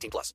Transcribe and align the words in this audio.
18 0.00 0.10
plus. 0.10 0.34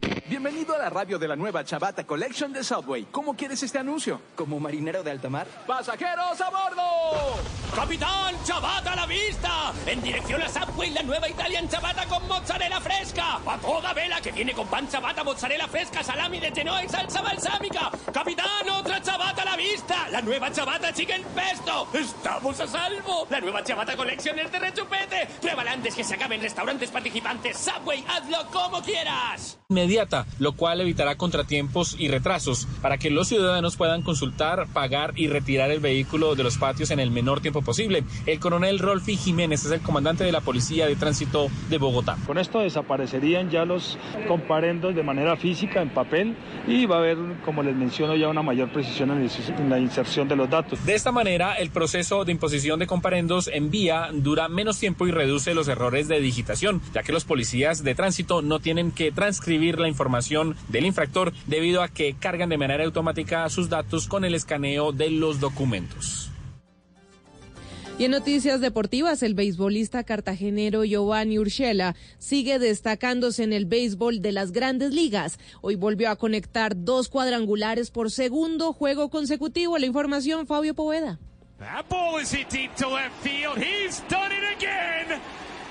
Bienvenido 0.00 0.74
a 0.74 0.78
la 0.78 0.90
radio 0.90 1.18
de 1.18 1.26
la 1.26 1.36
nueva 1.36 1.64
Chabata 1.64 2.04
Collection 2.06 2.52
de 2.52 2.62
Subway. 2.62 3.06
¿Cómo 3.10 3.34
quieres 3.34 3.62
este 3.62 3.78
anuncio? 3.78 4.20
¿Como 4.36 4.60
marinero 4.60 5.02
de 5.02 5.10
alta 5.10 5.28
mar? 5.28 5.46
¡Pasajeros 5.66 6.40
a 6.40 6.50
bordo! 6.50 7.42
¡Capitán, 7.74 8.34
Chabata 8.44 8.92
a 8.92 8.96
la 8.96 9.06
vista! 9.06 9.72
En 9.86 10.02
dirección 10.02 10.42
a 10.42 10.48
Subway, 10.48 10.90
la 10.90 11.02
nueva 11.02 11.28
Italian 11.28 11.68
Chabata 11.68 12.06
con 12.06 12.26
mozzarella 12.28 12.80
fresca. 12.80 13.40
A 13.46 13.58
toda 13.58 13.92
vela 13.94 14.20
que 14.20 14.30
viene 14.32 14.52
con 14.52 14.68
pan 14.68 14.88
Chabata, 14.88 15.24
mozzarella 15.24 15.66
fresca, 15.66 16.02
salami 16.02 16.38
de 16.40 16.50
tenoa 16.50 16.84
y 16.84 16.88
salsa 16.88 17.22
balsámica. 17.22 17.90
¡Capitán, 18.12 18.68
otra 18.70 19.00
Chabata 19.00 19.42
a 19.42 19.46
la 19.46 19.56
vista! 19.56 20.08
La 20.10 20.20
nueva 20.20 20.52
Chabata 20.52 20.92
chicken 20.92 21.22
pesto. 21.34 21.88
¡Estamos 21.94 22.60
a 22.60 22.66
salvo! 22.66 23.26
La 23.30 23.40
nueva 23.40 23.64
Chabata 23.64 23.96
Collection 23.96 24.38
es 24.38 24.52
de 24.52 24.58
rechupete. 24.58 25.26
Pruébala 25.40 25.72
antes 25.72 25.94
que 25.94 26.04
se 26.04 26.14
acaben 26.14 26.40
restaurantes 26.40 26.90
participantes. 26.90 27.56
Subway, 27.56 28.04
hazlo 28.08 28.46
como 28.52 28.82
quieras. 28.82 29.58
Inmediata, 29.88 30.26
lo 30.38 30.52
cual 30.52 30.82
evitará 30.82 31.16
contratiempos 31.16 31.96
y 31.98 32.08
retrasos 32.08 32.68
para 32.82 32.98
que 32.98 33.08
los 33.08 33.26
ciudadanos 33.26 33.78
puedan 33.78 34.02
consultar, 34.02 34.66
pagar 34.74 35.14
y 35.16 35.28
retirar 35.28 35.70
el 35.70 35.80
vehículo 35.80 36.34
de 36.34 36.42
los 36.42 36.58
patios 36.58 36.90
en 36.90 37.00
el 37.00 37.10
menor 37.10 37.40
tiempo 37.40 37.62
posible. 37.62 38.04
El 38.26 38.38
coronel 38.38 38.80
Rolfi 38.80 39.16
Jiménez 39.16 39.64
es 39.64 39.70
el 39.70 39.80
comandante 39.80 40.24
de 40.24 40.32
la 40.32 40.42
Policía 40.42 40.86
de 40.86 40.94
Tránsito 40.94 41.48
de 41.70 41.78
Bogotá. 41.78 42.18
Con 42.26 42.36
esto 42.36 42.60
desaparecerían 42.60 43.48
ya 43.48 43.64
los 43.64 43.96
comparendos 44.28 44.94
de 44.94 45.02
manera 45.02 45.38
física 45.38 45.80
en 45.80 45.88
papel 45.88 46.36
y 46.66 46.84
va 46.84 46.96
a 46.96 46.98
haber, 46.98 47.16
como 47.46 47.62
les 47.62 47.74
menciono, 47.74 48.14
ya 48.14 48.28
una 48.28 48.42
mayor 48.42 48.70
precisión 48.70 49.10
en 49.10 49.70
la 49.70 49.78
inserción 49.78 50.28
de 50.28 50.36
los 50.36 50.50
datos. 50.50 50.84
De 50.84 50.94
esta 50.94 51.12
manera, 51.12 51.54
el 51.54 51.70
proceso 51.70 52.26
de 52.26 52.32
imposición 52.32 52.78
de 52.78 52.86
comparendos 52.86 53.48
en 53.50 53.70
vía 53.70 54.10
dura 54.12 54.50
menos 54.50 54.78
tiempo 54.78 55.06
y 55.06 55.12
reduce 55.12 55.54
los 55.54 55.66
errores 55.66 56.08
de 56.08 56.20
digitación, 56.20 56.82
ya 56.92 57.02
que 57.02 57.12
los 57.12 57.24
policías 57.24 57.82
de 57.82 57.94
tránsito 57.94 58.42
no 58.42 58.60
tienen 58.60 58.90
que 58.90 59.12
transcribir 59.12 59.77
la 59.80 59.88
información 59.88 60.56
del 60.68 60.86
infractor 60.86 61.32
debido 61.46 61.82
a 61.82 61.88
que 61.88 62.14
cargan 62.14 62.48
de 62.48 62.58
manera 62.58 62.84
automática 62.84 63.48
sus 63.48 63.68
datos 63.68 64.08
con 64.08 64.24
el 64.24 64.34
escaneo 64.34 64.92
de 64.92 65.10
los 65.10 65.40
documentos. 65.40 66.30
Y 67.98 68.04
en 68.04 68.12
noticias 68.12 68.60
deportivas, 68.60 69.24
el 69.24 69.34
beisbolista 69.34 70.04
cartagenero 70.04 70.84
Giovanni 70.84 71.40
Urshela 71.40 71.96
sigue 72.18 72.60
destacándose 72.60 73.42
en 73.42 73.52
el 73.52 73.66
béisbol 73.66 74.22
de 74.22 74.30
las 74.30 74.52
grandes 74.52 74.94
ligas. 74.94 75.40
Hoy 75.62 75.74
volvió 75.74 76.08
a 76.10 76.14
conectar 76.14 76.76
dos 76.76 77.08
cuadrangulares 77.08 77.90
por 77.90 78.12
segundo 78.12 78.72
juego 78.72 79.10
consecutivo. 79.10 79.78
La 79.78 79.86
información, 79.86 80.46
Fabio 80.46 80.74
Poveda. 80.74 81.18
That 81.58 81.88
ball 81.88 82.20
is 82.22 82.30
hit 82.30 82.48
deep 82.50 82.72
to 82.76 82.88
left 82.88 83.14
field. 83.20 83.58
He's 83.58 84.00
done 84.08 84.30
it 84.30 84.44
again. 84.56 85.20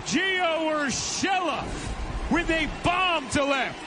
Gio 0.06 0.70
Urshela 0.70 1.64
with 2.30 2.50
a 2.50 2.68
bomb 2.84 3.30
to 3.30 3.46
left. 3.46 3.87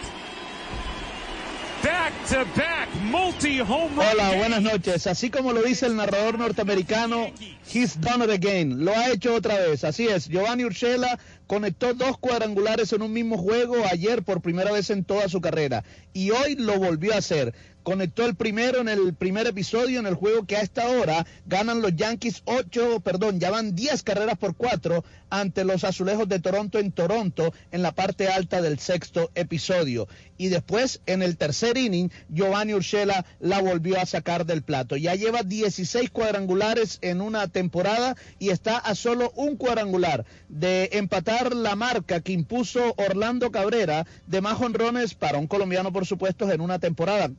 Back 1.83 2.13
to 2.29 2.45
back, 2.57 2.89
multi 3.05 3.59
home 3.59 3.97
run. 3.97 4.07
Hola, 4.13 4.37
buenas 4.37 4.61
noches. 4.61 5.07
Así 5.07 5.31
como 5.31 5.53
lo 5.53 5.63
dice 5.63 5.87
el 5.87 5.97
narrador 5.97 6.39
norteamericano, 6.39 7.33
he's 7.73 7.99
done 7.99 8.23
it 8.23 8.31
again. 8.31 8.85
Lo 8.85 8.95
ha 8.95 9.09
hecho 9.11 9.35
otra 9.35 9.57
vez. 9.57 9.85
Así 9.85 10.07
es. 10.07 10.29
Giovanni 10.29 10.65
Urshela 10.65 11.19
conectó 11.47 11.95
dos 11.95 12.19
cuadrangulares 12.19 12.93
en 12.93 13.01
un 13.03 13.13
mismo 13.13 13.39
juego 13.39 13.77
ayer 13.91 14.23
por 14.23 14.43
primera 14.43 14.71
vez 14.71 14.91
en 14.91 15.05
toda 15.05 15.29
su 15.29 15.41
carrera 15.41 15.83
y 16.13 16.31
hoy 16.31 16.55
lo 16.55 16.79
volvió 16.79 17.15
a 17.15 17.19
hacer 17.19 17.55
conectó 17.83 18.27
el 18.27 18.35
primero 18.35 18.81
en 18.81 18.89
el 18.89 19.15
primer 19.15 19.47
episodio 19.47 20.01
en 20.01 20.07
el 20.07 20.15
juego 20.15 20.47
que 20.47 20.57
a 20.57 20.61
esta 20.61 20.89
hora 20.89 21.27
ganan 21.47 21.83
los 21.83 21.95
Yankees 21.97 22.43
8, 22.45 23.01
perdón, 23.01 23.41
ya 23.41 23.51
van 23.51 23.75
10 23.75 24.03
carreras 24.03 24.39
por 24.39 24.57
4 24.57 25.05
ante 25.31 25.65
los 25.65 25.85
Azulejos 25.85 26.29
de 26.29 26.41
Toronto 26.41 26.79
en 26.79 26.93
Toronto 26.93 27.53
en 27.71 27.83
la 27.83 27.93
parte 27.93 28.29
alta 28.29 28.61
del 28.61 28.79
sexto 28.79 29.31
episodio. 29.35 30.09
Y 30.37 30.49
después 30.49 31.01
en 31.07 31.23
el 31.23 31.37
tercer 31.37 31.77
inning, 31.77 32.11
Giovanni 32.29 32.75
Urshela 32.75 33.25
la 33.41 33.61
volvió 33.61 34.01
a 34.01 34.07
sacar 34.07 34.47
del 34.47 34.63
plato. 34.63 34.97
Ya 34.97 35.15
lleva 35.15 35.43
16 35.43 36.11
cuadrangulares 36.11 36.99
en 37.03 37.21
una 37.21 37.49
temporada 37.49 38.17
y 38.39 38.51
está 38.51 38.79
a 38.79 38.95
solo 38.95 39.33
un 39.37 39.57
cuadrangular 39.57 40.25
de 40.49 40.91
empatar 40.93 41.55
la 41.55 41.77
marca 41.77 42.21
que 42.21 42.33
impuso 42.33 42.95
Orlando 42.97 43.51
Cabrera 43.51 44.07
de 44.27 44.41
más 44.41 44.61
honrones 44.61 45.15
para 45.15 45.39
un 45.39 45.47
colombiano, 45.47 45.93
por 45.93 46.07
supuesto, 46.07 46.51
en 46.51 46.61
una 46.61 46.79
temporada. 46.79 47.31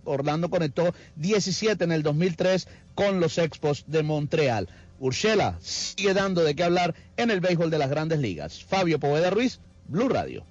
Conectó 0.49 0.93
17 1.17 1.83
en 1.83 1.91
el 1.91 2.03
2003 2.03 2.67
con 2.95 3.19
los 3.19 3.37
Expos 3.37 3.85
de 3.87 4.03
Montreal. 4.03 4.69
Urshela 4.99 5.57
sigue 5.61 6.13
dando 6.13 6.43
de 6.43 6.55
qué 6.55 6.63
hablar 6.63 6.93
en 7.17 7.31
el 7.31 7.41
béisbol 7.41 7.71
de 7.71 7.79
las 7.79 7.89
grandes 7.89 8.19
ligas. 8.19 8.63
Fabio 8.63 8.99
Poveda 8.99 9.31
Ruiz, 9.31 9.59
Blue 9.87 10.09
Radio. 10.09 10.45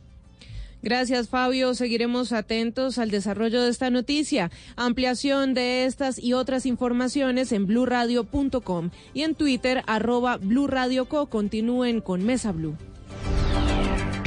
Gracias, 0.83 1.29
Fabio. 1.29 1.75
Seguiremos 1.75 2.33
atentos 2.33 2.99
al 2.99 3.11
desarrollo 3.11 3.63
de 3.63 3.71
esta 3.71 3.91
noticia. 3.91 4.51
Ampliación 4.77 5.53
de 5.55 5.85
estas 5.85 6.19
y 6.19 6.33
otras 6.33 6.65
informaciones 6.67 7.53
en 7.53 7.67
blurradio.com 7.67 8.91
y 9.13 9.23
en 9.23 9.35
Twitter, 9.35 9.83
arroba 9.87 10.39
blurradioco. 10.39 11.27
Continúen 11.27 12.01
con 12.01 12.25
Mesa 12.25 12.53
Blue. 12.53 12.77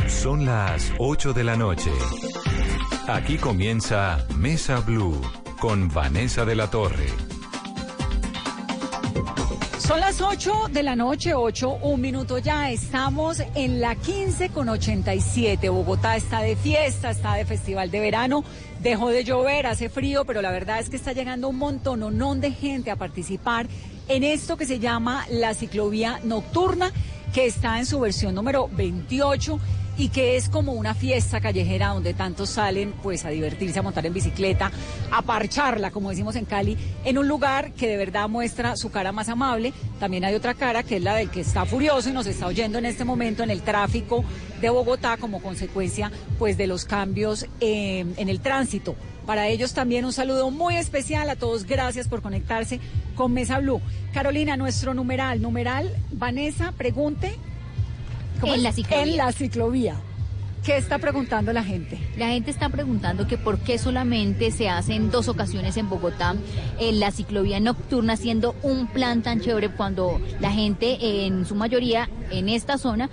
Son 0.08 0.46
las 0.46 0.94
8 1.00 1.34
de 1.34 1.44
la 1.44 1.58
noche. 1.58 1.92
Aquí 3.08 3.38
comienza 3.38 4.26
Mesa 4.38 4.80
Blue 4.80 5.20
con 5.64 5.88
Vanessa 5.88 6.44
de 6.44 6.56
la 6.56 6.70
Torre. 6.70 7.08
Son 9.80 9.98
las 9.98 10.20
8 10.20 10.66
de 10.70 10.84
la 10.84 10.98
noche, 10.98 11.34
8, 11.34 11.78
un 11.84 12.02
minuto 12.02 12.38
ya. 12.38 12.70
Estamos 12.70 13.42
en 13.56 13.80
la 13.80 13.96
15 13.96 14.50
con 14.50 14.68
87. 14.68 15.70
Bogotá 15.70 16.18
está 16.18 16.42
de 16.42 16.58
fiesta, 16.58 17.12
está 17.12 17.36
de 17.36 17.46
festival 17.46 17.92
de 17.92 18.02
verano. 18.02 18.44
Dejó 18.82 19.08
de 19.08 19.24
llover, 19.24 19.66
hace 19.66 19.88
frío, 19.88 20.26
pero 20.26 20.42
la 20.42 20.52
verdad 20.52 20.82
es 20.82 20.90
que 20.90 20.98
está 20.98 21.14
llegando 21.14 21.48
un 21.48 21.60
montón 21.60 22.42
de 22.42 22.52
gente 22.52 22.92
a 22.92 22.98
participar 22.98 23.68
en 24.10 24.26
esto 24.26 24.58
que 24.58 24.66
se 24.66 24.80
llama 24.80 25.26
la 25.30 25.54
ciclovía 25.54 26.20
nocturna, 26.26 26.92
que 27.34 27.46
está 27.46 27.80
en 27.80 27.86
su 27.86 28.02
versión 28.02 28.36
número 28.36 28.68
28 28.74 29.62
y 29.98 30.10
que 30.10 30.36
es 30.36 30.50
como 30.50 30.74
una 30.74 30.96
fiesta 30.96 31.40
callejera 31.40 31.90
donde 31.90 32.14
tantos 32.14 32.50
salen 32.50 32.94
pues 33.04 33.26
a 33.26 33.30
divertirse, 33.30 33.80
a 33.80 33.82
montar 33.82 34.06
en 34.06 34.14
bicicleta, 34.14 34.72
a 35.12 35.22
parcharla, 35.22 35.92
como 35.92 36.10
decimos 36.10 36.36
en 36.36 36.46
Cali, 36.46 36.78
en 37.06 37.18
un 37.18 37.28
lugar 37.28 37.74
que 37.74 37.88
de 37.88 37.98
verdad 37.98 38.28
muestra 38.28 38.76
su 38.76 38.92
cara 38.92 39.12
más 39.12 39.30
amable. 39.30 39.74
También 40.00 40.26
hay 40.26 40.36
otra 40.36 40.54
cara 40.54 40.84
que 40.84 40.98
es 40.98 41.04
la 41.04 41.16
del 41.16 41.30
que 41.30 41.42
está 41.42 41.66
furioso 41.66 42.10
y 42.10 42.14
nos 42.14 42.28
está 42.28 42.48
oyendo 42.48 42.78
en 42.78 42.86
este 42.86 43.06
momento 43.06 43.44
en 43.44 43.52
el 43.52 43.62
tráfico 43.62 44.24
de 44.62 44.70
Bogotá 44.70 45.18
como 45.18 45.42
consecuencia 45.42 46.12
pues 46.40 46.58
de 46.58 46.68
los 46.68 46.86
cambios 46.86 47.46
eh, 47.60 48.06
en 48.18 48.30
el 48.30 48.40
tránsito. 48.40 48.96
Para 49.26 49.48
ellos 49.48 49.74
también 49.74 50.04
un 50.04 50.12
saludo 50.12 50.52
muy 50.52 50.76
especial 50.76 51.30
a 51.30 51.36
todos. 51.36 51.66
Gracias 51.66 52.08
por 52.08 52.22
conectarse 52.22 52.80
con 53.16 53.32
Mesa 53.34 53.60
Blue. 53.60 53.82
Carolina, 54.14 54.58
nuestro 54.58 54.94
numeral, 54.94 55.42
numeral, 55.42 55.96
Vanessa, 56.12 56.74
pregunte 56.74 57.38
en 58.48 58.64
la 58.64 58.72
ciclovía. 58.72 59.04
En 59.04 59.18
la 59.18 59.32
ciclovía. 59.32 59.96
¿Qué 60.64 60.78
está 60.78 60.98
preguntando 60.98 61.52
la 61.52 61.62
gente? 61.62 62.00
La 62.16 62.30
gente 62.30 62.50
está 62.50 62.70
preguntando 62.70 63.28
que 63.28 63.38
por 63.38 63.60
qué 63.60 63.78
solamente 63.78 64.50
se 64.50 64.70
hace 64.70 64.94
en 64.94 65.12
dos 65.12 65.28
ocasiones 65.28 65.76
en 65.76 65.90
Bogotá 65.90 66.36
en 66.80 67.02
la 67.02 67.12
ciclovía 67.12 67.60
nocturna, 67.60 68.16
siendo 68.16 68.56
un 68.64 68.88
plan 68.88 69.22
tan 69.24 69.42
chévere 69.42 69.72
cuando 69.72 70.22
la 70.40 70.52
gente 70.52 71.26
en 71.26 71.46
su 71.46 71.56
mayoría 71.56 72.10
en 72.32 72.48
esta 72.48 72.78
zona 72.78 73.10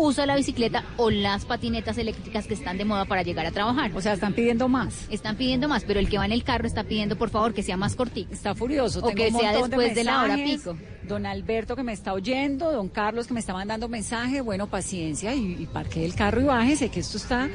usa 0.00 0.26
la 0.26 0.36
bicicleta 0.36 0.84
o 0.96 1.10
las 1.10 1.44
patinetas 1.44 1.98
eléctricas 1.98 2.46
que 2.46 2.54
están 2.54 2.78
de 2.78 2.84
moda 2.84 3.04
para 3.04 3.22
llegar 3.22 3.46
a 3.46 3.50
trabajar. 3.50 3.92
O 3.94 4.00
sea, 4.00 4.14
están 4.14 4.32
pidiendo 4.32 4.68
más. 4.68 5.06
Están 5.10 5.36
pidiendo 5.36 5.68
más, 5.68 5.84
pero 5.84 6.00
el 6.00 6.08
que 6.08 6.18
va 6.18 6.26
en 6.26 6.32
el 6.32 6.44
carro 6.44 6.66
está 6.66 6.84
pidiendo 6.84 7.16
por 7.16 7.30
favor 7.30 7.54
que 7.54 7.62
sea 7.62 7.76
más 7.76 7.96
cortito. 7.96 8.32
Está 8.32 8.54
furioso. 8.54 9.00
O 9.00 9.10
que 9.10 9.30
sea 9.30 9.52
después 9.52 9.94
de, 9.94 10.04
la 10.04 10.22
hora 10.22 10.36
pico. 10.36 10.76
Don 11.06 11.26
Alberto 11.26 11.76
que 11.76 11.82
me 11.82 11.92
está 11.92 12.12
oyendo, 12.12 12.72
don 12.72 12.88
Carlos 12.88 13.26
que 13.26 13.34
me 13.34 13.40
está 13.40 13.52
mandando 13.52 13.88
mensaje, 13.88 14.40
bueno, 14.40 14.68
paciencia 14.68 15.34
y, 15.34 15.56
y 15.60 15.66
parque 15.66 16.04
el 16.04 16.14
carro 16.14 16.40
y 16.40 16.44
bájese, 16.44 16.88
que 16.88 17.00
esto 17.00 17.16
está 17.16 17.48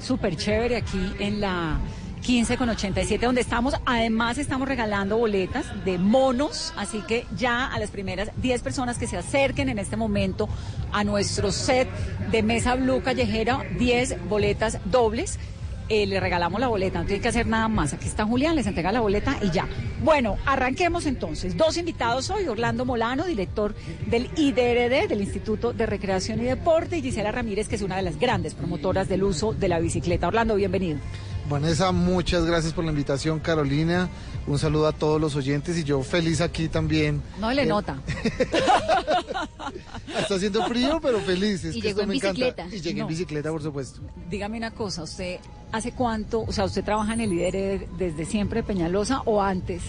súper 0.00 0.36
chévere 0.36 0.76
aquí 0.76 1.12
en 1.18 1.40
la 1.40 1.78
15 2.24 2.56
con 2.56 2.70
87 2.70 3.26
donde 3.26 3.42
estamos. 3.42 3.74
Además 3.84 4.38
estamos 4.38 4.66
regalando 4.66 5.18
boletas 5.18 5.66
de 5.84 5.98
monos, 5.98 6.72
así 6.76 7.02
que 7.02 7.26
ya 7.36 7.66
a 7.66 7.78
las 7.78 7.90
primeras 7.90 8.30
10 8.38 8.62
personas 8.62 8.98
que 8.98 9.06
se 9.06 9.18
acerquen 9.18 9.68
en 9.68 9.78
este 9.78 9.96
momento 9.96 10.48
a 10.90 11.04
nuestro 11.04 11.52
set 11.52 11.88
de 12.30 12.42
Mesa 12.42 12.74
Blue 12.76 13.02
Callejera, 13.02 13.62
10 13.78 14.28
boletas 14.28 14.78
dobles 14.86 15.38
eh, 15.90 16.06
le 16.06 16.18
regalamos 16.18 16.58
la 16.60 16.68
boleta, 16.68 17.00
no 17.00 17.04
tiene 17.04 17.20
que 17.20 17.28
hacer 17.28 17.46
nada 17.46 17.68
más. 17.68 17.92
Aquí 17.92 18.08
está 18.08 18.24
Julián, 18.24 18.56
les 18.56 18.66
entrega 18.66 18.90
la 18.90 19.00
boleta 19.00 19.36
y 19.42 19.50
ya. 19.50 19.68
Bueno, 20.02 20.38
arranquemos 20.46 21.04
entonces. 21.04 21.58
Dos 21.58 21.76
invitados 21.76 22.30
hoy, 22.30 22.48
Orlando 22.48 22.86
Molano, 22.86 23.24
director 23.24 23.74
del 24.06 24.30
IDRD, 24.34 25.08
del 25.08 25.20
Instituto 25.20 25.74
de 25.74 25.84
Recreación 25.84 26.40
y 26.40 26.44
Deporte, 26.44 26.96
y 26.96 27.02
Gisela 27.02 27.32
Ramírez, 27.32 27.68
que 27.68 27.76
es 27.76 27.82
una 27.82 27.96
de 27.96 28.02
las 28.02 28.18
grandes 28.18 28.54
promotoras 28.54 29.08
del 29.08 29.24
uso 29.24 29.52
de 29.52 29.68
la 29.68 29.78
bicicleta. 29.78 30.26
Orlando, 30.26 30.54
bienvenido. 30.54 31.00
Vanessa, 31.48 31.92
muchas 31.92 32.44
gracias 32.46 32.72
por 32.72 32.84
la 32.84 32.90
invitación, 32.90 33.38
Carolina. 33.38 34.08
Un 34.46 34.58
saludo 34.58 34.86
a 34.86 34.92
todos 34.92 35.20
los 35.20 35.36
oyentes 35.36 35.76
y 35.78 35.84
yo 35.84 36.02
feliz 36.02 36.40
aquí 36.40 36.68
también. 36.68 37.22
No 37.38 37.52
le 37.52 37.62
Eh, 37.62 37.66
nota. 37.66 37.98
Está 40.18 40.34
haciendo 40.36 40.66
frío, 40.66 41.00
pero 41.02 41.20
feliz. 41.20 41.64
Es 41.64 41.76
Y 41.76 41.80
que 41.80 41.88
llegó 41.88 42.00
esto 42.00 42.02
en 42.02 42.08
me 42.08 42.14
encanta. 42.16 42.32
bicicleta. 42.46 42.66
Y 42.74 42.80
llegué 42.80 42.94
No. 43.00 43.02
en 43.02 43.08
bicicleta, 43.08 43.50
por 43.50 43.62
supuesto. 43.62 44.00
Dígame 44.30 44.56
una 44.58 44.70
cosa, 44.70 45.02
¿usted 45.02 45.38
hace 45.72 45.92
cuánto, 45.92 46.42
o 46.42 46.52
sea, 46.52 46.64
usted 46.64 46.84
trabaja 46.84 47.12
en 47.14 47.20
el 47.20 47.32
IDRD 47.32 47.88
desde 47.98 48.24
siempre 48.24 48.62
Peñalosa 48.62 49.22
o 49.26 49.42
antes? 49.42 49.82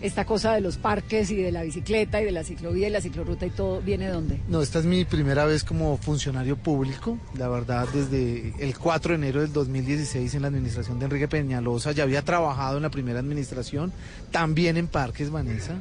Esta 0.00 0.24
cosa 0.24 0.54
de 0.54 0.60
los 0.60 0.76
parques 0.76 1.30
y 1.30 1.36
de 1.36 1.50
la 1.50 1.62
bicicleta 1.62 2.20
y 2.20 2.26
de 2.26 2.32
la 2.32 2.44
ciclovía 2.44 2.88
y 2.88 2.90
la 2.90 3.00
ciclorruta 3.00 3.46
y 3.46 3.50
todo, 3.50 3.80
¿viene 3.80 4.06
de 4.06 4.12
dónde? 4.12 4.40
No, 4.48 4.60
esta 4.60 4.78
es 4.78 4.84
mi 4.84 5.04
primera 5.04 5.44
vez 5.46 5.64
como 5.64 5.96
funcionario 5.96 6.56
público. 6.56 7.18
La 7.36 7.48
verdad, 7.48 7.88
desde 7.92 8.52
el 8.58 8.76
4 8.76 9.10
de 9.10 9.14
enero 9.16 9.40
del 9.40 9.52
2016 9.52 10.34
en 10.34 10.42
la 10.42 10.48
administración 10.48 10.98
de 10.98 11.06
Enrique 11.06 11.28
Peñalosa 11.28 11.92
ya 11.92 12.02
había 12.02 12.22
trabajado 12.22 12.76
en 12.76 12.82
la 12.82 12.90
primera 12.90 13.20
administración, 13.20 13.92
también 14.30 14.76
en 14.76 14.86
parques, 14.86 15.30
Vanessa. 15.30 15.80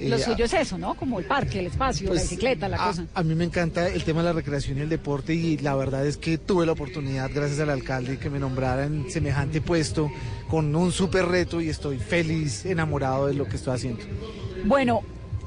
Eh, 0.00 0.18
suyo 0.18 0.44
es 0.44 0.52
eso, 0.54 0.78
¿no? 0.78 0.94
Como 0.94 1.18
el 1.18 1.24
parque, 1.24 1.58
el 1.58 1.66
espacio, 1.66 2.08
Pues, 2.08 2.18
la 2.18 2.22
bicicleta, 2.22 2.68
la 2.68 2.76
a, 2.82 2.86
cosa. 2.88 3.06
a 3.14 3.22
mí 3.22 3.34
me 3.34 3.44
encanta 3.44 3.88
el 3.88 4.04
tema 4.04 4.20
de 4.20 4.26
la 4.26 4.32
recreación 4.32 4.78
y 4.78 4.82
el 4.82 4.88
deporte 4.88 5.34
y 5.34 5.56
la 5.58 5.74
verdad 5.74 6.06
es 6.06 6.16
que 6.16 6.38
tuve 6.38 6.66
la 6.66 6.72
oportunidad, 6.72 7.30
gracias 7.34 7.60
al 7.60 7.70
alcalde, 7.70 8.18
que 8.18 8.30
me 8.30 8.38
nombrara 8.38 8.84
en 8.84 9.10
semejante 9.10 9.60
puesto 9.60 10.10
con 10.48 10.74
un 10.76 10.92
súper 10.92 11.26
reto 11.26 11.60
y 11.60 11.68
estoy 11.68 11.98
feliz, 11.98 12.64
enamorado 12.64 13.26
de 13.26 13.34
lo 13.34 13.46
que 13.48 13.56
estoy 13.56 13.74
haciendo. 13.74 14.04
Bueno, 14.64 15.02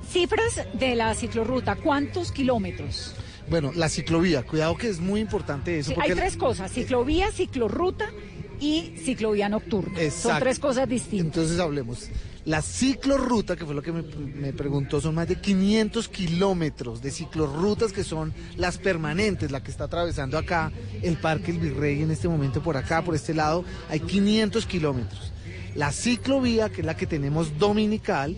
cifras 0.10 0.62
de 0.74 0.96
la 0.96 1.14
ciclorruta, 1.16 1.76
¿cuántos 1.76 2.32
kilómetros? 2.32 3.16
Bueno, 3.50 3.72
la 3.76 3.90
ciclovía, 3.90 4.44
cuidado 4.44 4.76
que 4.78 4.90
es 4.90 5.00
muy 5.00 5.20
importante 5.20 5.80
eso. 5.80 5.90
Sí, 5.90 5.96
porque 5.96 6.12
hay 6.12 6.18
tres 6.18 6.38
cosas, 6.38 6.72
ciclovía, 6.72 7.32
ciclorruta 7.32 8.10
y 8.60 8.94
ciclovía 9.04 9.50
nocturna. 9.50 9.96
Son 9.96 10.04
Exacto. 10.06 10.44
tres 10.44 10.60
cosas 10.60 10.88
distintas. 10.88 11.26
Entonces 11.26 11.60
hablemos. 11.60 12.10
La 12.46 12.62
ciclorruta, 12.62 13.56
que 13.56 13.66
fue 13.66 13.76
lo 13.76 13.84
que 13.84 13.92
me, 13.92 14.02
me 14.02 14.52
preguntó, 14.54 15.00
son 15.00 15.16
más 15.16 15.28
de 15.28 15.40
500 15.40 16.08
kilómetros 16.10 17.02
de 17.02 17.12
ciclorrutas 17.12 17.94
que 17.94 18.04
son 18.04 18.34
las 18.58 18.78
permanentes, 18.80 19.52
la 19.52 19.62
que 19.62 19.70
está 19.70 19.84
atravesando 19.84 20.38
acá 20.38 20.72
el 21.04 21.18
Parque 21.18 21.52
El 21.52 21.60
Virrey 21.60 22.02
en 22.02 22.10
este 22.10 22.28
momento 22.28 22.64
por 22.64 22.78
acá, 22.78 23.04
por 23.04 23.14
este 23.14 23.34
lado, 23.34 23.64
hay 23.90 24.00
500 24.00 24.66
kilómetros. 24.66 25.32
La 25.76 25.92
ciclovía, 25.92 26.70
que 26.70 26.82
es 26.82 26.86
la 26.86 26.98
que 26.98 27.06
tenemos 27.06 27.58
dominical, 27.60 28.36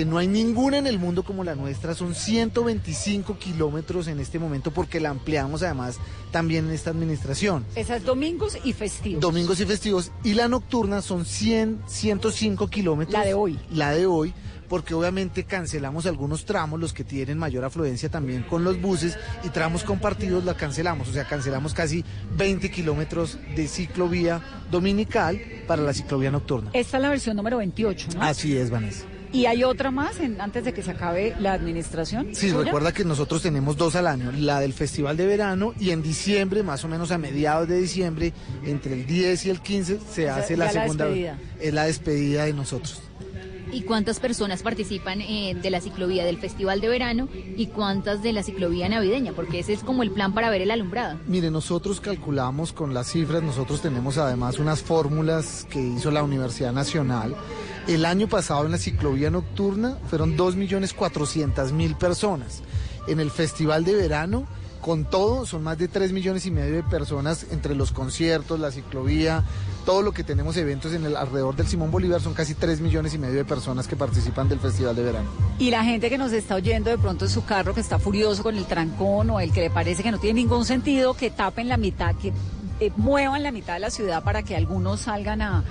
que 0.00 0.06
no 0.06 0.16
hay 0.16 0.28
ninguna 0.28 0.78
en 0.78 0.86
el 0.86 0.98
mundo 0.98 1.24
como 1.24 1.44
la 1.44 1.54
nuestra, 1.54 1.94
son 1.94 2.14
125 2.14 3.36
kilómetros 3.36 4.08
en 4.08 4.18
este 4.18 4.38
momento 4.38 4.70
porque 4.70 4.98
la 4.98 5.10
ampliamos 5.10 5.62
además 5.62 5.98
también 6.30 6.64
en 6.68 6.70
esta 6.70 6.88
administración. 6.88 7.66
Esas 7.74 8.02
domingos 8.02 8.56
y 8.64 8.72
festivos. 8.72 9.20
Domingos 9.20 9.60
y 9.60 9.66
festivos. 9.66 10.10
Y 10.24 10.32
la 10.32 10.48
nocturna 10.48 11.02
son 11.02 11.26
100, 11.26 11.82
105 11.86 12.68
kilómetros. 12.68 13.12
La 13.12 13.26
de 13.26 13.34
hoy. 13.34 13.58
La 13.70 13.90
de 13.90 14.06
hoy, 14.06 14.32
porque 14.70 14.94
obviamente 14.94 15.44
cancelamos 15.44 16.06
algunos 16.06 16.46
tramos, 16.46 16.80
los 16.80 16.94
que 16.94 17.04
tienen 17.04 17.36
mayor 17.36 17.62
afluencia 17.66 18.08
también 18.08 18.42
con 18.44 18.64
los 18.64 18.80
buses, 18.80 19.18
y 19.44 19.50
tramos 19.50 19.84
compartidos 19.84 20.46
la 20.46 20.54
cancelamos. 20.54 21.10
O 21.10 21.12
sea, 21.12 21.28
cancelamos 21.28 21.74
casi 21.74 22.06
20 22.38 22.70
kilómetros 22.70 23.36
de 23.54 23.68
ciclovía 23.68 24.40
dominical 24.70 25.38
para 25.66 25.82
la 25.82 25.92
ciclovía 25.92 26.30
nocturna. 26.30 26.70
Esta 26.72 26.96
es 26.96 27.02
la 27.02 27.10
versión 27.10 27.36
número 27.36 27.58
28, 27.58 28.08
¿no? 28.14 28.22
Así 28.22 28.56
es, 28.56 28.70
Vanessa. 28.70 29.04
¿Y 29.32 29.46
hay 29.46 29.62
otra 29.64 29.90
más 29.90 30.18
en- 30.20 30.40
antes 30.40 30.64
de 30.64 30.72
que 30.72 30.82
se 30.82 30.90
acabe 30.90 31.34
la 31.38 31.52
administración? 31.52 32.28
Sí, 32.34 32.50
suya? 32.50 32.64
recuerda 32.64 32.92
que 32.92 33.04
nosotros 33.04 33.42
tenemos 33.42 33.76
dos 33.76 33.94
al 33.94 34.06
año, 34.08 34.32
la 34.32 34.60
del 34.60 34.72
Festival 34.72 35.16
de 35.16 35.26
Verano 35.26 35.72
y 35.78 35.90
en 35.90 36.02
diciembre, 36.02 36.62
más 36.62 36.84
o 36.84 36.88
menos 36.88 37.10
a 37.12 37.18
mediados 37.18 37.68
de 37.68 37.76
diciembre, 37.78 38.32
entre 38.64 38.94
el 38.94 39.06
10 39.06 39.46
y 39.46 39.50
el 39.50 39.60
15, 39.60 39.98
se 40.12 40.28
hace 40.28 40.56
la 40.56 40.66
la 40.66 40.72
segunda, 40.72 41.04
despedida. 41.06 41.38
es 41.60 41.74
la 41.74 41.84
despedida 41.84 42.44
de 42.44 42.52
nosotros. 42.54 43.02
¿Y 43.72 43.82
cuántas 43.82 44.20
personas 44.20 44.62
participan 44.62 45.20
eh, 45.20 45.56
de 45.60 45.70
la 45.70 45.80
ciclovía 45.80 46.24
del 46.24 46.38
Festival 46.38 46.80
de 46.80 46.88
Verano 46.88 47.28
y 47.56 47.66
cuántas 47.66 48.22
de 48.22 48.32
la 48.32 48.42
ciclovía 48.42 48.88
navideña? 48.88 49.32
Porque 49.32 49.60
ese 49.60 49.72
es 49.72 49.84
como 49.84 50.02
el 50.02 50.10
plan 50.10 50.34
para 50.34 50.50
ver 50.50 50.62
el 50.62 50.70
alumbrado. 50.70 51.18
Mire, 51.26 51.50
nosotros 51.50 52.00
calculamos 52.00 52.72
con 52.72 52.94
las 52.94 53.08
cifras, 53.08 53.42
nosotros 53.42 53.80
tenemos 53.80 54.18
además 54.18 54.58
unas 54.58 54.82
fórmulas 54.82 55.66
que 55.70 55.80
hizo 55.80 56.10
la 56.10 56.22
Universidad 56.22 56.72
Nacional. 56.72 57.34
El 57.86 58.04
año 58.04 58.28
pasado 58.28 58.66
en 58.66 58.72
la 58.72 58.78
ciclovía 58.78 59.30
nocturna 59.30 59.96
fueron 60.08 60.36
2.400.000 60.36 61.96
personas. 61.96 62.62
En 63.06 63.20
el 63.20 63.30
Festival 63.30 63.84
de 63.84 63.94
Verano, 63.94 64.46
con 64.80 65.04
todo, 65.04 65.46
son 65.46 65.62
más 65.62 65.78
de 65.78 65.88
3 65.88 66.12
millones 66.12 66.46
y 66.46 66.50
medio 66.50 66.76
de 66.76 66.82
personas 66.82 67.46
entre 67.50 67.74
los 67.74 67.92
conciertos, 67.92 68.58
la 68.58 68.70
ciclovía, 68.70 69.44
todo 69.84 70.02
lo 70.02 70.12
que 70.12 70.24
tenemos 70.24 70.56
eventos 70.56 70.92
en 70.92 71.04
el 71.04 71.16
alrededor 71.16 71.56
del 71.56 71.66
Simón 71.66 71.90
Bolívar, 71.90 72.20
son 72.20 72.34
casi 72.34 72.54
3 72.54 72.80
millones 72.80 73.14
y 73.14 73.18
medio 73.18 73.36
de 73.36 73.44
personas 73.44 73.88
que 73.88 73.96
participan 73.96 74.48
del 74.48 74.60
Festival 74.60 74.96
de 74.96 75.02
Verano. 75.02 75.28
Y 75.58 75.70
la 75.70 75.84
gente 75.84 76.08
que 76.08 76.18
nos 76.18 76.32
está 76.32 76.54
oyendo 76.54 76.90
de 76.90 76.98
pronto 76.98 77.24
en 77.24 77.30
su 77.30 77.44
carro, 77.44 77.74
que 77.74 77.80
está 77.80 77.98
furioso 77.98 78.42
con 78.42 78.56
el 78.56 78.66
trancón 78.66 79.30
o 79.30 79.40
el 79.40 79.52
que 79.52 79.60
le 79.62 79.70
parece 79.70 80.02
que 80.02 80.10
no 80.10 80.18
tiene 80.18 80.40
ningún 80.40 80.64
sentido, 80.64 81.14
que 81.14 81.30
tapen 81.30 81.68
la 81.68 81.76
mitad, 81.76 82.14
que 82.14 82.32
eh, 82.80 82.92
muevan 82.96 83.42
la 83.42 83.52
mitad 83.52 83.74
de 83.74 83.80
la 83.80 83.90
ciudad 83.90 84.22
para 84.22 84.42
que 84.42 84.56
algunos 84.56 85.00
salgan 85.00 85.42
a, 85.42 85.64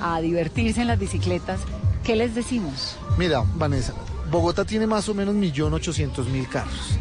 a 0.00 0.20
divertirse 0.20 0.80
en 0.80 0.86
las 0.86 0.98
bicicletas, 0.98 1.60
¿qué 2.04 2.16
les 2.16 2.34
decimos? 2.34 2.96
Mira, 3.16 3.44
Vanessa, 3.54 3.94
Bogotá 4.30 4.64
tiene 4.64 4.86
más 4.86 5.08
o 5.08 5.14
menos 5.14 5.34
1.800.000 5.34 6.48
carros. 6.48 6.98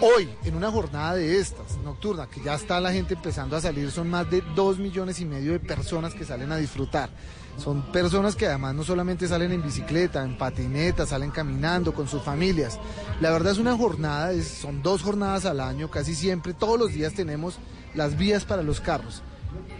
Hoy, 0.00 0.28
en 0.44 0.56
una 0.56 0.70
jornada 0.70 1.14
de 1.14 1.38
estas, 1.38 1.78
nocturna, 1.84 2.26
que 2.26 2.42
ya 2.42 2.54
está 2.54 2.80
la 2.80 2.92
gente 2.92 3.14
empezando 3.14 3.56
a 3.56 3.60
salir, 3.60 3.90
son 3.90 4.10
más 4.10 4.28
de 4.30 4.42
2 4.54 4.78
millones 4.78 5.20
y 5.20 5.24
medio 5.24 5.52
de 5.52 5.60
personas 5.60 6.14
que 6.14 6.24
salen 6.24 6.50
a 6.52 6.56
disfrutar. 6.56 7.10
Son 7.58 7.92
personas 7.92 8.34
que 8.34 8.46
además 8.46 8.74
no 8.74 8.82
solamente 8.82 9.28
salen 9.28 9.52
en 9.52 9.62
bicicleta, 9.62 10.24
en 10.24 10.36
patineta, 10.36 11.06
salen 11.06 11.30
caminando 11.30 11.94
con 11.94 12.08
sus 12.08 12.22
familias. 12.22 12.78
La 13.20 13.30
verdad 13.30 13.52
es 13.52 13.58
una 13.58 13.76
jornada, 13.76 14.32
son 14.42 14.82
dos 14.82 15.02
jornadas 15.02 15.46
al 15.46 15.60
año, 15.60 15.90
casi 15.90 16.14
siempre, 16.14 16.54
todos 16.54 16.78
los 16.78 16.92
días 16.92 17.14
tenemos 17.14 17.58
las 17.94 18.18
vías 18.18 18.44
para 18.44 18.62
los 18.62 18.80
carros. 18.80 19.22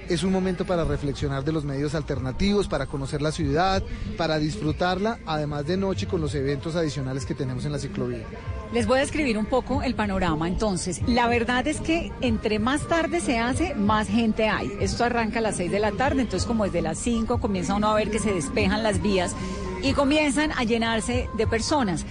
Es 0.08 0.22
un 0.22 0.32
momento 0.32 0.64
para 0.64 0.84
reflexionar 0.84 1.44
de 1.44 1.52
los 1.52 1.64
medios 1.64 1.94
alternativos, 1.94 2.68
para 2.68 2.86
conocer 2.86 3.20
la 3.20 3.32
ciudad, 3.32 3.82
para 4.16 4.38
disfrutarla, 4.38 5.18
además 5.26 5.66
de 5.66 5.76
noche 5.76 6.06
con 6.06 6.20
los 6.20 6.34
eventos 6.34 6.76
adicionales 6.76 7.26
que 7.26 7.34
tenemos 7.34 7.64
en 7.64 7.72
la 7.72 7.78
ciclovía. 7.78 8.24
Les 8.74 8.88
voy 8.88 8.98
a 8.98 9.02
describir 9.02 9.38
un 9.38 9.46
poco 9.46 9.84
el 9.84 9.94
panorama. 9.94 10.48
Entonces, 10.48 11.00
la 11.06 11.28
verdad 11.28 11.64
es 11.68 11.80
que 11.80 12.10
entre 12.20 12.58
más 12.58 12.88
tarde 12.88 13.20
se 13.20 13.38
hace, 13.38 13.72
más 13.76 14.08
gente 14.08 14.48
hay. 14.48 14.68
Esto 14.80 15.04
arranca 15.04 15.38
a 15.38 15.42
las 15.42 15.58
6 15.58 15.70
de 15.70 15.78
la 15.78 15.92
tarde, 15.92 16.22
entonces 16.22 16.44
como 16.44 16.64
desde 16.64 16.82
las 16.82 16.98
5 16.98 17.38
comienza 17.38 17.76
uno 17.76 17.86
a 17.86 17.94
ver 17.94 18.10
que 18.10 18.18
se 18.18 18.34
despejan 18.34 18.82
las 18.82 19.00
vías 19.00 19.36
y 19.80 19.92
comienzan 19.92 20.50
a 20.50 20.64
llenarse 20.64 21.28
de 21.36 21.46
personas. 21.46 22.04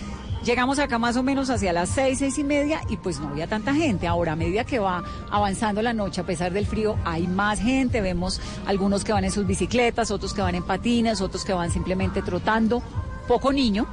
Llegamos 0.45 0.79
acá 0.79 0.97
más 0.97 1.17
o 1.17 1.23
menos 1.23 1.49
hacia 1.49 1.73
las 1.73 1.89
6, 1.89 2.19
6 2.19 2.37
y 2.37 2.43
media 2.45 2.79
y 2.87 2.95
pues 2.95 3.19
no 3.19 3.27
había 3.27 3.47
tanta 3.47 3.73
gente. 3.73 4.07
Ahora, 4.07 4.31
a 4.31 4.35
medida 4.37 4.63
que 4.63 4.79
va 4.79 5.03
avanzando 5.29 5.81
la 5.81 5.91
noche, 5.91 6.21
a 6.21 6.25
pesar 6.25 6.53
del 6.53 6.65
frío, 6.65 6.95
hay 7.03 7.27
más 7.27 7.59
gente. 7.59 7.99
Vemos 7.99 8.39
algunos 8.65 9.03
que 9.03 9.11
van 9.11 9.25
en 9.25 9.31
sus 9.31 9.45
bicicletas, 9.45 10.11
otros 10.11 10.33
que 10.33 10.41
van 10.41 10.55
en 10.55 10.63
patinas, 10.63 11.19
otros 11.19 11.43
que 11.43 11.51
van 11.51 11.71
simplemente 11.71 12.21
trotando. 12.21 12.81
Poco 13.27 13.51
niño, 13.51 13.85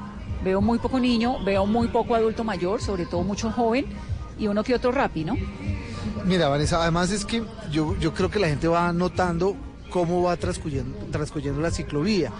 Veo 0.43 0.61
muy 0.61 0.79
poco 0.79 0.99
niño, 0.99 1.43
veo 1.45 1.67
muy 1.67 1.89
poco 1.89 2.15
adulto 2.15 2.45
mayor, 2.45 2.81
sobre 2.81 3.07
todo 3.07 3.23
mucho 3.23 3.51
joven 3.51 3.87
y 4.39 4.47
uno 4.47 4.65
que 4.65 4.75
otro 4.75 4.91
rapi, 4.91 5.25
¿no? 5.25 5.37
Mira, 6.25 6.49
Vanessa, 6.49 6.83
además 6.83 7.11
es 7.11 7.25
que 7.25 7.43
yo, 7.71 7.97
yo 7.99 8.15
creo 8.15 8.31
que 8.31 8.39
la 8.39 8.49
gente 8.49 8.69
va 8.69 8.93
notando 8.93 9.57
cómo 9.91 10.23
va 10.23 10.37
transcurriendo, 10.37 10.97
transcurriendo 11.11 11.61
la 11.61 11.71
ciclovía. 11.71 12.31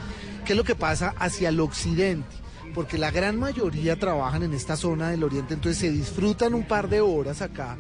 ¿Qué 0.45 0.53
es 0.53 0.57
lo 0.57 0.65
que 0.65 0.75
pasa 0.75 1.15
hacia 1.19 1.51
el 1.51 1.61
occidente? 1.61 2.29
Porque 2.75 2.99
la 2.99 3.11
gran 3.11 3.39
mayoría 3.39 3.99
trabajan 3.99 4.43
en 4.43 4.55
esta 4.55 4.77
zona 4.77 5.11
del 5.11 5.25
oriente, 5.25 5.55
entonces 5.55 5.79
se 5.79 5.91
disfrutan 5.91 6.55
un 6.55 6.65
par 6.65 6.89
de 6.89 7.01
horas 7.01 7.43
acá 7.43 7.77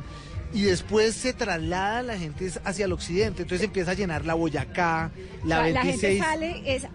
y 0.53 0.63
después 0.63 1.15
se 1.15 1.33
traslada 1.33 2.03
la 2.03 2.19
gente 2.19 2.51
hacia 2.65 2.85
el 2.85 2.93
occidente, 2.93 3.43
entonces 3.43 3.65
empieza 3.65 3.93
a 3.93 3.95
llenar 3.95 4.27
la 4.27 4.35
Boyacá, 4.35 5.11
la 5.45 5.61
O 5.61 5.63
sea, 5.65 5.83
26. 5.83 6.01
gente 6.01 6.19
sale, 6.19 6.75
es, 6.75 6.87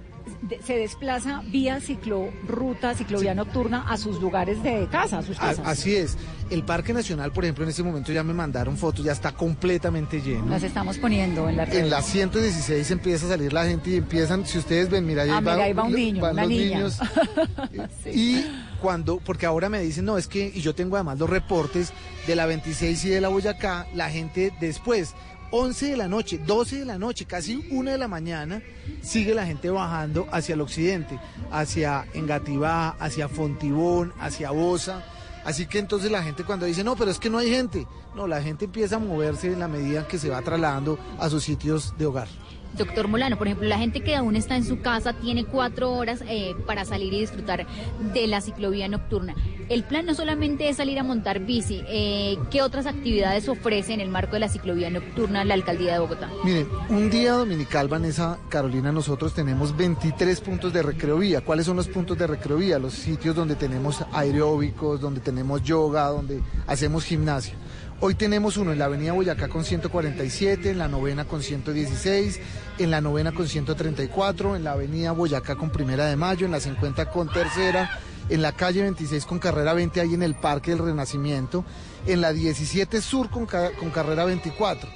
se 0.64 0.78
desplaza 0.78 1.42
vía 1.48 1.80
ciclorruta, 1.82 2.94
ciclovía 2.96 3.34
nocturna 3.34 3.86
a 3.90 3.98
sus 3.98 4.22
lugares 4.22 4.62
de 4.64 4.88
casa, 4.92 5.20
a 5.20 5.22
sus 5.24 5.38
casas. 5.38 5.66
Así 5.66 5.96
es. 5.96 6.18
El 6.50 6.64
Parque 6.64 6.94
Nacional, 6.94 7.32
por 7.32 7.44
ejemplo, 7.44 7.64
en 7.64 7.72
este 7.72 7.82
momento 7.82 8.12
ya 8.12 8.24
me 8.24 8.34
mandaron 8.34 8.78
fotos, 8.78 9.04
ya 9.04 9.12
está 9.14 9.32
completamente 9.32 10.22
lleno. 10.22 10.46
Las 10.48 10.62
estamos 10.64 10.98
poniendo 11.00 11.50
en 11.50 11.58
la 11.58 11.66
red. 11.66 11.80
En 11.80 11.90
la 11.90 12.02
116 12.04 12.92
empieza 12.92 13.26
a 13.26 13.30
salir 13.30 13.52
la 13.52 13.66
gente 13.66 13.90
y 13.90 13.96
empiezan, 13.98 14.46
si 14.46 14.60
ustedes 14.60 14.90
ven, 14.90 15.06
mira, 15.08 15.24
ahí 15.24 15.30
Ah, 15.32 15.42
mira, 15.42 15.56
ahí 15.56 15.74
va 15.74 15.84
un 15.84 15.94
niño, 15.94 16.22
van 16.22 16.34
una 16.34 16.42
los 16.44 16.52
niña. 16.52 16.78
niños. 16.78 17.00
Y 18.14 18.46
cuando, 18.82 19.18
porque 19.18 19.46
ahora 19.46 19.70
me 19.70 19.80
dicen, 19.82 20.06
no, 20.06 20.18
es 20.18 20.28
que, 20.28 20.52
y 20.54 20.62
yo 20.62 20.76
tengo 20.76 20.96
además 20.96 21.18
los 21.18 21.30
reportes 21.30 21.92
de 22.28 22.36
la 22.36 22.46
26 22.46 23.06
y 23.06 23.10
de 23.10 23.22
la 23.22 23.30
Boyacá, 23.30 23.88
la 23.94 24.10
gente 24.10 24.54
después, 24.60 25.16
11 25.58 25.92
de 25.92 25.96
la 25.96 26.10
noche, 26.10 26.38
12 26.38 26.80
de 26.80 26.86
la 26.86 26.98
noche, 26.98 27.24
casi 27.24 27.66
1 27.72 27.92
de 27.92 27.98
la 27.98 28.10
mañana, 28.10 28.62
sigue 29.02 29.34
la 29.34 29.46
gente 29.46 29.70
bajando 29.70 30.28
hacia 30.30 30.54
el 30.54 30.60
occidente, 30.60 31.18
hacia 31.50 32.06
Engativá, 32.14 32.90
hacia 33.00 33.30
Fontibón, 33.30 34.12
hacia 34.20 34.52
Bosa. 34.52 35.06
Así 35.46 35.66
que 35.66 35.80
entonces 35.80 36.12
la 36.12 36.24
gente 36.24 36.44
cuando 36.44 36.66
dice, 36.66 36.84
no, 36.84 36.98
pero 36.98 37.10
es 37.10 37.20
que 37.20 37.30
no 37.30 37.38
hay 37.38 37.50
gente, 37.50 37.88
no, 38.16 38.28
la 38.28 38.42
gente 38.42 38.66
empieza 38.66 38.98
a 38.98 39.00
moverse 39.00 39.48
en 39.48 39.60
la 39.60 39.70
medida 39.70 40.06
que 40.06 40.20
se 40.20 40.30
va 40.30 40.42
trasladando 40.42 41.00
a 41.20 41.30
sus 41.30 41.44
sitios 41.44 41.98
de 41.98 42.06
hogar. 42.06 42.28
Doctor 42.78 43.08
Molano, 43.08 43.38
por 43.38 43.48
ejemplo, 43.48 43.68
la 43.68 43.78
gente 43.78 44.02
que 44.02 44.16
aún 44.16 44.36
está 44.36 44.56
en 44.56 44.64
su 44.64 44.82
casa 44.82 45.14
tiene 45.14 45.46
cuatro 45.46 45.92
horas 45.94 46.24
eh, 46.28 46.56
para 46.66 46.86
salir 46.86 47.14
y 47.14 47.22
disfrutar 47.22 47.66
de 48.14 48.28
la 48.28 48.42
ciclovía 48.42 48.88
nocturna. 48.88 49.36
El 49.70 49.84
plan 49.84 50.06
no 50.06 50.14
solamente 50.14 50.70
es 50.70 50.78
salir 50.78 51.00
a 51.00 51.04
montar 51.04 51.40
bici, 51.40 51.84
eh, 51.88 52.38
¿qué 52.52 52.62
otras 52.62 52.86
actividades 52.86 53.50
ofrece 53.50 53.94
en 53.94 54.00
el 54.00 54.10
marco 54.10 54.34
de 54.34 54.42
la 54.42 54.50
ciclovía 54.50 54.92
nocturna 54.92 55.44
la 55.44 55.56
alcaldía 55.56 55.94
de 55.94 56.00
Bogotá? 56.00 56.30
Miren, 56.44 56.68
un 56.90 57.10
día 57.10 57.34
dominical, 57.34 57.88
Vanessa, 57.88 58.38
Carolina, 58.50 58.92
nosotros 58.92 59.34
tenemos 59.34 59.76
23 59.76 60.40
puntos 60.42 60.72
de 60.72 60.84
recreovía. 60.84 61.42
¿Cuáles 61.42 61.66
son 61.66 61.78
los 61.78 61.88
puntos 61.88 62.18
de 62.18 62.28
recreovía? 62.28 62.78
Los 62.78 62.94
sitios 62.94 63.36
donde 63.36 63.56
tenemos 63.56 64.06
aeróbicos, 64.12 65.02
donde 65.02 65.20
tenemos 65.20 65.64
yoga, 65.64 66.10
donde 66.10 66.42
hacemos 66.68 67.04
gimnasia. 67.04 67.56
Hoy 68.08 68.14
tenemos 68.14 68.56
uno 68.58 68.72
en 68.72 68.78
la 68.78 68.86
avenida 68.86 69.14
Boyacá 69.14 69.48
con 69.48 69.66
147, 69.66 70.70
en 70.70 70.78
la 70.78 70.88
novena 70.88 71.26
con 71.26 71.42
116, 71.42 72.40
en 72.78 72.92
la 72.92 73.02
novena 73.02 73.32
con 73.32 73.48
134, 73.48 74.56
en 74.56 74.64
la 74.64 74.74
avenida 74.74 75.12
Boyacá 75.12 75.56
con 75.56 75.72
primera 75.72 76.06
de 76.06 76.16
mayo, 76.16 76.46
en 76.46 76.52
la 76.52 76.60
50 76.60 77.10
con 77.10 77.34
tercera, 77.34 78.00
en 78.30 78.44
la 78.44 78.52
calle 78.52 78.84
26 78.84 79.26
con 79.26 79.40
carrera 79.40 79.74
20 79.74 80.02
ahí 80.02 80.14
en 80.14 80.22
el 80.22 80.36
Parque 80.36 80.70
del 80.70 80.86
Renacimiento, 80.86 81.66
en 82.06 82.22
la 82.22 82.32
17 82.32 83.02
Sur 83.02 83.32
con, 83.32 83.48
con 83.48 83.90
carrera 83.90 84.24
24. 84.26 84.88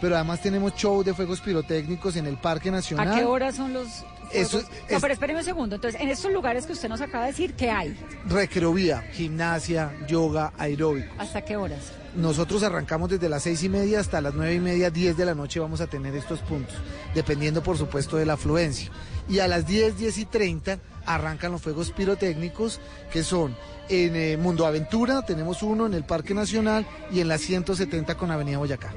Pero 0.00 0.16
además 0.16 0.42
tenemos 0.42 0.74
show 0.74 1.04
de 1.04 1.14
fuegos 1.14 1.40
pirotécnicos 1.40 2.16
en 2.16 2.26
el 2.26 2.36
Parque 2.36 2.72
Nacional. 2.72 3.12
¿A 3.12 3.16
qué 3.16 3.24
hora 3.24 3.52
son 3.52 3.74
los 3.74 3.86
Eso 4.32 4.58
fuegos? 4.58 4.70
es- 4.88 4.92
No, 4.94 5.00
pero 5.00 5.12
espéreme 5.14 5.38
un 5.38 5.44
segundo. 5.44 5.76
Entonces, 5.76 6.00
en 6.00 6.08
estos 6.08 6.32
lugares 6.32 6.66
que 6.66 6.72
usted 6.72 6.88
nos 6.88 7.00
acaba 7.00 7.26
de 7.26 7.30
decir, 7.30 7.54
¿qué 7.54 7.70
hay? 7.70 7.96
Recreovía, 8.26 9.02
gimnasia, 9.12 9.92
yoga, 10.08 10.52
aeróbico. 10.58 11.14
¿Hasta 11.16 11.42
qué 11.42 11.56
horas? 11.56 11.92
Nosotros 12.16 12.62
arrancamos 12.62 13.10
desde 13.10 13.28
las 13.28 13.42
seis 13.42 13.62
y 13.62 13.68
media 13.68 14.00
hasta 14.00 14.22
las 14.22 14.34
nueve 14.34 14.54
y 14.54 14.60
media, 14.60 14.90
10 14.90 15.18
de 15.18 15.26
la 15.26 15.34
noche 15.34 15.60
vamos 15.60 15.82
a 15.82 15.86
tener 15.86 16.14
estos 16.16 16.40
puntos, 16.40 16.74
dependiendo 17.14 17.62
por 17.62 17.76
supuesto 17.76 18.16
de 18.16 18.24
la 18.24 18.34
afluencia. 18.34 18.90
Y 19.28 19.40
a 19.40 19.48
las 19.48 19.66
10, 19.66 19.98
10 19.98 20.18
y 20.18 20.24
30 20.24 20.78
arrancan 21.04 21.52
los 21.52 21.60
fuegos 21.60 21.92
pirotécnicos, 21.92 22.80
que 23.12 23.22
son 23.22 23.54
en 23.90 24.16
eh, 24.16 24.36
Mundo 24.38 24.66
Aventura, 24.66 25.26
tenemos 25.26 25.62
uno 25.62 25.86
en 25.86 25.92
el 25.92 26.04
Parque 26.04 26.32
Nacional 26.32 26.86
y 27.12 27.20
en 27.20 27.28
la 27.28 27.36
170 27.36 28.16
con 28.16 28.30
Avenida 28.30 28.58
Boyacá. 28.58 28.94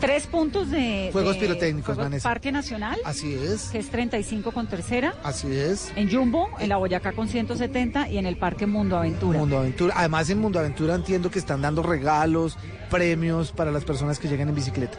Tres 0.00 0.26
puntos 0.26 0.70
de... 0.70 1.08
Fuegos 1.12 1.34
de 1.34 1.40
pirotécnicos, 1.40 1.96
fuegos. 1.96 2.22
Parque 2.22 2.52
Nacional, 2.52 2.98
Así 3.04 3.34
es, 3.34 3.68
que 3.70 3.78
es 3.78 3.88
35 3.90 4.52
con 4.52 4.66
tercera. 4.66 5.14
así 5.22 5.52
es. 5.52 5.92
En 5.96 6.10
Jumbo, 6.10 6.48
en 6.58 6.68
la 6.68 6.76
Boyacá 6.76 7.12
con 7.12 7.28
170 7.28 8.08
y 8.08 8.18
en 8.18 8.26
el 8.26 8.36
Parque 8.36 8.66
Mundo 8.66 8.96
Aventura. 8.96 9.38
Mundo 9.38 9.58
Aventura. 9.58 9.94
Además 9.96 10.28
en 10.30 10.38
Mundo 10.38 10.58
Aventura 10.58 10.94
entiendo 10.94 11.30
que 11.30 11.38
están 11.38 11.62
dando 11.62 11.82
regalos, 11.82 12.58
premios 12.90 13.52
para 13.52 13.70
las 13.70 13.84
personas 13.84 14.18
que 14.18 14.28
llegan 14.28 14.48
en 14.48 14.54
bicicleta. 14.54 14.98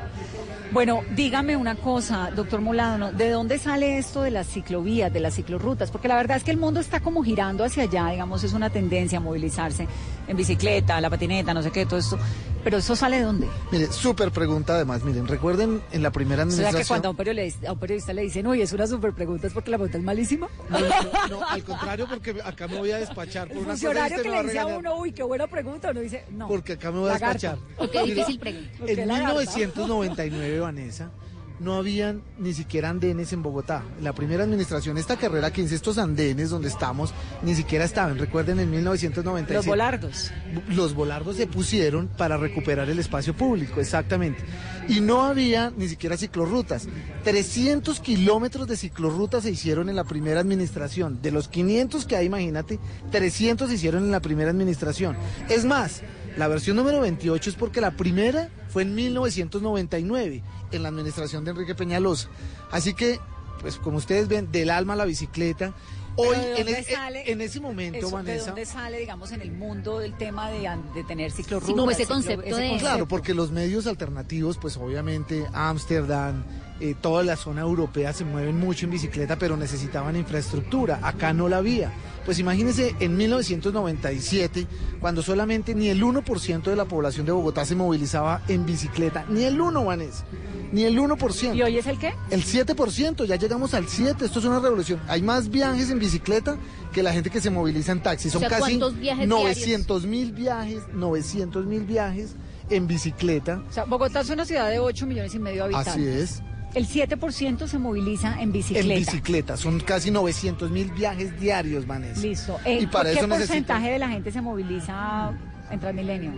Bueno, 0.71 1.03
dígame 1.15 1.55
una 1.55 1.75
cosa, 1.75 2.31
doctor 2.35 2.59
Molano, 2.59 3.11
¿de 3.13 3.29
dónde 3.29 3.59
sale 3.59 3.97
esto 3.97 4.23
de 4.23 4.31
las 4.31 4.47
ciclovías, 4.47 5.13
de 5.13 5.19
las 5.21 5.35
ciclorrutas? 5.35 5.91
Porque 5.91 6.07
la 6.07 6.15
verdad 6.15 6.35
es 6.37 6.43
que 6.43 6.51
el 6.51 6.57
mundo 6.57 6.79
está 6.79 6.99
como 6.99 7.23
girando 7.23 7.63
hacia 7.63 7.83
allá, 7.83 8.07
digamos, 8.09 8.43
es 8.43 8.51
una 8.51 8.69
tendencia 8.69 9.19
a 9.19 9.21
movilizarse 9.21 9.87
en 10.27 10.35
bicicleta, 10.35 10.99
la 10.99 11.09
patineta, 11.09 11.53
no 11.53 11.61
sé 11.61 11.71
qué, 11.71 11.85
todo 11.85 11.99
esto. 11.99 12.17
Pero 12.65 12.77
¿eso 12.79 12.95
sale 12.95 13.17
de 13.17 13.23
dónde? 13.25 13.47
Mire, 13.71 13.91
súper 13.91 14.31
pregunta 14.31 14.73
además. 14.73 15.03
Miren, 15.03 15.27
recuerden 15.27 15.83
en 15.91 16.01
la 16.01 16.11
primera 16.11 16.41
O 16.41 16.49
sea 16.49 16.69
administración... 16.69 16.81
que 16.81 16.87
cuando 16.87 17.07
a 17.09 17.11
un 17.11 17.15
periodista, 17.17 17.69
a 17.69 17.73
un 17.73 17.77
periodista 17.77 18.11
le 18.11 18.23
dicen, 18.23 18.47
uy, 18.47 18.63
es 18.63 18.73
una 18.73 18.87
súper 18.87 19.13
pregunta, 19.13 19.45
es 19.45 19.53
porque 19.53 19.69
la 19.69 19.77
pregunta 19.77 19.99
es 19.99 20.03
malísima. 20.03 20.49
No, 20.67 20.79
no, 20.79 20.87
no, 21.29 21.47
al 21.47 21.63
contrario, 21.63 22.07
porque 22.09 22.41
acá 22.43 22.67
me 22.67 22.79
voy 22.79 22.89
a 22.89 22.97
despachar 22.97 23.49
por 23.49 23.57
El 23.57 23.63
una 23.65 23.73
cosa 23.73 23.83
y 23.83 23.85
funcionario 23.85 24.17
usted 24.17 24.31
que 24.31 24.35
le 24.35 24.43
dice 24.45 24.59
a 24.59 24.65
uno, 24.65 24.95
uy, 24.97 25.11
qué 25.11 25.21
buena 25.21 25.45
pregunta, 25.45 25.91
uno 25.91 25.99
dice, 25.99 26.25
no. 26.31 26.47
Porque 26.47 26.73
acá 26.73 26.91
me 26.91 27.01
voy 27.01 27.09
a 27.09 27.13
despachar. 27.13 27.59
Mire, 27.79 28.03
difícil 28.15 28.39
pregunta. 28.39 28.69
¿Por 28.79 28.87
qué 28.87 28.93
En 28.93 29.07
lagarta? 29.09 29.33
1999, 29.35 30.59
Vanessa, 30.59 31.11
no 31.59 31.75
habían 31.75 32.21
ni 32.37 32.53
siquiera 32.53 32.89
andenes 32.89 33.33
en 33.33 33.41
Bogotá. 33.43 33.83
La 34.01 34.13
primera 34.13 34.43
administración, 34.43 34.97
esta 34.97 35.17
carrera 35.17 35.51
15, 35.51 35.75
estos 35.75 35.97
andenes 35.97 36.49
donde 36.49 36.67
estamos, 36.67 37.13
ni 37.41 37.55
siquiera 37.55 37.85
estaban. 37.85 38.17
Recuerden, 38.17 38.59
en 38.59 38.69
1997. 38.69 39.53
Los 39.53 39.65
volardos. 39.65 40.31
Los 40.69 40.93
volardos 40.93 41.37
se 41.37 41.47
pusieron 41.47 42.07
para 42.07 42.37
recuperar 42.37 42.89
el 42.89 42.99
espacio 42.99 43.33
público, 43.33 43.79
exactamente. 43.79 44.43
Y 44.87 44.99
no 44.99 45.23
había 45.23 45.71
ni 45.75 45.87
siquiera 45.87 46.17
ciclorrutas. 46.17 46.87
300 47.23 47.99
kilómetros 47.99 48.67
de 48.67 48.77
ciclorrutas 48.77 49.43
se 49.43 49.51
hicieron 49.51 49.89
en 49.89 49.95
la 49.95 50.03
primera 50.03 50.39
administración. 50.39 51.21
De 51.21 51.31
los 51.31 51.47
500 51.47 52.05
que 52.05 52.15
hay, 52.15 52.27
imagínate, 52.27 52.79
300 53.11 53.69
se 53.69 53.75
hicieron 53.75 54.03
en 54.03 54.11
la 54.11 54.19
primera 54.19 54.51
administración. 54.51 55.15
Es 55.49 55.65
más, 55.65 56.01
la 56.37 56.47
versión 56.49 56.75
número 56.75 56.99
28 56.99 57.49
es 57.49 57.55
porque 57.55 57.79
la 57.79 57.91
primera 57.91 58.49
fue 58.67 58.83
en 58.83 58.93
1999, 58.93 60.43
en 60.75 60.83
la 60.83 60.89
administración 60.89 61.43
de 61.45 61.51
Enrique 61.51 61.75
Peñalosa. 61.75 62.29
Así 62.71 62.93
que, 62.93 63.19
pues 63.61 63.77
como 63.77 63.97
ustedes 63.97 64.27
ven, 64.27 64.51
del 64.51 64.69
alma 64.69 64.93
a 64.93 64.95
la 64.97 65.05
bicicleta. 65.05 65.73
Hoy, 66.17 66.37
Pero 66.55 66.55
¿de 66.55 66.61
en, 66.71 66.75
es- 66.77 66.87
sale 66.87 67.29
en 67.29 67.41
ese 67.41 67.59
momento, 67.59 67.97
eso, 67.97 68.07
¿De 68.07 68.13
Vanessa... 68.13 68.45
dónde 68.47 68.65
sale, 68.65 68.99
digamos, 68.99 69.33
en 69.33 69.41
el 69.41 69.51
mundo 69.51 69.99
del 69.99 70.15
tema 70.17 70.49
de, 70.49 70.69
de 70.93 71.03
tener 71.03 71.29
ciclorrutas? 71.31 71.67
Sí, 71.73 71.77
como 71.77 71.91
ese 71.91 72.03
ciclo- 72.03 72.07
concepto 72.15 72.55
de- 72.55 72.77
Claro, 72.79 73.05
porque 73.05 73.33
los 73.33 73.51
medios 73.51 73.85
alternativos, 73.85 74.57
pues 74.57 74.77
obviamente 74.77 75.45
Ámsterdam, 75.53 76.45
eh, 76.85 76.95
toda 76.99 77.23
la 77.23 77.35
zona 77.35 77.61
europea 77.61 78.13
se 78.13 78.25
mueven 78.25 78.59
mucho 78.59 78.85
en 78.85 78.91
bicicleta, 78.91 79.37
pero 79.37 79.57
necesitaban 79.57 80.15
infraestructura. 80.15 80.99
Acá 81.01 81.33
no 81.33 81.49
la 81.49 81.57
había. 81.57 81.91
Pues 82.25 82.39
imagínense 82.39 82.95
en 82.99 83.17
1997, 83.17 84.67
cuando 84.99 85.21
solamente 85.21 85.75
ni 85.75 85.89
el 85.89 86.01
1% 86.03 86.63
de 86.63 86.75
la 86.75 86.85
población 86.85 87.25
de 87.25 87.31
Bogotá 87.31 87.65
se 87.65 87.75
movilizaba 87.75 88.41
en 88.47 88.65
bicicleta. 88.65 89.25
Ni 89.29 89.43
el 89.43 89.59
1, 89.59 89.85
Vanessa. 89.85 90.25
Ni 90.71 90.83
el 90.83 90.97
1%. 90.97 91.55
¿Y 91.55 91.61
hoy 91.61 91.77
es 91.77 91.87
el 91.87 91.99
qué? 91.99 92.13
El 92.31 92.43
7%, 92.43 93.25
ya 93.25 93.35
llegamos 93.35 93.73
al 93.73 93.85
7%, 93.85 94.23
esto 94.23 94.39
es 94.39 94.45
una 94.45 94.59
revolución. 94.59 94.99
Hay 95.07 95.21
más 95.21 95.49
viajes 95.49 95.91
en 95.91 95.99
bicicleta 95.99 96.57
que 96.91 97.03
la 97.03 97.13
gente 97.13 97.29
que 97.29 97.41
se 97.41 97.49
moviliza 97.49 97.91
en 97.91 98.01
taxi. 98.01 98.29
Son 98.29 98.37
O 98.37 98.47
sea, 98.47 98.49
casi 98.49 98.61
¿cuántos 98.61 98.97
viajes 98.97 99.27
900 99.27 100.05
mil 100.05 100.31
viajes, 100.31 100.83
900 100.93 101.65
mil 101.65 101.83
viajes 101.83 102.35
en 102.69 102.87
bicicleta. 102.87 103.63
O 103.69 103.71
sea, 103.71 103.85
Bogotá 103.85 104.21
es 104.21 104.29
una 104.29 104.45
ciudad 104.45 104.69
de 104.69 104.79
8 104.79 105.05
millones 105.05 105.35
y 105.35 105.39
medio 105.39 105.67
de 105.67 105.75
habitantes. 105.75 105.93
Así 105.93 106.07
es. 106.07 106.54
El 106.75 106.87
7% 106.87 107.67
se 107.67 107.79
moviliza 107.79 108.39
en 108.41 108.51
bicicleta. 108.51 108.93
En 108.93 108.99
bicicleta, 108.99 109.57
son 109.57 109.79
casi 109.79 110.11
900 110.11 110.69
mil 110.71 110.91
viajes 110.91 111.39
diarios, 111.39 111.87
Vanessa. 111.87 112.19
Listo. 112.19 112.59
Eh, 112.65 112.79
y 112.81 112.87
para 112.87 113.11
¿Qué 113.11 113.19
eso 113.19 113.29
porcentaje 113.29 113.91
de 113.91 113.99
la 113.99 114.09
gente 114.09 114.29
se 114.29 114.41
moviliza 114.41 115.31
en 115.71 115.79
Transmilenio? 115.79 116.31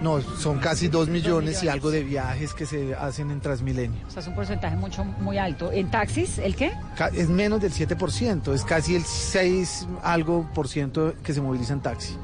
No, 0.00 0.22
son 0.22 0.58
casi 0.58 0.88
2 0.88 1.08
millones, 1.08 1.62
y 1.62 1.68
algo 1.68 1.90
de 1.90 2.02
viajes 2.02 2.54
que 2.54 2.64
se 2.64 2.94
hacen 2.94 3.30
en 3.30 3.40
Transmilenio. 3.40 4.00
O 4.06 4.10
sea, 4.10 4.22
es 4.22 4.28
un 4.28 4.34
porcentaje 4.34 4.76
mucho 4.76 5.04
muy 5.04 5.36
alto. 5.36 5.70
¿En 5.70 5.90
taxis, 5.90 6.38
el 6.38 6.56
qué? 6.56 6.72
Es 7.14 7.28
menos 7.28 7.60
del 7.60 7.72
7%, 7.72 8.54
es 8.54 8.64
casi 8.64 8.94
el 8.94 9.04
6 9.04 9.86
algo 10.02 10.48
por 10.54 10.68
ciento 10.68 11.14
que 11.22 11.34
se 11.34 11.42
moviliza 11.42 11.74
en 11.74 11.80
taxi. 11.80 12.16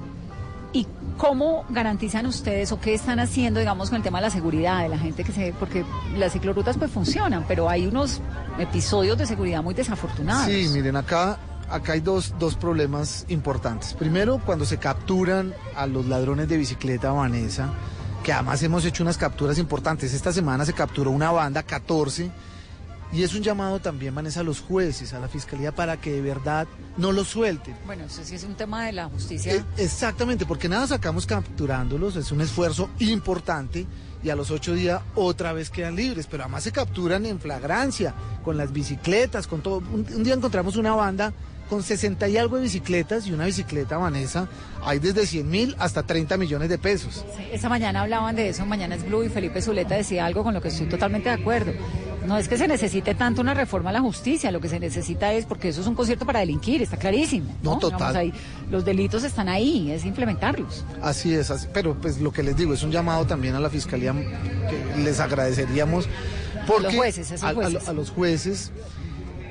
¿Y 0.72 0.86
cómo 1.16 1.64
garantizan 1.68 2.26
ustedes 2.26 2.72
o 2.72 2.80
qué 2.80 2.94
están 2.94 3.20
haciendo, 3.20 3.60
digamos, 3.60 3.90
con 3.90 3.96
el 3.96 4.02
tema 4.02 4.18
de 4.18 4.22
la 4.22 4.30
seguridad 4.30 4.82
de 4.82 4.88
la 4.88 4.98
gente 4.98 5.24
que 5.24 5.32
se... 5.32 5.54
Porque 5.58 5.84
las 6.16 6.32
ciclorrutas 6.32 6.76
pues 6.76 6.90
funcionan, 6.90 7.44
pero 7.46 7.68
hay 7.68 7.86
unos 7.86 8.20
episodios 8.58 9.18
de 9.18 9.26
seguridad 9.26 9.62
muy 9.62 9.74
desafortunados. 9.74 10.46
Sí, 10.46 10.68
miren, 10.72 10.96
acá, 10.96 11.38
acá 11.70 11.92
hay 11.92 12.00
dos, 12.00 12.34
dos 12.38 12.56
problemas 12.56 13.24
importantes. 13.28 13.94
Primero, 13.94 14.40
cuando 14.44 14.64
se 14.64 14.78
capturan 14.78 15.54
a 15.76 15.86
los 15.86 16.06
ladrones 16.06 16.48
de 16.48 16.56
bicicleta, 16.56 17.12
Vanessa, 17.12 17.72
que 18.22 18.32
además 18.32 18.62
hemos 18.62 18.84
hecho 18.84 19.02
unas 19.02 19.18
capturas 19.18 19.58
importantes. 19.58 20.14
Esta 20.14 20.32
semana 20.32 20.64
se 20.64 20.72
capturó 20.72 21.10
una 21.10 21.30
banda, 21.30 21.62
14, 21.62 22.30
y 23.14 23.22
es 23.22 23.34
un 23.34 23.42
llamado 23.42 23.78
también, 23.78 24.14
Vanessa, 24.14 24.40
a 24.40 24.42
los 24.42 24.60
jueces, 24.60 25.14
a 25.14 25.20
la 25.20 25.28
fiscalía, 25.28 25.72
para 25.72 26.00
que 26.00 26.12
de 26.12 26.20
verdad 26.20 26.66
no 26.96 27.12
los 27.12 27.28
suelten. 27.28 27.76
Bueno, 27.86 28.04
eso 28.04 28.22
sí 28.24 28.34
es 28.34 28.42
un 28.42 28.54
tema 28.54 28.86
de 28.86 28.92
la 28.92 29.08
justicia. 29.08 29.54
Eh, 29.54 29.64
exactamente, 29.76 30.44
porque 30.46 30.68
nada 30.68 30.86
sacamos 30.88 31.24
capturándolos, 31.24 32.16
es 32.16 32.32
un 32.32 32.40
esfuerzo 32.40 32.90
importante 32.98 33.86
y 34.24 34.30
a 34.30 34.36
los 34.36 34.50
ocho 34.50 34.74
días 34.74 35.00
otra 35.14 35.52
vez 35.52 35.70
quedan 35.70 35.94
libres, 35.94 36.26
pero 36.28 36.42
además 36.42 36.64
se 36.64 36.72
capturan 36.72 37.24
en 37.24 37.38
flagrancia, 37.38 38.14
con 38.42 38.56
las 38.56 38.72
bicicletas, 38.72 39.46
con 39.46 39.60
todo. 39.60 39.78
Un, 39.78 40.06
un 40.12 40.24
día 40.24 40.34
encontramos 40.34 40.76
una 40.76 40.94
banda 40.94 41.32
con 41.68 41.82
60 41.82 42.28
y 42.28 42.36
algo 42.36 42.56
de 42.56 42.62
bicicletas 42.62 43.26
y 43.26 43.32
una 43.32 43.46
bicicleta, 43.46 43.96
Vanessa, 43.96 44.48
hay 44.84 44.98
desde 44.98 45.26
100 45.26 45.48
mil 45.48 45.76
hasta 45.78 46.02
30 46.02 46.36
millones 46.36 46.68
de 46.68 46.78
pesos. 46.78 47.24
Sí, 47.36 47.42
Esta 47.52 47.68
mañana 47.68 48.02
hablaban 48.02 48.36
de 48.36 48.50
eso, 48.50 48.66
mañana 48.66 48.94
es 48.96 49.04
Blue 49.06 49.24
y 49.24 49.28
Felipe 49.28 49.62
Zuleta 49.62 49.94
decía 49.94 50.26
algo 50.26 50.42
con 50.44 50.52
lo 50.54 50.60
que 50.60 50.68
estoy 50.68 50.86
totalmente 50.88 51.28
de 51.30 51.34
acuerdo. 51.36 51.72
No 52.26 52.38
es 52.38 52.48
que 52.48 52.56
se 52.56 52.66
necesite 52.66 53.14
tanto 53.14 53.42
una 53.42 53.52
reforma 53.52 53.90
a 53.90 53.92
la 53.92 54.00
justicia, 54.00 54.50
lo 54.50 54.58
que 54.60 54.68
se 54.70 54.80
necesita 54.80 55.32
es, 55.34 55.44
porque 55.44 55.68
eso 55.68 55.82
es 55.82 55.86
un 55.86 55.94
concierto 55.94 56.24
para 56.24 56.40
delinquir, 56.40 56.80
está 56.80 56.96
clarísimo. 56.96 57.54
No, 57.62 57.78
total. 57.78 57.98
Digamos, 57.98 58.16
ahí, 58.16 58.32
los 58.70 58.84
delitos 58.84 59.24
están 59.24 59.48
ahí, 59.50 59.90
es 59.90 60.06
implementarlos. 60.06 60.86
Así 61.02 61.34
es, 61.34 61.50
así- 61.50 61.68
pero 61.74 61.94
pues 62.00 62.20
lo 62.22 62.32
que 62.32 62.42
les 62.42 62.56
digo 62.56 62.72
es 62.72 62.82
un 62.82 62.90
llamado 62.90 63.26
también 63.26 63.54
a 63.56 63.60
la 63.60 63.68
fiscalía 63.68 64.14
que 64.14 65.02
les 65.02 65.20
agradeceríamos 65.20 66.08
porque 66.66 66.84
los 66.84 66.94
jueces, 66.94 67.42
a- 67.42 67.48
a 67.48 67.52
lo- 67.52 67.60
jueces. 67.60 67.88
a 67.88 67.92
los 67.92 68.10
jueces, 68.10 68.72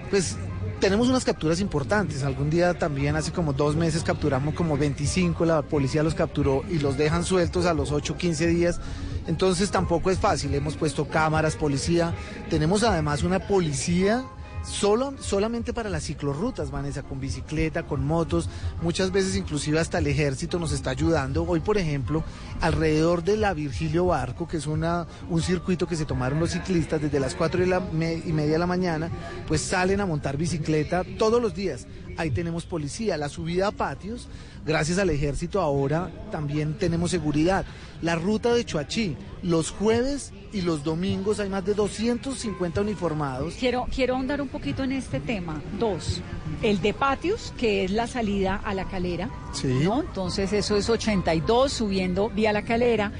pues 0.09 0.35
tenemos 0.83 1.07
unas 1.07 1.23
capturas 1.23 1.61
importantes. 1.61 2.23
Algún 2.23 2.49
día 2.49 2.77
también, 2.77 3.15
hace 3.15 3.31
como 3.31 3.53
dos 3.53 3.73
meses, 3.73 4.03
capturamos 4.03 4.53
como 4.53 4.75
25, 4.77 5.45
la 5.45 5.61
policía 5.61 6.03
los 6.03 6.13
capturó 6.13 6.65
y 6.69 6.79
los 6.79 6.97
dejan 6.97 7.23
sueltos 7.23 7.65
a 7.65 7.73
los 7.73 7.93
8, 7.93 8.17
15 8.17 8.47
días. 8.47 8.81
Entonces 9.25 9.71
tampoco 9.71 10.11
es 10.11 10.19
fácil. 10.19 10.53
Hemos 10.53 10.75
puesto 10.75 11.07
cámaras, 11.07 11.55
policía. 11.55 12.13
Tenemos 12.49 12.83
además 12.83 13.23
una 13.23 13.39
policía 13.39 14.25
solo, 14.63 15.13
solamente 15.19 15.73
para 15.73 15.89
las 15.89 16.03
ciclorrutas, 16.03 16.71
Vanessa, 16.71 17.03
con 17.03 17.19
bicicleta, 17.19 17.83
con 17.83 18.05
motos. 18.05 18.49
Muchas 18.81 19.11
veces 19.11 19.35
inclusive 19.35 19.79
hasta 19.79 19.99
el 19.99 20.07
ejército 20.07 20.59
nos 20.59 20.71
está 20.71 20.91
ayudando. 20.91 21.43
Hoy, 21.43 21.59
por 21.59 21.77
ejemplo, 21.77 22.23
alrededor 22.61 23.23
de 23.23 23.37
la 23.37 23.53
Virgilio 23.53 24.07
Barco, 24.07 24.47
que 24.47 24.57
es 24.57 24.67
una, 24.67 25.07
un 25.29 25.41
circuito 25.41 25.87
que 25.87 25.95
se 25.95 26.05
tomaron 26.05 26.39
los 26.39 26.51
ciclistas 26.51 27.01
desde 27.01 27.19
las 27.19 27.35
4 27.35 27.63
y, 27.63 28.33
media 28.33 28.53
de 28.53 28.59
la 28.59 28.67
mañana, 28.67 29.09
pues 29.47 29.61
salen 29.61 30.01
a 30.01 30.05
montar 30.05 30.37
bicicleta 30.37 31.03
todos 31.17 31.41
los 31.41 31.53
días. 31.53 31.87
Ahí 32.17 32.31
tenemos 32.31 32.65
policía, 32.65 33.17
la 33.17 33.27
subida 33.27 33.67
a 33.67 33.71
patios, 33.71 34.27
gracias 34.65 34.99
al 34.99 35.09
ejército 35.09 35.59
ahora 35.59 36.11
también 36.31 36.77
tenemos 36.77 37.11
seguridad. 37.11 37.65
La 38.03 38.15
ruta 38.15 38.53
de 38.53 38.65
Chuachí, 38.65 39.15
los 39.43 39.71
jueves 39.71 40.33
y 40.51 40.59
los 40.59 40.83
domingos 40.83 41.39
hay 41.39 41.47
más 41.47 41.63
de 41.63 41.73
250 41.73 42.81
uniformados. 42.81 43.53
Quiero, 43.57 43.87
quiero 43.95 44.15
ahondar 44.15 44.41
un 44.41 44.49
poquito 44.49 44.83
en 44.83 44.91
este 44.91 45.21
tema. 45.21 45.61
Dos, 45.79 46.19
el 46.61 46.81
de 46.81 46.93
patios, 46.93 47.53
que 47.57 47.85
es 47.85 47.91
la 47.91 48.07
salida 48.07 48.59
a 48.61 48.73
la 48.73 48.89
calera. 48.89 49.29
Sí. 49.53 49.67
¿no? 49.85 50.01
Entonces 50.01 50.51
eso 50.51 50.75
es 50.75 50.89
82 50.89 51.71
subiendo 51.71 52.29
vía 52.29 52.51
la 52.51 52.63
calera. 52.63 53.13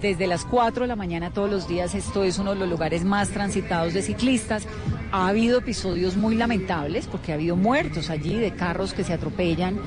Desde 0.00 0.26
las 0.26 0.46
4 0.46 0.84
de 0.84 0.88
la 0.88 0.96
mañana 0.96 1.30
todos 1.34 1.50
los 1.50 1.68
días 1.68 1.94
esto 1.94 2.24
es 2.24 2.38
uno 2.38 2.54
de 2.54 2.60
los 2.60 2.70
lugares 2.70 3.04
más 3.04 3.28
transitados 3.28 3.92
de 3.92 4.00
ciclistas. 4.00 4.66
Ha 5.12 5.28
habido 5.28 5.58
episodios 5.58 6.16
muy 6.16 6.34
lamentables 6.34 7.06
porque 7.08 7.32
ha 7.32 7.34
habido 7.34 7.56
muertos 7.56 8.08
allí 8.08 8.36
de 8.36 8.54
carros 8.54 8.94
que 8.94 9.04
se 9.04 9.12
atropellan, 9.12 9.78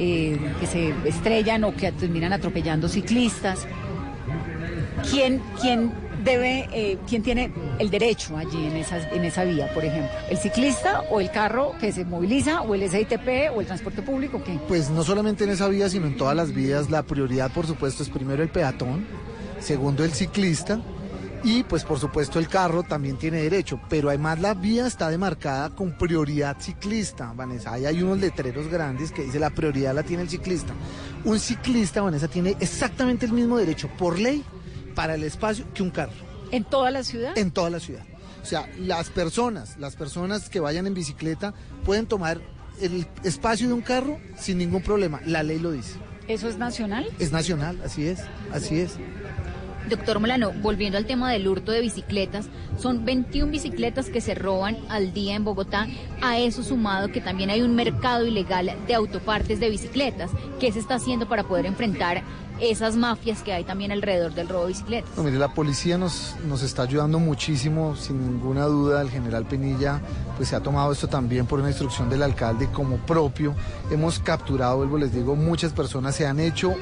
eh, 0.00 0.36
que 0.58 0.66
se 0.66 0.92
estrellan 1.04 1.62
o 1.62 1.76
que 1.76 1.92
terminan 1.92 2.32
atropellando 2.32 2.88
ciclistas. 2.88 3.68
¿Quién, 5.10 5.42
quién 5.60 5.92
debe, 6.24 6.68
eh, 6.72 6.98
quién 7.08 7.22
tiene 7.22 7.52
el 7.78 7.90
derecho 7.90 8.36
allí 8.36 8.66
en, 8.66 8.76
esas, 8.76 9.10
en 9.12 9.24
esa 9.24 9.44
vía, 9.44 9.72
por 9.74 9.84
ejemplo? 9.84 10.10
¿El 10.30 10.38
ciclista 10.38 11.02
o 11.10 11.20
el 11.20 11.30
carro 11.30 11.72
que 11.80 11.92
se 11.92 12.04
moviliza 12.04 12.62
o 12.62 12.74
el 12.74 12.88
SITP 12.88 13.54
o 13.54 13.60
el 13.60 13.66
transporte 13.66 14.02
público? 14.02 14.42
¿Qué? 14.44 14.58
Pues 14.68 14.90
no 14.90 15.02
solamente 15.02 15.44
en 15.44 15.50
esa 15.50 15.68
vía, 15.68 15.88
sino 15.88 16.06
en 16.06 16.16
todas 16.16 16.36
las 16.36 16.52
vías, 16.52 16.90
la 16.90 17.02
prioridad 17.02 17.50
por 17.52 17.66
supuesto 17.66 18.02
es 18.02 18.08
primero 18.08 18.42
el 18.42 18.48
peatón, 18.48 19.06
segundo 19.60 20.04
el 20.04 20.12
ciclista 20.12 20.80
y 21.44 21.64
pues 21.64 21.84
por 21.84 21.98
supuesto 21.98 22.38
el 22.38 22.48
carro 22.48 22.84
también 22.84 23.16
tiene 23.16 23.42
derecho, 23.42 23.80
pero 23.88 24.08
además 24.08 24.40
la 24.40 24.54
vía 24.54 24.86
está 24.86 25.10
demarcada 25.10 25.70
con 25.70 25.92
prioridad 25.98 26.56
ciclista, 26.60 27.32
Vanessa. 27.34 27.72
Ahí 27.72 27.84
hay 27.84 28.02
unos 28.02 28.18
letreros 28.18 28.68
grandes 28.68 29.10
que 29.10 29.22
dice 29.22 29.40
la 29.40 29.50
prioridad 29.50 29.94
la 29.94 30.04
tiene 30.04 30.22
el 30.22 30.28
ciclista. 30.28 30.72
Un 31.24 31.40
ciclista, 31.40 32.00
Vanessa, 32.02 32.28
tiene 32.28 32.56
exactamente 32.60 33.26
el 33.26 33.32
mismo 33.32 33.58
derecho 33.58 33.88
por 33.98 34.18
ley 34.20 34.44
para 34.94 35.14
el 35.14 35.24
espacio 35.24 35.64
que 35.74 35.82
un 35.82 35.90
carro. 35.90 36.12
¿En 36.50 36.64
toda 36.64 36.90
la 36.90 37.02
ciudad? 37.02 37.36
En 37.36 37.50
toda 37.50 37.70
la 37.70 37.80
ciudad. 37.80 38.02
O 38.42 38.46
sea, 38.46 38.68
las 38.78 39.10
personas, 39.10 39.78
las 39.78 39.96
personas 39.96 40.48
que 40.48 40.60
vayan 40.60 40.86
en 40.86 40.94
bicicleta 40.94 41.54
pueden 41.84 42.06
tomar 42.06 42.40
el 42.80 43.06
espacio 43.22 43.68
de 43.68 43.74
un 43.74 43.82
carro 43.82 44.18
sin 44.36 44.58
ningún 44.58 44.82
problema. 44.82 45.20
La 45.24 45.42
ley 45.42 45.58
lo 45.58 45.70
dice. 45.70 45.94
¿Eso 46.28 46.48
es 46.48 46.58
nacional? 46.58 47.08
Es 47.18 47.32
nacional, 47.32 47.80
así 47.84 48.06
es, 48.06 48.20
así 48.52 48.80
es. 48.80 48.96
Doctor 49.88 50.20
Molano, 50.20 50.52
volviendo 50.52 50.96
al 50.96 51.06
tema 51.06 51.32
del 51.32 51.48
hurto 51.48 51.72
de 51.72 51.80
bicicletas, 51.80 52.46
son 52.78 53.04
21 53.04 53.50
bicicletas 53.50 54.08
que 54.08 54.20
se 54.20 54.34
roban 54.34 54.78
al 54.88 55.12
día 55.12 55.34
en 55.34 55.44
Bogotá. 55.44 55.88
A 56.20 56.38
eso 56.38 56.62
sumado 56.62 57.08
que 57.08 57.20
también 57.20 57.50
hay 57.50 57.62
un 57.62 57.74
mercado 57.74 58.24
ilegal 58.24 58.72
de 58.86 58.94
autopartes 58.94 59.58
de 59.58 59.70
bicicletas. 59.70 60.30
¿Qué 60.60 60.70
se 60.72 60.78
está 60.78 60.94
haciendo 60.94 61.28
para 61.28 61.44
poder 61.44 61.66
enfrentar 61.66 62.22
esas 62.70 62.96
mafias 62.96 63.42
que 63.42 63.52
hay 63.52 63.64
también 63.64 63.92
alrededor 63.92 64.34
del 64.34 64.48
robo 64.48 64.62
de 64.62 64.68
bicicletas? 64.68 65.10
No, 65.16 65.24
mire, 65.24 65.38
la 65.38 65.52
policía 65.52 65.98
nos, 65.98 66.36
nos 66.46 66.62
está 66.62 66.82
ayudando 66.82 67.18
muchísimo, 67.18 67.96
sin 67.96 68.20
ninguna 68.20 68.66
duda. 68.66 69.02
El 69.02 69.10
general 69.10 69.46
Penilla 69.46 70.00
pues 70.36 70.48
se 70.48 70.56
ha 70.56 70.60
tomado 70.60 70.92
esto 70.92 71.08
también 71.08 71.46
por 71.46 71.58
una 71.58 71.68
instrucción 71.68 72.08
del 72.08 72.22
alcalde 72.22 72.68
como 72.72 72.96
propio. 72.98 73.54
Hemos 73.90 74.18
capturado, 74.18 74.76
vuelvo, 74.76 74.98
les 74.98 75.12
digo, 75.12 75.34
muchas 75.34 75.72
personas. 75.72 76.14
Se 76.14 76.26
han 76.26 76.38
hecho 76.40 76.74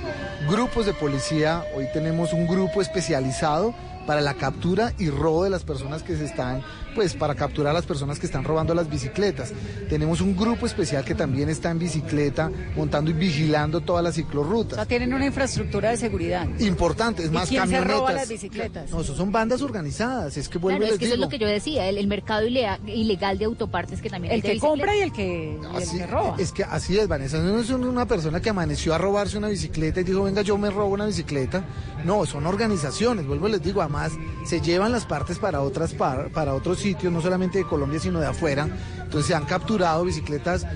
grupos 0.49 0.87
de 0.87 0.93
policía. 0.93 1.65
Hoy 1.77 1.87
tenemos 1.93 2.33
un 2.33 2.47
grupo 2.47 2.83
especializado 2.83 3.75
para 4.07 4.23
la 4.23 4.35
captura 4.35 4.93
y 4.99 5.09
robo 5.09 5.45
de 5.45 5.51
las 5.51 5.63
personas 5.63 6.03
que 6.03 6.17
se 6.17 6.25
están, 6.25 6.63
pues 6.97 7.15
para 7.15 7.37
capturar 7.37 7.71
a 7.71 7.75
las 7.75 7.87
personas 7.87 8.19
que 8.19 8.27
están 8.27 8.43
robando 8.43 8.75
las 8.75 8.89
bicicletas. 8.89 9.53
Tenemos 9.89 10.21
un 10.21 10.37
grupo 10.37 10.67
especial 10.67 11.05
que 11.05 11.15
también 11.15 11.49
está 11.49 11.71
en 11.71 11.79
bicicleta, 11.79 12.51
montando 12.75 13.11
y 13.11 13.15
vigilando 13.15 13.83
todas 13.83 14.03
las 14.03 14.15
O 14.15 14.17
ciclorrutas. 14.17 14.75
sea, 14.77 14.87
tienen 14.87 15.15
una 15.15 15.27
infraestructura 15.27 15.70
de 15.79 15.97
seguridad. 15.97 16.47
Importante, 16.59 17.23
es 17.23 17.29
¿Y 17.29 17.33
más 17.33 17.49
se 17.49 17.57
camionetas. 17.57 17.97
roba 17.97 18.13
las 18.13 18.29
bicicletas? 18.29 18.91
No, 18.91 19.01
eso 19.01 19.15
son 19.15 19.31
bandas 19.33 19.63
organizadas, 19.63 20.37
es 20.37 20.49
que 20.49 20.59
vuelvo 20.59 20.79
Claro, 20.81 20.93
y 20.93 20.95
es 20.95 20.99
que 20.99 21.05
eso 21.07 21.15
es 21.15 21.21
lo 21.21 21.29
que 21.29 21.39
yo 21.39 21.47
decía, 21.47 21.89
el, 21.89 21.97
el 21.99 22.07
mercado 22.09 22.47
ilegal 22.47 23.39
de 23.39 23.45
autopartes 23.45 24.01
que 24.03 24.11
también 24.11 24.35
El 24.35 24.41
es 24.41 24.45
que 24.45 24.59
compra 24.59 24.97
y 24.97 25.01
el 25.01 25.13
que, 25.13 25.57
y 25.63 25.77
el 25.77 25.83
Así- 25.83 25.99
que 25.99 26.07
roba. 26.07 26.35
Es 26.39 26.53
que 26.53 26.65
así 26.65 26.99
es, 26.99 27.07
Vanessa. 27.09 27.39
No 27.39 27.59
es 27.61 27.71
una 27.71 28.07
persona 28.07 28.41
que 28.41 28.51
amaneció 28.51 28.95
a 28.95 28.99
robarse 28.99 29.39
una 29.39 29.49
bicicleta 29.49 30.01
y 30.01 30.05
dijo, 30.05 30.25
venga, 30.25 30.43
yo 30.43 30.59
me 30.59 30.71
robo 30.71 30.95
una 30.95 31.07
bicicleta. 31.07 31.65
No, 32.05 32.27
son 32.27 32.47
organizaciones, 32.47 33.27
vuelvo 33.27 33.49
y 33.49 33.53
les 33.53 33.63
digo, 33.63 33.81
además 33.83 34.13
se 34.47 34.61
llevan 34.61 34.93
las 34.93 35.07
partes 35.07 35.39
para 35.39 35.61
otras 35.61 35.93
par- 35.95 36.31
para 36.33 36.55
otros 36.55 36.79
sitios, 36.81 37.13
no 37.13 37.21
solamente 37.21 37.59
de 37.59 37.65
Colombia, 37.65 38.01
sino 38.01 38.21
de 38.21 38.27
afuera. 38.27 38.69
Entonces 39.03 39.27
se 39.27 39.35
han 39.35 39.45
capturado 39.45 40.05
bicicletas 40.05 40.67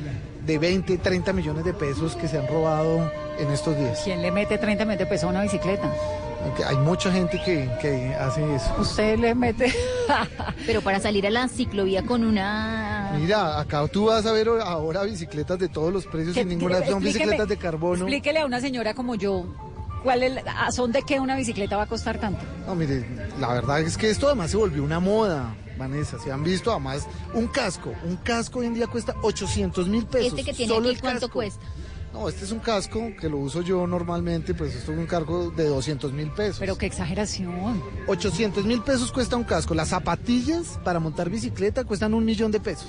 de 0.46 0.59
20, 0.59 0.98
30 0.98 1.33
millones 1.33 1.64
de 1.64 1.72
pesos 1.72 2.14
que 2.16 2.28
se 2.28 2.37
han 2.38 2.46
robado 2.46 3.11
en 3.38 3.51
estos 3.51 3.77
días. 3.77 4.01
¿Quién 4.05 4.23
le 4.23 4.31
mete 4.31 4.59
30 4.59 4.85
millones 4.85 4.99
de 4.99 5.07
pesos 5.07 5.25
a 5.25 5.29
una 5.29 5.42
bicicleta? 5.42 5.90
Aunque 6.44 6.62
Hay 6.64 6.77
mucha 6.77 7.11
gente 7.11 7.40
que, 7.44 7.70
que 7.81 8.14
hace 8.14 8.55
eso. 8.55 8.75
Usted 8.79 9.18
le 9.18 9.35
mete... 9.35 9.73
Pero 10.66 10.83
para 10.83 11.01
salir 11.01 11.27
a 11.27 11.31
la 11.31 11.49
ciclovía 11.49 12.03
con 12.03 12.23
una... 12.25 13.12
Mira, 13.18 13.59
acá 13.61 13.87
tú 13.88 14.07
vas 14.07 14.27
a 14.27 14.33
ver 14.33 14.49
ahora 14.49 15.03
bicicletas 15.05 15.59
de 15.59 15.68
todos 15.68 15.92
los 15.92 16.05
precios 16.07 16.35
sin 16.35 16.49
ninguna, 16.49 16.85
son 16.85 17.03
bicicletas 17.03 17.49
de 17.49 17.57
carbono. 17.57 18.03
Explíquele 18.05 18.40
a 18.40 18.47
una 18.47 18.61
señora 18.61 18.92
como 18.92 19.14
yo, 19.14 19.47
¿cuál 20.03 20.23
es, 20.23 20.35
la- 20.44 20.66
¿a 20.66 20.70
son 20.73 20.92
de 20.92 21.03
qué 21.03 21.18
una 21.20 21.35
bicicleta 21.37 21.77
va 21.79 21.85
a 21.85 21.87
costar 21.87 22.18
tanto? 22.18 22.44
No, 22.66 22.75
mire, 22.75 23.07
la 23.40 23.49
verdad 23.55 23.81
es 23.81 23.97
que 23.97 24.11
esto 24.11 24.27
además 24.27 24.51
se 24.51 24.57
volvió 24.59 24.83
una 24.83 25.01
moda, 25.01 25.55
Vanessa. 25.79 26.18
Se 26.18 26.31
han 26.31 26.44
visto 26.44 26.70
además 26.73 27.07
un 27.33 27.47
casco. 27.47 27.94
Un 28.05 28.16
casco 28.16 28.59
hoy 28.59 28.66
en 28.66 28.75
día 28.75 28.87
cuesta 28.87 29.14
800 29.23 29.88
mil 29.88 30.05
pesos. 30.07 30.29
Este 30.38 30.44
que 30.44 30.53
tiene 30.53 30.75
solo 30.75 30.88
aquí, 30.88 30.97
el 30.97 31.01
¿cuánto 31.01 31.20
casco. 31.29 31.33
cuesta? 31.35 31.64
No, 32.14 32.29
este 32.29 32.44
es 32.44 32.53
un 32.53 32.61
casco 32.61 33.11
que 33.20 33.29
lo 33.29 33.38
uso 33.38 33.61
yo 33.61 33.88
normalmente, 33.88 34.55
pues 34.55 34.72
esto 34.77 34.92
es 34.92 34.98
un 34.98 35.07
cargo 35.07 35.50
de 35.50 35.66
200 35.66 36.12
mil 36.12 36.31
pesos. 36.31 36.59
Pero 36.61 36.79
qué 36.79 36.87
exageración. 36.87 37.83
800 38.07 38.64
mil 38.64 38.81
pesos 38.83 39.11
cuesta 39.11 39.35
un 39.35 39.42
casco. 39.42 39.74
Las 39.74 39.88
zapatillas 39.88 40.79
para 40.85 41.00
montar 41.00 41.29
bicicleta 41.29 41.83
cuestan 41.83 42.14
un 42.14 42.24
millón 42.24 42.53
de 42.53 42.61
pesos. 42.61 42.87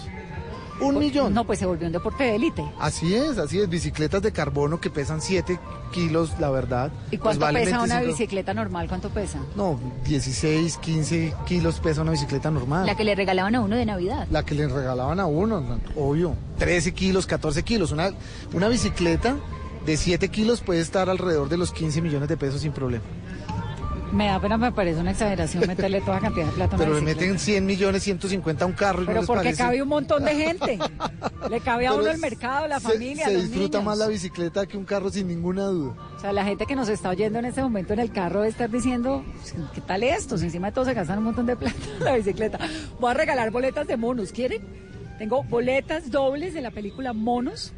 Un 0.82 1.00
millón. 1.00 1.34
No, 1.34 1.46
pues 1.46 1.60
se 1.60 1.66
volvió 1.66 1.88
un 1.88 1.94
deporte 1.94 2.24
de 2.26 2.36
élite. 2.36 2.64
Así 2.80 3.16
es, 3.16 3.38
así 3.38 3.60
es. 3.60 3.70
Bicicletas 3.70 4.22
de 4.22 4.32
carbono 4.32 4.80
que 4.82 4.90
pesan 4.90 5.22
7 5.22 5.58
kilos, 5.94 6.32
la 6.40 6.50
verdad. 6.50 6.92
¿Y 7.12 7.18
Pues 7.18 7.38
cuánto 7.38 7.58
pesa 7.60 7.78
una 7.82 7.96
25. 8.00 8.08
bicicleta 8.08 8.54
normal? 8.54 8.88
¿Cuánto 8.90 9.10
pesa? 9.10 9.40
No, 9.56 9.80
16, 10.06 10.78
15 10.78 11.34
kilos 11.46 11.80
pesa 11.80 12.02
una 12.02 12.12
bicicleta 12.12 12.52
normal. 12.52 12.86
La 12.86 12.96
que 12.96 13.04
le 13.06 13.16
regalaban 13.16 13.56
a 13.56 13.62
uno 13.62 13.76
de 13.76 13.86
Navidad. 13.86 14.28
La 14.32 14.44
que 14.44 14.54
le 14.56 14.68
regalaban 14.68 15.20
a 15.20 15.26
uno, 15.26 15.62
no, 15.62 15.80
obvio. 15.96 16.36
13 16.58 16.94
kilos, 16.94 17.26
14 17.26 17.64
kilos. 17.64 17.92
Una, 17.92 18.12
una 18.54 18.68
bicicleta 18.68 19.36
de 19.86 19.98
7 19.98 20.30
kilos 20.30 20.62
puede 20.62 20.82
estar 20.82 21.10
alrededor 21.10 21.48
de 21.48 21.58
los 21.58 21.72
15 21.72 22.02
millones 22.02 22.28
de 22.28 22.38
pesos 22.38 22.62
sin 22.62 22.72
problema. 22.74 23.04
Me 24.12 24.28
da 24.28 24.40
pena, 24.40 24.58
me 24.58 24.72
parece 24.72 25.02
una 25.02 25.12
exageración 25.12 25.68
meterle 25.68 26.00
toda 26.00 26.20
cantidad 26.22 26.46
de 26.46 26.52
plata 26.54 26.78
Pero 26.78 26.94
le 26.94 27.02
meten 27.02 27.38
100 27.38 27.66
millones, 27.66 28.04
150 28.04 28.64
a 28.64 28.68
un 28.68 28.74
carro 28.74 29.04
y 29.04 29.06
Pero 29.06 29.24
porque 29.26 29.44
parece. 29.46 29.58
cabe 29.64 29.82
un 29.82 29.90
montón 29.90 30.24
de 30.24 30.36
gente. 30.36 30.80
Le 31.50 31.60
cabe 31.60 31.88
a 31.88 31.90
Pero 31.92 32.02
uno 32.02 32.12
el 32.12 32.18
mercado, 32.20 32.68
la 32.68 32.80
se- 32.80 32.88
familia, 32.90 33.26
Se, 33.26 33.34
los 33.34 33.44
disfruta 33.44 33.80
niños. 33.80 33.84
más 33.84 33.98
la 33.98 34.08
bicicleta 34.08 34.66
que 34.68 34.78
un 34.78 34.86
carro 34.86 35.10
sin 35.10 35.28
ninguna 35.28 35.66
duda. 35.66 35.96
O 36.16 36.20
sea, 36.20 36.32
la 36.32 36.46
gente 36.46 36.66
que 36.66 36.76
nos 36.78 36.88
está 36.88 37.10
oyendo 37.10 37.40
en 37.40 37.46
este 37.46 37.62
momento 37.62 37.92
en 37.94 38.00
el 38.00 38.12
carro 38.12 38.40
debe 38.40 38.52
estar 38.52 38.70
diciendo, 38.70 39.26
¿qué 39.74 39.82
tal 39.82 40.04
esto? 40.04 40.38
Si 40.38 40.46
encima 40.46 40.68
de 40.68 40.74
todo 40.74 40.86
se 40.86 40.94
gastan 40.94 41.18
un 41.18 41.26
montón 41.26 41.46
de 41.48 41.56
plata 41.58 41.76
en 42.00 42.06
la 42.06 42.16
bicicleta. 42.16 42.60
Voy 43.00 43.12
a 43.12 43.16
regalar 43.16 43.52
boletas 43.52 43.86
de 43.88 43.98
monos, 43.98 44.32
¿quieren? 44.32 44.62
Tengo 45.18 45.44
boletas 45.44 46.10
dobles 46.10 46.54
de 46.54 46.62
la 46.62 46.72
película 46.72 47.12
Monos 47.14 47.74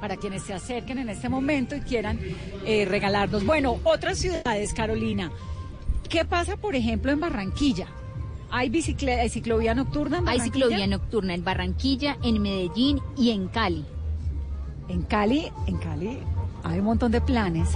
para 0.00 0.16
quienes 0.16 0.42
se 0.42 0.52
acerquen 0.52 0.98
en 0.98 1.08
este 1.08 1.28
momento 1.28 1.76
y 1.76 1.80
quieran 1.80 2.18
eh, 2.66 2.84
regalarnos. 2.84 3.46
Bueno, 3.46 3.78
otras 3.84 4.18
ciudades, 4.18 4.74
Carolina. 4.74 5.30
¿Qué 6.12 6.26
pasa, 6.26 6.58
por 6.58 6.74
ejemplo, 6.76 7.10
en 7.10 7.20
Barranquilla? 7.20 7.86
¿Hay, 8.50 8.68
bicicle- 8.68 9.18
hay 9.18 9.30
ciclovía 9.30 9.74
nocturna 9.74 10.18
en 10.18 10.28
Hay 10.28 10.36
Barranquilla? 10.36 10.66
ciclovía 10.66 10.86
nocturna 10.86 11.32
en 11.34 11.42
Barranquilla, 11.42 12.18
en 12.22 12.42
Medellín 12.42 13.00
y 13.16 13.30
en 13.30 13.48
Cali. 13.48 13.82
En 14.90 15.02
Cali, 15.04 15.50
en 15.66 15.78
Cali 15.78 16.18
hay 16.64 16.78
un 16.80 16.84
montón 16.84 17.12
de 17.12 17.22
planes, 17.22 17.70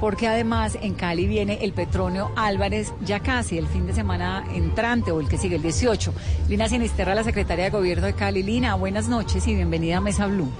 porque 0.00 0.26
además 0.26 0.76
en 0.82 0.94
Cali 0.94 1.28
viene 1.28 1.58
el 1.62 1.72
Petronio 1.72 2.32
Álvarez 2.34 2.92
ya 3.04 3.20
casi 3.20 3.56
el 3.56 3.68
fin 3.68 3.86
de 3.86 3.92
semana 3.92 4.42
entrante 4.52 5.12
o 5.12 5.20
el 5.20 5.28
que 5.28 5.38
sigue, 5.38 5.54
el 5.56 5.62
18. 5.62 6.12
Lina 6.48 6.68
Sinisterra, 6.68 7.14
la 7.14 7.22
secretaria 7.22 7.66
de 7.66 7.70
Gobierno 7.70 8.06
de 8.06 8.14
Cali. 8.14 8.42
Lina, 8.42 8.74
buenas 8.74 9.08
noches 9.08 9.46
y 9.46 9.54
bienvenida 9.54 9.98
a 9.98 10.00
Mesa 10.00 10.26
Blue. 10.26 10.50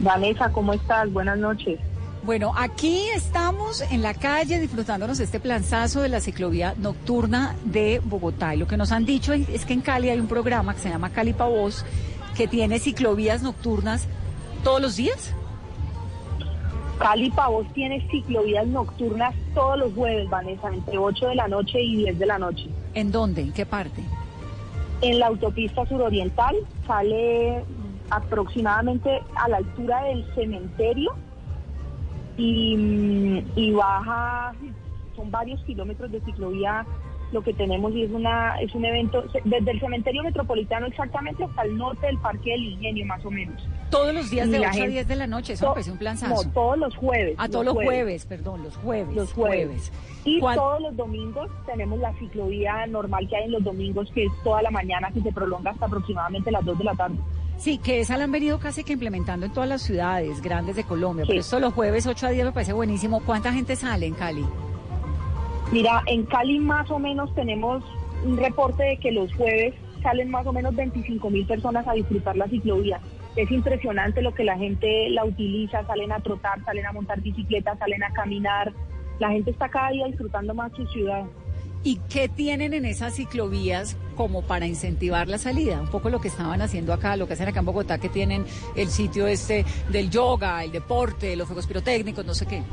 Vanessa, 0.00 0.50
¿cómo 0.50 0.72
estás? 0.72 1.12
Buenas 1.12 1.36
noches. 1.38 1.78
Bueno, 2.26 2.52
aquí 2.56 3.06
estamos 3.14 3.82
en 3.82 4.02
la 4.02 4.12
calle 4.12 4.58
disfrutándonos 4.58 5.20
este 5.20 5.38
planzazo 5.38 6.00
de 6.00 6.08
la 6.08 6.20
ciclovía 6.20 6.74
nocturna 6.76 7.54
de 7.64 8.02
Bogotá. 8.04 8.52
Y 8.52 8.58
lo 8.58 8.66
que 8.66 8.76
nos 8.76 8.90
han 8.90 9.04
dicho 9.04 9.32
es 9.32 9.64
que 9.64 9.74
en 9.74 9.80
Cali 9.80 10.10
hay 10.10 10.18
un 10.18 10.26
programa 10.26 10.74
que 10.74 10.80
se 10.80 10.88
llama 10.88 11.10
Cali 11.10 11.34
Pa' 11.34 11.46
Voz, 11.46 11.84
que 12.36 12.48
tiene 12.48 12.80
ciclovías 12.80 13.44
nocturnas 13.44 14.08
todos 14.64 14.82
los 14.82 14.96
días. 14.96 15.32
Cali 16.98 17.30
Pavos 17.30 17.72
tiene 17.74 18.04
ciclovías 18.10 18.66
nocturnas 18.66 19.32
todos 19.54 19.78
los 19.78 19.94
jueves, 19.94 20.28
Vanessa, 20.28 20.66
entre 20.66 20.98
8 20.98 21.28
de 21.28 21.34
la 21.36 21.46
noche 21.46 21.80
y 21.80 21.98
10 21.98 22.18
de 22.18 22.26
la 22.26 22.40
noche. 22.40 22.68
¿En 22.94 23.12
dónde? 23.12 23.42
¿En 23.42 23.52
qué 23.52 23.66
parte? 23.66 24.02
En 25.00 25.20
la 25.20 25.28
autopista 25.28 25.86
suroriental 25.86 26.56
sale 26.88 27.62
aproximadamente 28.10 29.22
a 29.36 29.48
la 29.48 29.58
altura 29.58 30.02
del 30.02 30.26
cementerio 30.34 31.14
y, 32.36 32.76
mm, 32.76 33.38
y 33.56 33.72
baja, 33.72 34.52
son 35.14 35.30
varios 35.30 35.62
kilómetros 35.64 36.10
de 36.12 36.20
ciclovía 36.22 36.84
lo 37.32 37.42
que 37.42 37.52
tenemos 37.54 37.92
y 37.92 38.04
es 38.04 38.10
una 38.12 38.54
es 38.60 38.72
un 38.72 38.84
evento 38.84 39.24
desde 39.44 39.70
el 39.72 39.80
cementerio 39.80 40.22
metropolitano 40.22 40.86
exactamente 40.86 41.42
hasta 41.42 41.62
el 41.62 41.76
norte 41.76 42.06
del 42.06 42.18
Parque 42.18 42.50
del 42.52 42.62
Ingenio 42.64 43.04
más 43.06 43.24
o 43.24 43.30
menos. 43.32 43.60
Todos 43.90 44.14
los 44.14 44.30
días 44.30 44.46
Y 44.46 44.50
de 44.52 44.58
la 44.60 44.68
8 44.68 44.70
a 44.70 44.74
gente- 44.74 44.90
10 44.92 45.08
de 45.08 45.16
la 45.16 45.26
noche, 45.26 45.52
eso 45.54 45.74
to- 45.74 45.90
un 45.90 45.98
planzazo. 45.98 46.44
No, 46.44 46.52
todos 46.52 46.78
los 46.78 46.94
jueves. 46.96 47.34
A 47.38 47.48
todos 47.48 47.64
los 47.64 47.74
jueves, 47.74 48.26
perdón, 48.26 48.62
los 48.62 48.76
jueves. 48.76 49.16
Los 49.16 49.32
jueves. 49.32 49.92
Y 50.24 50.38
todos 50.40 50.80
los 50.80 50.96
domingos 50.96 51.48
tenemos 51.66 51.98
la 51.98 52.12
ciclovía 52.14 52.86
normal 52.86 53.26
que 53.28 53.36
hay 53.36 53.44
en 53.44 53.52
los 53.52 53.64
domingos, 53.64 54.08
que 54.12 54.26
es 54.26 54.32
toda 54.44 54.62
la 54.62 54.70
mañana, 54.70 55.10
que 55.10 55.20
se 55.20 55.32
prolonga 55.32 55.72
hasta 55.72 55.86
aproximadamente 55.86 56.52
las 56.52 56.64
2 56.64 56.78
de 56.78 56.84
la 56.84 56.94
tarde. 56.94 57.16
Sí, 57.56 57.78
que 57.78 58.00
esa 58.00 58.16
la 58.16 58.24
han 58.24 58.32
venido 58.32 58.58
casi 58.58 58.84
que 58.84 58.92
implementando 58.92 59.46
en 59.46 59.52
todas 59.52 59.68
las 59.68 59.82
ciudades 59.82 60.42
grandes 60.42 60.76
de 60.76 60.84
Colombia. 60.84 61.24
Sí. 61.24 61.30
Pero 61.30 61.40
esto 61.40 61.60
los 61.60 61.72
jueves 61.72 62.06
8 62.06 62.26
a 62.26 62.30
10 62.30 62.46
me 62.46 62.52
parece 62.52 62.72
buenísimo. 62.72 63.20
¿Cuánta 63.24 63.52
gente 63.52 63.76
sale 63.76 64.06
en 64.06 64.14
Cali? 64.14 64.44
Mira, 65.72 66.02
en 66.06 66.24
Cali 66.24 66.60
más 66.60 66.90
o 66.90 66.98
menos 66.98 67.34
tenemos 67.34 67.82
un 68.24 68.36
reporte 68.36 68.82
de 68.82 68.96
que 68.98 69.10
los 69.10 69.32
jueves 69.34 69.74
salen 70.02 70.30
más 70.30 70.46
o 70.46 70.52
menos 70.52 70.74
25 70.76 71.30
mil 71.30 71.46
personas 71.46 71.86
a 71.88 71.92
disfrutar 71.94 72.36
la 72.36 72.46
ciclovía. 72.46 73.00
Es 73.34 73.50
impresionante 73.50 74.22
lo 74.22 74.32
que 74.32 74.44
la 74.44 74.56
gente 74.56 75.08
la 75.10 75.24
utiliza, 75.24 75.84
salen 75.86 76.12
a 76.12 76.20
trotar, 76.20 76.62
salen 76.64 76.86
a 76.86 76.92
montar 76.92 77.20
bicicleta, 77.20 77.76
salen 77.76 78.02
a 78.02 78.12
caminar. 78.12 78.72
La 79.18 79.30
gente 79.30 79.50
está 79.50 79.68
cada 79.68 79.90
día 79.90 80.06
disfrutando 80.06 80.54
más 80.54 80.72
su 80.72 80.86
ciudad. 80.86 81.24
¿Y 81.86 82.00
qué 82.08 82.28
tienen 82.28 82.74
en 82.74 82.84
esas 82.84 83.14
ciclovías 83.14 83.96
como 84.16 84.42
para 84.42 84.66
incentivar 84.66 85.28
la 85.28 85.38
salida? 85.38 85.80
Un 85.80 85.86
poco 85.86 86.10
lo 86.10 86.20
que 86.20 86.26
estaban 86.26 86.60
haciendo 86.60 86.92
acá, 86.92 87.16
lo 87.16 87.28
que 87.28 87.34
hacen 87.34 87.46
acá 87.46 87.60
en 87.60 87.66
Bogotá, 87.66 87.98
que 87.98 88.08
tienen 88.08 88.44
el 88.74 88.88
sitio 88.88 89.28
este 89.28 89.64
del 89.88 90.10
yoga, 90.10 90.64
el 90.64 90.72
deporte, 90.72 91.36
los 91.36 91.46
fuegos 91.46 91.68
pirotécnicos, 91.68 92.26
no 92.26 92.34
sé 92.34 92.44
qué. 92.46 92.64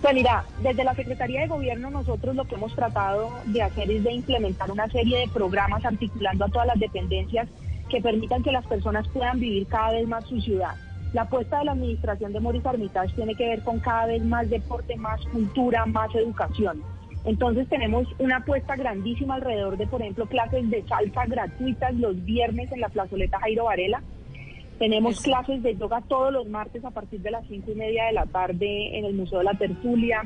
Pues 0.00 0.14
mira, 0.14 0.46
desde 0.62 0.84
la 0.84 0.94
Secretaría 0.94 1.42
de 1.42 1.48
Gobierno 1.48 1.90
nosotros 1.90 2.34
lo 2.34 2.46
que 2.46 2.54
hemos 2.54 2.74
tratado 2.74 3.30
de 3.44 3.60
hacer 3.60 3.90
es 3.90 4.02
de 4.02 4.12
implementar 4.14 4.70
una 4.70 4.88
serie 4.88 5.18
de 5.18 5.28
programas 5.28 5.84
articulando 5.84 6.46
a 6.46 6.48
todas 6.48 6.68
las 6.68 6.78
dependencias 6.78 7.46
que 7.90 8.00
permitan 8.00 8.42
que 8.42 8.52
las 8.52 8.64
personas 8.64 9.06
puedan 9.08 9.38
vivir 9.38 9.66
cada 9.66 9.92
vez 9.92 10.08
más 10.08 10.24
su 10.24 10.40
ciudad. 10.40 10.76
La 11.12 11.22
apuesta 11.22 11.58
de 11.58 11.66
la 11.66 11.72
administración 11.72 12.32
de 12.32 12.40
Morris 12.40 12.64
Armitage 12.64 13.14
tiene 13.14 13.34
que 13.34 13.46
ver 13.46 13.62
con 13.62 13.80
cada 13.80 14.06
vez 14.06 14.24
más 14.24 14.48
deporte, 14.48 14.96
más 14.96 15.20
cultura, 15.26 15.84
más 15.84 16.14
educación. 16.14 16.82
Entonces 17.26 17.68
tenemos 17.68 18.06
una 18.20 18.36
apuesta 18.36 18.76
grandísima 18.76 19.34
alrededor 19.34 19.76
de, 19.76 19.86
por 19.88 20.00
ejemplo, 20.00 20.26
clases 20.26 20.70
de 20.70 20.82
salsa 20.86 21.26
gratuitas 21.26 21.92
los 21.94 22.24
viernes 22.24 22.70
en 22.72 22.80
la 22.80 22.88
plazoleta 22.88 23.40
Jairo 23.40 23.64
Varela. 23.64 24.02
Tenemos 24.78 25.20
clases 25.20 25.62
de 25.62 25.76
yoga 25.76 26.02
todos 26.08 26.32
los 26.32 26.46
martes 26.46 26.84
a 26.84 26.90
partir 26.90 27.20
de 27.20 27.30
las 27.32 27.46
cinco 27.48 27.72
y 27.72 27.74
media 27.74 28.04
de 28.06 28.12
la 28.12 28.26
tarde 28.26 28.96
en 28.98 29.04
el 29.06 29.14
Museo 29.14 29.38
de 29.38 29.44
la 29.44 29.54
Tertulia. 29.54 30.22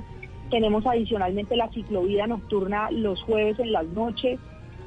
Tenemos 0.50 0.84
adicionalmente 0.86 1.56
la 1.56 1.70
ciclovía 1.70 2.26
nocturna 2.26 2.90
los 2.90 3.22
jueves 3.22 3.58
en 3.60 3.72
las 3.72 3.86
noches. 3.86 4.38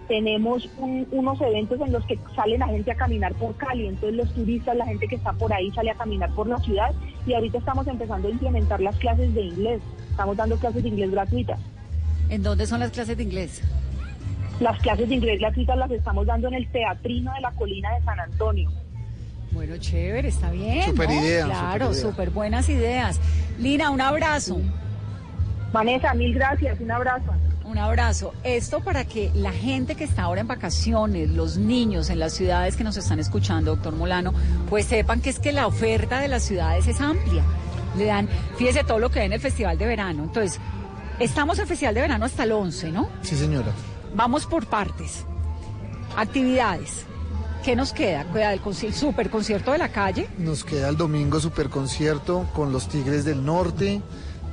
Tenemos 0.07 0.69
un- 0.77 1.07
unos 1.11 1.39
eventos 1.41 1.79
en 1.79 1.93
los 1.93 2.05
que 2.05 2.19
sale 2.35 2.57
la 2.57 2.67
gente 2.67 2.91
a 2.91 2.95
caminar 2.95 3.33
por 3.35 3.55
Cali. 3.55 3.87
Entonces 3.87 4.17
los 4.17 4.33
turistas, 4.35 4.75
la 4.75 4.85
gente 4.85 5.07
que 5.07 5.15
está 5.15 5.31
por 5.33 5.51
ahí 5.53 5.71
sale 5.71 5.89
a 5.91 5.95
caminar 5.95 6.29
por 6.35 6.47
la 6.47 6.57
ciudad. 6.57 6.91
Y 7.25 7.33
ahorita 7.33 7.57
estamos 7.57 7.87
empezando 7.87 8.27
a 8.27 8.31
implementar 8.31 8.81
las 8.81 8.97
clases 8.97 9.33
de 9.33 9.41
inglés. 9.41 9.81
Estamos 10.11 10.35
dando 10.35 10.57
clases 10.57 10.83
de 10.83 10.89
inglés 10.89 11.09
gratuitas. 11.09 11.59
¿En 12.29 12.43
dónde 12.43 12.65
son 12.67 12.79
las 12.79 12.91
clases 12.91 13.17
de 13.17 13.23
inglés? 13.23 13.61
Las 14.59 14.79
clases 14.81 15.09
de 15.09 15.15
inglés 15.15 15.39
gratuitas 15.39 15.77
las 15.77 15.91
estamos 15.91 16.25
dando 16.25 16.47
en 16.47 16.53
el 16.55 16.67
Teatrino 16.71 17.33
de 17.33 17.41
la 17.41 17.51
Colina 17.51 17.93
de 17.95 18.03
San 18.03 18.19
Antonio. 18.19 18.71
Bueno, 19.51 19.77
chévere, 19.77 20.27
está 20.29 20.49
bien. 20.51 20.83
Súper 20.83 21.09
¿no? 21.09 21.15
idea, 21.21 21.45
Claro, 21.45 21.85
súper 21.87 21.97
idea. 21.99 22.09
súper 22.11 22.29
buenas 22.31 22.69
ideas. 22.69 23.19
Lina, 23.59 23.89
un 23.91 24.01
abrazo. 24.01 24.59
Vanessa, 25.71 26.13
mil 26.13 26.33
gracias, 26.33 26.79
un 26.79 26.91
abrazo. 26.91 27.31
Un 27.65 27.77
abrazo. 27.77 28.33
Esto 28.43 28.81
para 28.81 29.05
que 29.05 29.31
la 29.33 29.51
gente 29.51 29.95
que 29.95 30.03
está 30.03 30.23
ahora 30.23 30.41
en 30.41 30.47
vacaciones, 30.47 31.29
los 31.29 31.57
niños 31.57 32.09
en 32.09 32.19
las 32.19 32.33
ciudades 32.33 32.75
que 32.75 32.83
nos 32.83 32.97
están 32.97 33.19
escuchando, 33.19 33.71
doctor 33.75 33.95
Molano, 33.95 34.33
pues 34.69 34.85
sepan 34.85 35.21
que 35.21 35.29
es 35.29 35.39
que 35.39 35.51
la 35.51 35.65
oferta 35.67 36.19
de 36.19 36.27
las 36.27 36.43
ciudades 36.43 36.87
es 36.87 36.99
amplia. 37.01 37.43
Le 37.97 38.05
dan, 38.05 38.27
fíjese 38.57 38.83
todo 38.83 38.99
lo 38.99 39.09
que 39.09 39.21
hay 39.21 39.27
en 39.27 39.33
el 39.33 39.39
Festival 39.39 39.77
de 39.77 39.85
Verano. 39.85 40.23
Entonces, 40.23 40.59
estamos 41.19 41.59
en 41.59 41.67
Festival 41.67 41.93
de 41.95 42.01
Verano 42.01 42.25
hasta 42.25 42.43
el 42.43 42.51
11, 42.51 42.91
¿no? 42.91 43.09
Sí, 43.21 43.35
señora. 43.35 43.71
Vamos 44.15 44.45
por 44.45 44.65
partes. 44.67 45.25
Actividades. 46.15 47.05
¿Qué 47.63 47.75
nos 47.75 47.93
queda? 47.93 48.25
Queda 48.31 48.53
el, 48.53 48.61
conci- 48.61 48.87
el 48.87 48.93
super 48.93 49.29
concierto 49.29 49.71
de 49.71 49.77
la 49.77 49.89
calle. 49.89 50.27
Nos 50.37 50.63
queda 50.63 50.89
el 50.89 50.97
domingo 50.97 51.39
super 51.39 51.69
concierto 51.69 52.45
con 52.53 52.73
los 52.73 52.89
Tigres 52.89 53.23
del 53.25 53.43
Norte. 53.45 54.01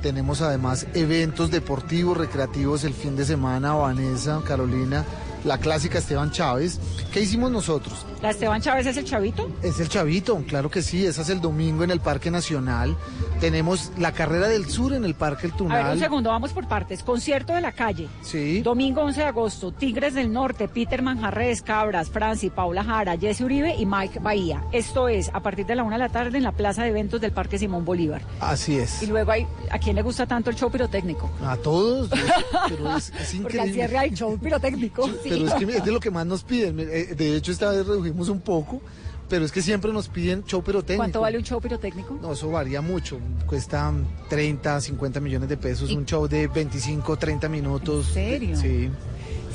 Tenemos 0.01 0.41
además 0.41 0.87
eventos 0.93 1.51
deportivos, 1.51 2.17
recreativos 2.17 2.83
el 2.85 2.93
fin 2.93 3.15
de 3.15 3.25
semana, 3.25 3.73
Vanessa, 3.73 4.41
Carolina, 4.47 5.05
la 5.43 5.57
clásica 5.57 5.97
Esteban 5.99 6.31
Chávez. 6.31 6.79
¿Qué 7.11 7.21
hicimos 7.21 7.51
nosotros? 7.51 8.05
¿La 8.21 8.29
Esteban 8.29 8.61
Chávez 8.61 8.85
es 8.85 8.97
el 8.97 9.05
chavito? 9.05 9.49
Es 9.63 9.79
el 9.79 9.89
Chavito, 9.89 10.37
claro 10.47 10.69
que 10.69 10.81
sí, 10.83 11.05
esa 11.05 11.23
es 11.23 11.29
el 11.29 11.41
domingo 11.41 11.83
en 11.83 11.89
el 11.91 11.99
Parque 11.99 12.29
Nacional. 12.29 12.95
Tenemos 13.39 13.91
la 13.97 14.11
carrera 14.11 14.47
del 14.47 14.69
sur 14.69 14.93
en 14.93 15.03
el 15.05 15.15
Parque 15.15 15.47
El 15.47 15.53
A 15.53 15.55
ver, 15.55 15.61
un 15.63 15.67
Tunal. 15.69 15.99
segundo, 15.99 16.29
vamos 16.29 16.53
por 16.53 16.67
partes. 16.67 17.01
Concierto 17.01 17.53
de 17.53 17.61
la 17.61 17.71
calle. 17.71 18.07
Sí. 18.21 18.61
Domingo 18.61 19.01
11 19.01 19.21
de 19.21 19.25
agosto, 19.25 19.71
Tigres 19.71 20.13
del 20.13 20.31
Norte, 20.31 20.67
Peter 20.67 21.01
Manjarres, 21.01 21.63
Cabras, 21.63 22.09
Franci, 22.11 22.51
Paula 22.51 22.83
Jara, 22.83 23.17
Jesse 23.17 23.41
Uribe 23.41 23.75
y 23.75 23.87
Mike 23.87 24.19
Bahía. 24.19 24.63
Esto 24.71 25.07
es 25.07 25.29
a 25.33 25.39
partir 25.41 25.65
de 25.65 25.75
la 25.75 25.81
una 25.83 25.95
de 25.97 26.03
la 26.03 26.09
tarde 26.09 26.37
en 26.37 26.43
la 26.43 26.51
Plaza 26.51 26.83
de 26.83 26.89
Eventos 26.89 27.19
del 27.19 27.31
Parque 27.31 27.57
Simón 27.57 27.83
Bolívar. 27.83 28.21
Así 28.39 28.77
es. 28.77 29.01
Y 29.01 29.07
luego 29.07 29.31
hay, 29.31 29.47
¿a 29.71 29.79
quién 29.79 29.95
le 29.95 30.03
gusta 30.03 30.27
tanto 30.27 30.51
el 30.51 30.55
show 30.55 30.69
pirotécnico? 30.69 31.31
A 31.43 31.57
todos, 31.57 32.09
pero 32.69 32.95
es, 32.97 33.09
es 33.09 33.33
Porque 33.41 33.59
al 33.59 33.69
increíble. 33.69 33.73
cierre 33.73 33.97
hay 33.97 34.11
show 34.11 34.37
pirotécnico. 34.37 35.09
sí. 35.23 35.30
Pero 35.35 35.47
es 35.47 35.53
que 35.53 35.77
es 35.77 35.85
de 35.85 35.91
lo 35.91 35.99
que 36.01 36.11
más 36.11 36.25
nos 36.25 36.43
piden. 36.43 36.79
Eh, 36.79 37.13
De 37.15 37.35
hecho, 37.35 37.51
esta 37.51 37.69
vez 37.71 37.85
redujimos 37.85 38.29
un 38.29 38.41
poco, 38.41 38.81
pero 39.29 39.45
es 39.45 39.51
que 39.51 39.61
siempre 39.61 39.93
nos 39.93 40.07
piden 40.09 40.43
show 40.43 40.61
pirotécnico. 40.61 40.99
¿Cuánto 41.01 41.21
vale 41.21 41.37
un 41.37 41.43
show 41.43 41.61
pirotécnico? 41.61 42.17
No, 42.21 42.33
eso 42.33 42.49
varía 42.51 42.81
mucho. 42.81 43.17
Cuesta 43.47 43.93
30, 44.29 44.81
50 44.81 45.19
millones 45.19 45.49
de 45.49 45.57
pesos. 45.57 45.91
Un 45.91 46.05
show 46.05 46.27
de 46.27 46.47
25, 46.47 47.17
30 47.17 47.49
minutos. 47.49 48.07
¿En 48.09 48.13
serio? 48.13 48.57
Sí. 48.57 48.89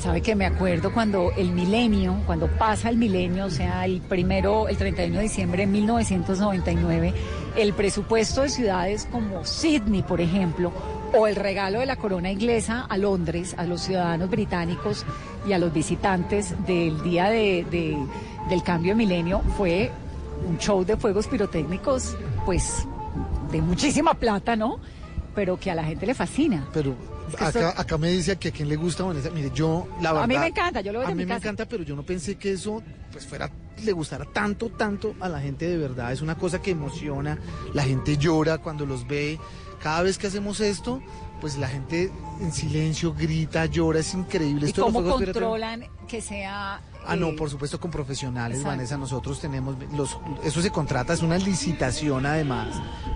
Sabe 0.01 0.21
que 0.21 0.35
me 0.35 0.45
acuerdo 0.45 0.93
cuando 0.93 1.31
el 1.35 1.51
milenio, 1.51 2.21
cuando 2.27 2.47
pasa 2.59 2.89
el 2.89 2.97
milenio, 2.97 3.45
o 3.45 3.49
sea, 3.49 3.83
el 3.83 3.99
primero, 4.01 4.67
el 4.67 4.77
31 4.77 5.15
de 5.17 5.23
diciembre 5.23 5.65
de 5.65 5.71
1999, 5.71 7.13
el 7.57 7.73
presupuesto 7.73 8.43
de 8.43 8.49
ciudades 8.49 9.07
como 9.11 9.43
Sydney, 9.43 10.03
por 10.03 10.21
ejemplo, 10.21 10.71
o 11.13 11.27
el 11.27 11.35
regalo 11.35 11.79
de 11.79 11.85
la 11.85 11.95
corona 11.95 12.31
inglesa 12.31 12.85
a 12.89 12.97
Londres, 12.97 13.55
a 13.57 13.65
los 13.65 13.81
ciudadanos 13.81 14.29
británicos 14.29 15.05
y 15.47 15.53
a 15.53 15.57
los 15.59 15.73
visitantes 15.73 16.53
del 16.65 17.01
día 17.03 17.29
de, 17.29 17.65
de- 17.69 17.97
del 18.49 18.63
cambio 18.63 18.91
de 18.91 18.95
milenio, 18.95 19.41
fue 19.57 19.91
un 20.47 20.57
show 20.57 20.83
de 20.85 20.95
fuegos 20.97 21.27
pirotécnicos, 21.27 22.15
pues, 22.45 22.85
de 23.51 23.61
muchísima 23.61 24.13
plata, 24.13 24.55
¿no? 24.55 24.79
Pero 25.35 25.59
que 25.59 25.69
a 25.71 25.75
la 25.75 25.83
gente 25.83 26.05
le 26.05 26.13
fascina. 26.13 26.67
Pero 26.73 26.95
Es 27.29 27.35
que 27.35 27.43
acá, 27.45 27.69
esto- 27.69 27.81
acá 27.81 27.97
me 27.97 28.09
dice 28.09 28.37
que 28.37 28.49
a 28.49 28.51
quién 28.51 28.69
le 28.69 28.75
gusta 28.75 29.03
Vanessa. 29.03 29.29
Mire, 29.31 29.51
yo, 29.53 29.87
la 30.01 30.09
A 30.09 30.13
verdad. 30.13 30.27
mí 30.27 30.37
me 30.37 30.47
encanta, 30.47 30.81
yo 30.81 30.93
lo 30.93 30.99
veo 30.99 31.07
A 31.07 31.11
mí 31.11 31.17
mi 31.17 31.25
me 31.25 31.35
encanta, 31.35 31.65
pero 31.65 31.83
yo 31.83 31.95
no 31.95 32.03
pensé 32.03 32.35
que 32.35 32.51
eso 32.53 32.81
pues 33.11 33.25
fuera 33.25 33.49
le 33.83 33.91
gustara 33.91 34.25
tanto, 34.25 34.69
tanto 34.69 35.13
a 35.19 35.29
la 35.29 35.39
gente 35.39 35.67
de 35.67 35.77
verdad. 35.77 36.11
Es 36.11 36.21
una 36.21 36.35
cosa 36.35 36.61
que 36.61 36.71
emociona. 36.71 37.37
La 37.73 37.83
gente 37.83 38.17
llora 38.17 38.57
cuando 38.57 38.85
los 38.85 39.05
ve. 39.07 39.37
Cada 39.81 40.03
vez 40.03 40.17
que 40.17 40.27
hacemos 40.27 40.59
esto, 40.59 41.01
pues 41.39 41.57
la 41.57 41.67
gente 41.67 42.11
en 42.41 42.51
silencio 42.51 43.13
grita, 43.13 43.65
llora, 43.65 43.99
es 43.99 44.13
increíble. 44.13 44.65
¿Y 44.65 44.69
Esto 44.69 44.85
de 44.85 44.91
los 44.91 45.03
cómo 45.03 45.15
controlan 45.17 45.85
que 46.07 46.21
sea... 46.21 46.81
Ah, 47.09 47.15
no, 47.15 47.35
por 47.35 47.49
supuesto 47.49 47.79
con 47.79 47.89
profesionales, 47.89 48.57
exacto. 48.57 48.75
Vanessa. 48.75 48.97
Nosotros 48.97 49.39
tenemos 49.39 49.75
los, 49.95 50.17
eso 50.43 50.61
se 50.61 50.69
contrata, 50.71 51.13
es 51.13 51.21
una 51.21 51.37
licitación 51.37 52.25
además. 52.25 52.67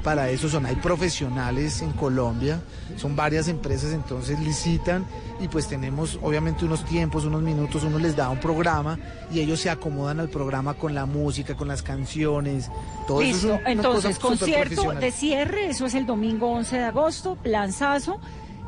Para 0.04 0.30
eso 0.30 0.47
son, 0.49 0.65
hay 0.65 0.75
profesionales 0.77 1.82
en 1.82 1.91
Colombia, 1.91 2.62
son 2.97 3.15
varias 3.15 3.47
empresas, 3.47 3.91
entonces 3.93 4.39
licitan 4.39 5.06
y 5.41 5.47
pues 5.47 5.67
tenemos 5.67 6.17
obviamente 6.21 6.65
unos 6.65 6.86
tiempos, 6.86 7.25
unos 7.25 7.41
minutos, 7.41 7.84
uno 7.84 7.99
les 7.99 8.15
da 8.15 8.30
un 8.30 8.39
programa 8.39 8.97
y 9.32 9.39
ellos 9.41 9.60
se 9.60 9.69
acomodan 9.69 10.19
al 10.19 10.30
programa 10.30 10.73
con 10.75 10.93
la 10.95 11.06
música, 11.06 11.56
con 11.56 11.67
las 11.67 11.84
canciones, 11.84 12.69
todo 13.08 13.21
eso 13.21 13.54
es 13.56 13.62
un- 13.62 13.67
entonces 13.67 14.17
concierto 14.19 14.91
de 14.93 15.12
cierre, 15.12 15.69
eso 15.69 15.86
es 15.86 15.93
el 15.95 16.06
domingo 16.06 16.47
11 16.51 16.77
de 16.77 16.84
agosto, 16.86 17.38
lanzazo 17.43 18.19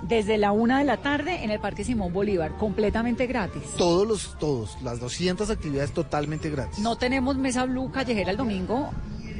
desde 0.07 0.37
la 0.37 0.51
una 0.51 0.79
de 0.79 0.85
la 0.85 0.97
tarde 0.97 1.43
en 1.43 1.49
el 1.51 1.59
Parque 1.59 1.83
Simón 1.83 2.11
Bolívar, 2.13 2.51
completamente 2.57 3.25
gratis. 3.27 3.63
Todos 3.77 4.07
los, 4.07 4.37
todos, 4.39 4.77
las 4.83 4.99
200 4.99 5.49
actividades 5.49 5.91
totalmente 5.91 6.49
gratis. 6.49 6.79
No 6.79 6.97
tenemos 6.97 7.37
mesa 7.37 7.65
blue 7.65 7.91
callejera 7.91 8.31
el 8.31 8.37
domingo, 8.37 8.89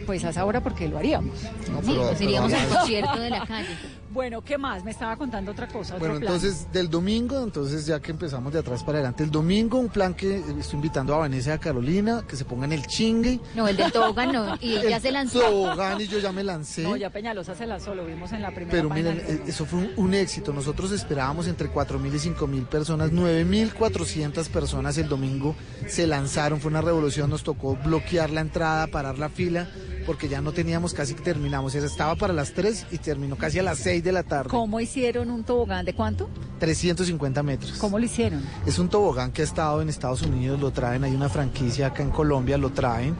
pues 0.06 0.23
a 0.23 0.30
esa 0.30 0.45
hora 0.45 0.62
porque 0.62 0.88
lo 0.88 0.97
haríamos. 0.97 1.36
No, 1.71 1.80
pero- 1.82 2.08
pues 2.08 2.21
iríamos 2.21 2.52
pero 2.52 2.63
al 2.63 2.78
concierto 2.78 3.19
de 3.19 3.30
la 3.30 3.45
calle. 3.45 3.67
Bueno, 4.13 4.41
¿qué 4.43 4.58
más? 4.58 4.84
Me 4.84 4.91
estaba 4.91 5.15
contando 5.17 5.52
otra 5.52 5.67
cosa. 5.67 5.95
otro 5.95 6.08
Bueno, 6.08 6.19
plan. 6.19 6.34
entonces 6.34 6.67
del 6.71 6.89
domingo, 6.89 7.41
entonces 7.43 7.86
ya 7.86 7.99
que 7.99 8.12
empezamos 8.12 8.54
de 8.54 8.60
atrás 8.60 8.84
para 8.84 8.99
adelante, 8.99 9.23
el 9.23 9.32
domingo 9.32 9.80
un 9.80 9.89
plan 9.89 10.13
que 10.13 10.38
estoy 10.60 10.76
invitando 10.76 11.15
a 11.15 11.17
Vanessa 11.19 11.49
y 11.49 11.54
a 11.54 11.58
Carolina, 11.58 12.23
que 12.28 12.36
se 12.36 12.45
pongan 12.45 12.71
el 12.71 12.86
chingue. 12.86 13.39
No, 13.56 13.67
el 13.67 13.76
del 13.76 13.91
tobogán 13.91 14.32
no, 14.32 14.56
y 14.62 14.73
ya 14.89 14.97
El 14.97 15.02
se 15.02 15.12
lanzó. 15.12 15.39
Tobogán 15.39 15.99
y 15.99 16.08
yo 16.08 16.19
ya 16.19 16.32
me 16.32 16.43
lancé. 16.43 16.84
No, 16.84 16.95
ya 16.95 17.10
Peñalosa 17.10 17.56
se 17.56 17.65
lanzó, 17.65 17.95
lo 17.95 18.06
vimos 18.06 18.32
en 18.32 18.41
la 18.41 18.49
primera 18.52 18.71
Pero 18.71 18.89
miren, 18.89 19.21
eso 19.47 19.65
fue 19.65 19.80
un, 19.80 19.91
un 19.97 20.13
éxito. 20.13 20.54
Nosotros 20.54 20.91
esperábamos 20.91 21.47
entre 21.47 21.71
4.000 21.71 22.08
y 22.08 22.30
5.000 22.30 22.65
personas. 22.67 23.12
9.400 23.12 24.47
personas 24.49 24.97
el 24.97 25.10
domingo 25.10 25.56
se 25.88 26.08
lanzaron. 26.08 26.60
Fue 26.60 26.69
una 26.69 26.82
revolución. 26.82 27.30
Nos 27.30 27.43
tocó 27.43 27.76
bloquear 27.78 28.30
la 28.30 28.41
entrada, 28.41 28.88
parar 28.88 29.17
la 29.17 29.30
fila, 29.30 29.69
porque 30.06 30.28
ya 30.30 30.41
no 30.41 30.52
teníamos 30.52 30.93
casi 30.93 31.13
que 31.13 31.21
terminamos. 31.23 31.76
Estaba 31.76 32.15
para 32.15 32.34
las 32.34 32.54
3 32.54 32.88
y 32.91 32.97
terminó 32.99 33.36
casi 33.38 33.60
a 33.60 33.63
las 33.63 33.80
6 33.80 34.03
de 34.04 34.12
la 34.12 34.24
tarde. 34.24 34.50
¿Cómo 34.50 34.80
hicieron 34.80 35.30
un 35.32 35.44
tobogán 35.44 35.86
de 35.86 35.94
cuánto? 35.94 36.30
350 36.60 37.44
metros. 37.44 37.74
¿Cómo 37.80 38.00
lo 38.00 38.06
hicieron? 38.06 38.42
Es 38.66 38.80
un 38.80 38.89
tobogán 38.89 39.32
que 39.32 39.42
ha 39.42 39.46
estado 39.46 39.82
en 39.82 39.89
Estados 39.89 40.22
Unidos, 40.22 40.60
lo 40.60 40.72
traen, 40.72 41.04
hay 41.04 41.13
una 41.13 41.30
franquicia 41.30 41.88
acá 41.88 42.04
en 42.04 42.10
Colombia, 42.12 42.58
lo 42.58 42.70
traen. 42.72 43.16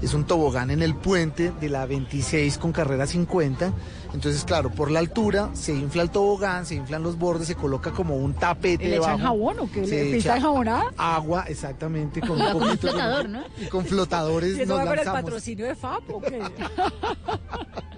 Es 0.00 0.14
un 0.14 0.24
tobogán 0.24 0.70
en 0.70 0.80
el 0.80 0.94
puente 0.94 1.50
de 1.60 1.68
la 1.68 1.84
26 1.84 2.58
con 2.58 2.70
carrera 2.70 3.04
50. 3.08 3.72
Entonces, 4.14 4.44
claro, 4.44 4.70
por 4.70 4.92
la 4.92 5.00
altura 5.00 5.50
se 5.54 5.74
infla 5.74 6.02
el 6.02 6.10
tobogán, 6.10 6.66
se 6.66 6.76
inflan 6.76 7.02
los 7.02 7.18
bordes, 7.18 7.48
se 7.48 7.56
coloca 7.56 7.90
como 7.90 8.14
un 8.16 8.32
tapete 8.32 8.84
¿Le 8.84 8.90
echan 8.98 9.16
debajo. 9.16 9.18
jabón 9.24 9.58
o 9.58 9.68
qué? 9.70 9.84
Se 9.84 9.90
¿Le 9.96 10.02
echa 10.10 10.12
pintan 10.34 10.40
jabonada? 10.40 10.84
Agua, 10.96 11.44
exactamente, 11.48 12.20
con 12.20 12.40
un 12.40 12.52
poquito. 12.52 12.76
flotador, 12.88 13.28
¿no? 13.28 13.42
Y 13.60 13.66
con 13.66 13.84
flotadores 13.84 14.56
¿Y 14.56 14.60
eso 14.62 14.68
nos 14.76 14.78
va 14.86 14.90
con 14.90 14.98
el 15.00 15.04
patrocinio 15.04 15.66
de 15.66 15.74
FAP 15.74 16.10
o 16.10 16.20
qué? 16.20 16.42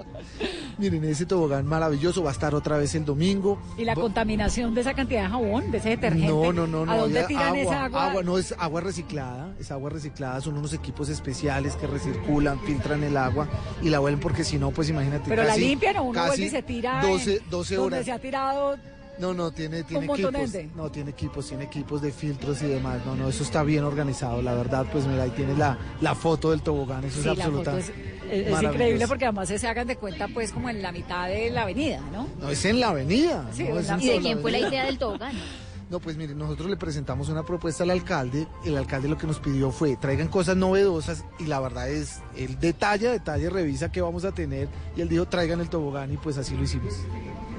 Miren, 0.78 1.04
ese 1.04 1.26
tobogán 1.26 1.66
maravilloso 1.66 2.22
va 2.22 2.30
a 2.30 2.32
estar 2.32 2.54
otra 2.54 2.78
vez 2.78 2.94
el 2.94 3.04
domingo. 3.04 3.58
¿Y 3.76 3.84
la 3.84 3.94
Va- 3.94 4.02
contaminación 4.02 4.74
de 4.74 4.80
esa 4.80 4.94
cantidad 4.94 5.22
de 5.24 5.28
jabón, 5.28 5.70
de 5.70 5.78
ese 5.78 5.90
detergente? 5.90 6.26
No, 6.28 6.52
no, 6.52 6.66
no, 6.66 6.86
no. 6.86 6.92
¿A 6.92 6.96
dónde 6.96 7.22
tiran 7.24 7.54
esa 7.56 7.84
agua? 7.84 8.22
No, 8.22 8.38
es 8.38 8.54
agua 8.58 8.80
reciclada. 8.80 9.54
Es 9.58 9.70
agua 9.70 9.90
reciclada. 9.90 10.40
Son 10.40 10.56
unos 10.56 10.72
equipos 10.72 11.08
especiales 11.08 11.76
que 11.76 11.86
recirculan, 11.86 12.58
filtran 12.60 13.02
el 13.04 13.16
agua 13.16 13.48
y 13.82 13.88
la 13.90 13.98
vuelven 13.98 14.20
porque 14.20 14.44
si 14.44 14.58
no, 14.58 14.70
pues 14.70 14.88
imagínate. 14.88 15.28
Pero 15.28 15.44
la 15.44 15.56
limpian 15.56 15.96
o 15.98 16.04
uno 16.04 16.14
casi 16.18 16.28
vuelve 16.28 16.46
y 16.46 16.50
se 16.50 16.62
tira 16.62 17.02
12, 17.02 17.36
en 17.36 17.50
12 17.50 17.74
donde 17.76 17.96
horas. 17.96 18.04
se 18.06 18.12
ha 18.12 18.18
tirado 18.18 18.76
No, 19.18 19.34
no, 19.34 19.50
tiene, 19.50 19.82
tiene 19.84 20.06
equipos. 20.06 20.32
No, 20.74 20.90
tiene 20.90 21.10
equipos, 21.10 21.46
tiene 21.48 21.64
equipos 21.64 22.00
de 22.00 22.10
filtros 22.10 22.62
y 22.62 22.66
demás. 22.68 23.00
No, 23.04 23.14
no, 23.14 23.28
eso 23.28 23.42
está 23.42 23.62
bien 23.62 23.84
organizado. 23.84 24.40
La 24.40 24.54
verdad, 24.54 24.86
pues 24.90 25.06
mira, 25.06 25.24
ahí 25.24 25.30
tienes 25.30 25.58
la, 25.58 25.76
la 26.00 26.14
foto 26.14 26.50
del 26.52 26.62
tobogán. 26.62 27.04
Eso 27.04 27.20
Sí, 27.22 27.28
es 27.28 27.36
la 27.36 27.44
absoluta. 27.44 27.72
foto 27.72 27.82
es, 28.30 28.62
increíble 28.62 29.06
porque 29.08 29.24
además 29.24 29.48
se 29.48 29.68
hagan 29.68 29.86
de 29.86 29.96
cuenta 29.96 30.28
pues 30.28 30.52
como 30.52 30.68
en 30.68 30.82
la 30.82 30.92
mitad 30.92 31.28
de 31.28 31.50
la 31.50 31.62
avenida, 31.62 32.00
¿no? 32.12 32.28
No, 32.40 32.48
es 32.48 32.64
en 32.64 32.80
la 32.80 32.88
avenida. 32.88 33.46
Sí, 33.52 33.64
no, 33.64 33.70
en 33.70 33.78
es 33.78 33.88
la- 33.88 34.02
¿Y 34.02 34.08
de 34.08 34.18
quién 34.20 34.40
fue 34.40 34.50
la 34.50 34.58
idea 34.60 34.84
del 34.86 34.98
tobogán? 34.98 35.32
No, 35.90 35.98
pues 35.98 36.16
mire, 36.16 36.36
nosotros 36.36 36.70
le 36.70 36.76
presentamos 36.76 37.28
una 37.30 37.42
propuesta 37.42 37.82
al 37.82 37.90
alcalde. 37.90 38.46
El 38.64 38.76
alcalde 38.76 39.08
lo 39.08 39.18
que 39.18 39.26
nos 39.26 39.40
pidió 39.40 39.72
fue 39.72 39.96
traigan 39.96 40.28
cosas 40.28 40.56
novedosas 40.56 41.24
y 41.40 41.46
la 41.46 41.58
verdad 41.58 41.90
es, 41.90 42.20
él 42.36 42.60
detalla, 42.60 43.10
detalla, 43.10 43.50
revisa 43.50 43.90
qué 43.90 44.00
vamos 44.00 44.24
a 44.24 44.30
tener 44.30 44.68
y 44.96 45.00
él 45.00 45.08
dijo 45.08 45.26
traigan 45.26 45.60
el 45.60 45.68
tobogán 45.68 46.12
y 46.12 46.16
pues 46.16 46.38
así 46.38 46.54
lo 46.54 46.62
hicimos. 46.62 46.94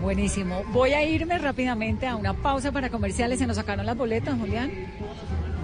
Buenísimo. 0.01 0.63
Voy 0.71 0.93
a 0.93 1.03
irme 1.03 1.37
rápidamente 1.39 2.07
a 2.07 2.15
una 2.15 2.33
pausa 2.33 2.71
para 2.71 2.89
comerciales. 2.89 3.37
Se 3.37 3.45
nos 3.45 3.57
sacaron 3.57 3.85
las 3.85 3.97
boletas, 3.97 4.39
Julián. 4.39 4.71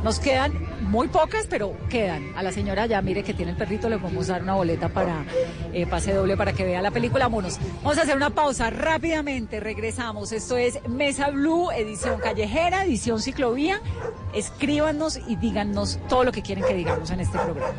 Nos 0.04 0.20
quedan 0.20 0.52
muy 0.82 1.08
pocas, 1.08 1.48
pero 1.50 1.76
quedan. 1.90 2.34
A 2.36 2.44
la 2.44 2.52
señora 2.52 2.86
ya, 2.86 3.02
mire 3.02 3.24
que 3.24 3.34
tiene 3.34 3.52
el 3.52 3.58
perrito, 3.58 3.90
le 3.90 3.98
podemos 3.98 4.28
dar 4.28 4.44
una 4.44 4.56
boleta 4.56 4.90
para 4.90 5.26
eh, 5.74 5.86
pase 5.88 6.14
doble 6.14 6.38
para 6.38 6.54
que 6.54 6.64
vea 6.64 6.82
la 6.82 6.92
película. 6.92 7.30
Monos. 7.30 7.60
Vamos 7.84 7.98
a 7.98 8.04
hacer 8.04 8.16
una 8.16 8.30
pausa 8.30 8.70
rápidamente. 8.70 9.60
Regresamos. 9.60 10.32
Esto 10.32 10.58
es 10.58 10.80
Mesa 10.88 11.30
Blue, 11.30 11.72
edición 11.72 12.20
callejera, 12.20 12.86
edición 12.86 13.20
ciclovía. 13.20 13.82
Escríbanos 14.34 15.20
y 15.28 15.36
díganos 15.36 16.00
todo 16.08 16.24
lo 16.24 16.32
que 16.32 16.42
quieren 16.42 16.64
que 16.64 16.74
digamos 16.74 17.10
en 17.12 17.22
este 17.22 17.38
programa. 17.38 17.74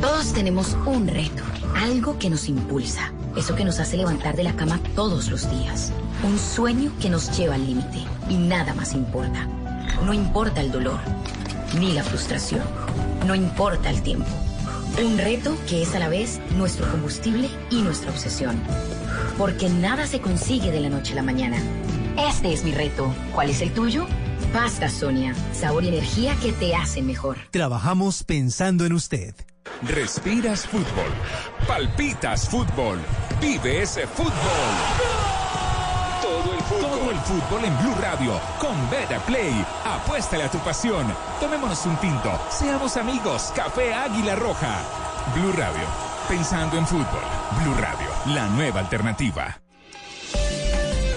Todos 0.00 0.32
tenemos 0.32 0.76
un 0.86 1.06
reto, 1.06 1.42
algo 1.76 2.18
que 2.18 2.30
nos 2.30 2.48
impulsa, 2.48 3.12
eso 3.36 3.54
que 3.54 3.64
nos 3.64 3.80
hace 3.80 3.98
levantar 3.98 4.34
de 4.34 4.44
la 4.44 4.56
cama 4.56 4.80
todos 4.96 5.28
los 5.28 5.50
días, 5.50 5.92
un 6.24 6.38
sueño 6.38 6.90
que 7.00 7.10
nos 7.10 7.36
lleva 7.36 7.56
al 7.56 7.66
límite 7.66 7.98
y 8.30 8.36
nada 8.36 8.72
más 8.72 8.94
importa. 8.94 9.46
No 10.02 10.14
importa 10.14 10.62
el 10.62 10.72
dolor, 10.72 11.00
ni 11.78 11.92
la 11.92 12.02
frustración, 12.02 12.62
no 13.26 13.34
importa 13.34 13.90
el 13.90 14.02
tiempo. 14.02 14.28
Un 15.04 15.18
reto 15.18 15.56
que 15.68 15.82
es 15.82 15.94
a 15.94 15.98
la 15.98 16.08
vez 16.08 16.40
nuestro 16.56 16.90
combustible 16.90 17.48
y 17.70 17.82
nuestra 17.82 18.10
obsesión. 18.10 18.60
Porque 19.38 19.68
nada 19.68 20.06
se 20.06 20.20
consigue 20.20 20.70
de 20.70 20.80
la 20.80 20.90
noche 20.90 21.12
a 21.12 21.16
la 21.16 21.22
mañana. 21.22 21.58
Este 22.28 22.52
es 22.52 22.64
mi 22.64 22.72
reto. 22.72 23.14
¿Cuál 23.34 23.50
es 23.50 23.62
el 23.62 23.72
tuyo? 23.72 24.06
Pasta 24.52 24.88
Sonia, 24.88 25.34
sabor 25.52 25.84
y 25.84 25.88
energía 25.88 26.34
que 26.42 26.52
te 26.52 26.74
hacen 26.74 27.06
mejor. 27.06 27.38
Trabajamos 27.50 28.24
pensando 28.24 28.84
en 28.84 28.92
usted. 28.92 29.34
Respiras 29.82 30.66
fútbol. 30.66 31.12
Palpitas 31.66 32.48
fútbol. 32.48 32.98
Vive 33.40 33.82
ese 33.82 34.06
fútbol. 34.06 35.39
Todo 36.70 36.78
el 36.78 36.84
fútbol. 36.84 37.00
Todo 37.00 37.10
el 37.10 37.18
fútbol 37.18 37.64
en 37.64 37.78
Blue 37.78 37.94
Radio. 38.00 38.40
Con 38.60 38.90
Beta 38.90 39.18
Play. 39.26 39.64
Apuéstale 39.84 40.44
a 40.44 40.50
tu 40.50 40.58
pasión. 40.58 41.06
Tomémonos 41.40 41.84
un 41.84 41.96
tinto. 41.96 42.30
Seamos 42.48 42.96
amigos. 42.96 43.52
Café 43.56 43.92
Águila 43.92 44.36
Roja. 44.36 44.78
Blue 45.34 45.52
Radio. 45.52 45.82
Pensando 46.28 46.78
en 46.78 46.86
fútbol. 46.86 47.24
Blue 47.62 47.74
Radio. 47.74 48.08
La 48.26 48.46
nueva 48.48 48.80
alternativa. 48.80 49.60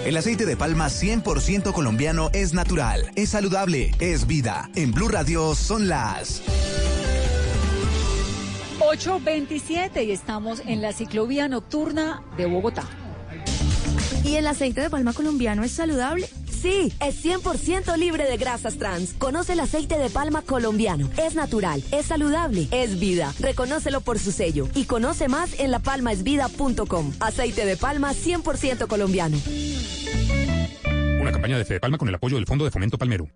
El 0.05 0.17
aceite 0.17 0.45
de 0.45 0.57
palma 0.57 0.87
100% 0.87 1.71
colombiano 1.71 2.29
es 2.33 2.53
natural, 2.53 3.11
es 3.15 3.29
saludable, 3.29 3.91
es 3.99 4.27
vida. 4.27 4.69
En 4.75 4.91
Blue 4.91 5.07
Radio 5.07 5.55
son 5.55 5.87
las 5.87 6.41
8.27 8.79 10.05
y 10.05 10.11
estamos 10.11 10.61
en 10.65 10.81
la 10.81 10.91
ciclovía 10.91 11.47
nocturna 11.47 12.21
de 12.35 12.47
Bogotá. 12.47 12.83
¿Y 14.23 14.35
el 14.35 14.47
aceite 14.47 14.81
de 14.81 14.89
palma 14.89 15.13
colombiano 15.13 15.63
es 15.63 15.71
saludable? 15.71 16.27
Sí, 16.49 16.93
es 17.01 17.25
100% 17.25 17.97
libre 17.97 18.23
de 18.23 18.37
grasas 18.37 18.77
trans. 18.77 19.13
Conoce 19.17 19.53
el 19.53 19.59
aceite 19.59 19.97
de 19.97 20.09
palma 20.09 20.41
colombiano. 20.41 21.09
Es 21.17 21.35
natural, 21.35 21.83
es 21.91 22.05
saludable, 22.05 22.67
es 22.71 22.99
vida. 22.99 23.33
Reconócelo 23.39 23.99
por 23.99 24.17
su 24.17 24.31
sello 24.31 24.69
y 24.73 24.85
conoce 24.85 25.27
más 25.27 25.59
en 25.59 25.71
lapalmaesvida.com. 25.71 27.11
Aceite 27.19 27.65
de 27.65 27.75
palma 27.75 28.13
100% 28.13 28.87
colombiano. 28.87 29.37
Una 31.19 31.31
campaña 31.31 31.57
de 31.57 31.65
Fede 31.65 31.79
Palma 31.81 31.97
con 31.97 32.07
el 32.07 32.15
apoyo 32.15 32.37
del 32.37 32.45
Fondo 32.45 32.63
de 32.63 32.71
Fomento 32.71 32.97
Palmero. 32.97 33.27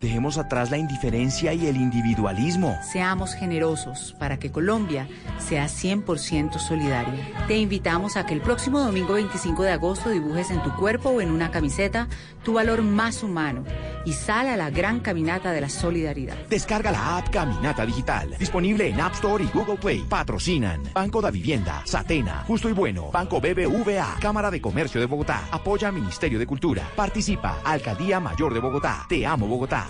Dejemos 0.00 0.38
atrás 0.38 0.70
la 0.70 0.78
indiferencia 0.78 1.52
y 1.52 1.66
el 1.66 1.76
individualismo. 1.76 2.78
Seamos 2.90 3.34
generosos 3.34 4.16
para 4.18 4.38
que 4.38 4.50
Colombia 4.50 5.06
sea 5.38 5.66
100% 5.66 6.58
solidaria. 6.58 7.46
Te 7.46 7.58
invitamos 7.58 8.16
a 8.16 8.24
que 8.24 8.32
el 8.32 8.40
próximo 8.40 8.80
domingo 8.80 9.12
25 9.12 9.62
de 9.62 9.72
agosto 9.72 10.08
dibujes 10.08 10.50
en 10.50 10.62
tu 10.62 10.74
cuerpo 10.74 11.10
o 11.10 11.20
en 11.20 11.30
una 11.30 11.50
camiseta 11.50 12.08
tu 12.42 12.54
valor 12.54 12.80
más 12.82 13.22
humano 13.22 13.64
y 14.06 14.14
sal 14.14 14.48
a 14.48 14.56
la 14.56 14.70
gran 14.70 15.00
caminata 15.00 15.52
de 15.52 15.60
la 15.60 15.68
solidaridad. 15.68 16.36
Descarga 16.48 16.90
la 16.90 17.18
app 17.18 17.28
Caminata 17.28 17.84
Digital, 17.84 18.34
disponible 18.38 18.88
en 18.88 19.02
App 19.02 19.12
Store 19.12 19.44
y 19.44 19.48
Google 19.48 19.76
Play. 19.76 20.06
Patrocinan 20.08 20.82
Banco 20.94 21.20
da 21.20 21.30
Vivienda, 21.30 21.82
Satena, 21.84 22.44
Justo 22.46 22.70
y 22.70 22.72
Bueno, 22.72 23.10
Banco 23.10 23.38
BBVA, 23.38 24.16
Cámara 24.18 24.50
de 24.50 24.62
Comercio 24.62 24.98
de 24.98 25.06
Bogotá, 25.06 25.48
apoya 25.50 25.92
Ministerio 25.92 26.38
de 26.38 26.46
Cultura, 26.46 26.88
participa 26.96 27.58
Alcaldía 27.62 28.18
Mayor 28.18 28.54
de 28.54 28.60
Bogotá, 28.60 29.04
Te 29.06 29.26
Amo 29.26 29.46
Bogotá. 29.46 29.89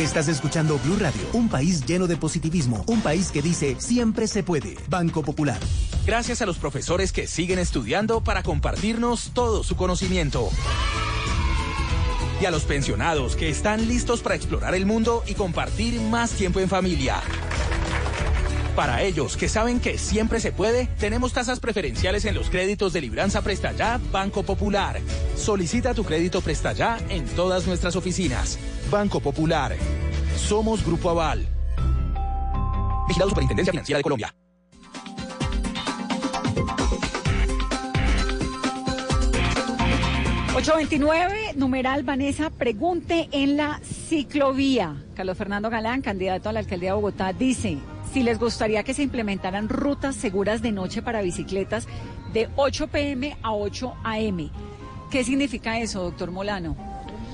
Estás 0.00 0.28
escuchando 0.28 0.78
Blue 0.78 0.96
Radio, 0.98 1.20
un 1.34 1.50
país 1.50 1.84
lleno 1.84 2.06
de 2.06 2.16
positivismo, 2.16 2.84
un 2.86 3.02
país 3.02 3.30
que 3.30 3.42
dice 3.42 3.76
siempre 3.78 4.26
se 4.28 4.42
puede. 4.42 4.78
Banco 4.88 5.22
Popular. 5.22 5.58
Gracias 6.06 6.40
a 6.40 6.46
los 6.46 6.56
profesores 6.56 7.12
que 7.12 7.26
siguen 7.26 7.58
estudiando 7.58 8.22
para 8.22 8.42
compartirnos 8.42 9.32
todo 9.34 9.62
su 9.62 9.76
conocimiento. 9.76 10.48
Y 12.40 12.46
a 12.46 12.50
los 12.50 12.64
pensionados 12.64 13.36
que 13.36 13.50
están 13.50 13.88
listos 13.88 14.22
para 14.22 14.36
explorar 14.36 14.74
el 14.74 14.86
mundo 14.86 15.22
y 15.26 15.34
compartir 15.34 16.00
más 16.00 16.30
tiempo 16.30 16.60
en 16.60 16.70
familia. 16.70 17.20
Para 18.76 19.02
ellos 19.02 19.36
que 19.36 19.48
saben 19.48 19.80
que 19.80 19.98
siempre 19.98 20.40
se 20.40 20.52
puede, 20.52 20.86
tenemos 20.98 21.32
tasas 21.32 21.60
preferenciales 21.60 22.24
en 22.24 22.34
los 22.34 22.50
créditos 22.50 22.92
de 22.92 23.00
Libranza 23.00 23.42
Presta 23.42 23.72
Ya 23.72 24.00
Banco 24.12 24.42
Popular. 24.42 25.00
Solicita 25.36 25.92
tu 25.92 26.04
crédito 26.04 26.40
Presta 26.40 26.72
Ya 26.72 26.98
en 27.08 27.26
todas 27.26 27.66
nuestras 27.66 27.96
oficinas. 27.96 28.58
Banco 28.90 29.20
Popular. 29.20 29.76
Somos 30.36 30.84
Grupo 30.84 31.10
Aval. 31.10 31.46
Vigilado 33.08 33.30
Superintendencia 33.30 33.72
Financiera 33.72 33.98
de 33.98 34.02
Colombia. 34.02 34.34
...829, 40.52 41.54
numeral 41.54 42.02
Vanessa, 42.02 42.50
pregunte 42.50 43.30
en 43.32 43.56
la 43.56 43.80
ciclovía. 43.82 44.94
Carlos 45.14 45.38
Fernando 45.38 45.70
Galán, 45.70 46.02
candidato 46.02 46.50
a 46.50 46.52
la 46.52 46.60
alcaldía 46.60 46.90
de 46.90 46.96
Bogotá, 46.96 47.32
dice 47.32 47.78
si 48.12 48.22
les 48.22 48.38
gustaría 48.38 48.82
que 48.82 48.94
se 48.94 49.02
implementaran 49.02 49.68
rutas 49.68 50.16
seguras 50.16 50.62
de 50.62 50.72
noche 50.72 51.02
para 51.02 51.22
bicicletas 51.22 51.86
de 52.32 52.48
8 52.56 52.88
pm 52.88 53.36
a 53.42 53.52
8 53.52 53.94
am. 54.02 54.50
¿Qué 55.10 55.24
significa 55.24 55.78
eso, 55.78 56.02
doctor 56.02 56.30
Molano? 56.30 56.76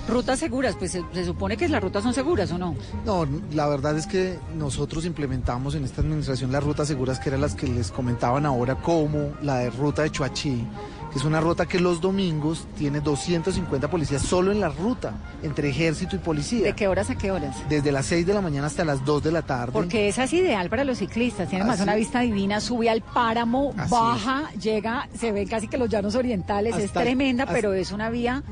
Rutas 0.09 0.39
seguras, 0.39 0.77
pues 0.79 0.93
se, 0.93 1.25
supone 1.25 1.57
que 1.57 1.69
las 1.69 1.83
rutas 1.83 2.03
son 2.03 2.15
seguras 2.15 2.53
o 2.53 2.59
no. 2.59 2.77
No, 3.05 3.27
la 3.53 3.67
verdad 3.67 3.99
es 3.99 4.07
que 4.07 4.39
nosotros 4.57 5.05
implementamos 5.05 5.75
en 5.75 5.85
esta 5.85 6.01
administración 6.01 6.53
las 6.53 6.63
rutas 6.63 6.87
seguras 6.87 7.19
que 7.19 7.31
eran 7.31 7.41
las 7.41 7.57
que 7.57 7.67
les 7.67 7.91
comentaban 7.91 8.47
ahora, 8.47 8.77
como 8.77 9.33
la 9.43 9.59
de 9.59 9.71
ruta 9.71 10.03
de 10.03 10.11
Chuachí, 10.11 10.65
que 10.96 10.96
es 11.17 11.25
una 11.25 11.41
ruta 11.41 11.67
que 11.67 11.81
los 11.81 12.01
domingos 12.01 12.67
tiene 12.77 13.01
250 13.01 13.89
policías 13.91 14.23
solo 14.23 14.53
en 14.53 14.61
la 14.61 14.69
ruta, 14.69 15.15
entre 15.43 15.71
ejército 15.71 16.15
y 16.17 16.19
policía. 16.19 16.65
¿De 16.65 16.75
qué 16.75 16.89
horas 16.89 17.11
a 17.11 17.17
qué 17.17 17.31
horas? 17.31 17.57
Desde 17.69 17.91
las 17.93 18.07
6 18.07 18.27
de 18.27 18.35
la 18.35 18.41
mañana 18.41 18.67
hasta 18.67 18.85
las 18.85 19.05
2 19.05 19.23
de 19.25 19.33
la 19.33 19.43
tarde. 19.43 19.73
Porque 19.73 20.09
esa 20.09 20.25
es 20.25 20.33
ideal 20.33 20.69
para 20.69 20.85
los 20.85 20.99
ciclistas, 20.99 21.49
tiene 21.49 21.65
más 21.65 21.81
una 21.81 21.95
vista 21.95 22.21
divina, 22.21 22.61
sube 22.61 22.91
al 22.91 23.01
páramo, 23.03 23.73
Así 23.77 23.91
baja, 23.93 24.51
llega, 24.61 25.09
se 25.19 25.33
ven 25.33 25.49
casi 25.49 25.69
que 25.69 25.79
los 25.79 25.89
llanos 25.89 26.15
orientales, 26.15 26.77
es 26.77 26.85
Hasta 26.87 27.01
tremenda, 27.03 27.45
hasta- 27.45 27.55
pero 27.55 27.73
es 27.73 27.93
una 27.93 28.11
vía 28.11 28.43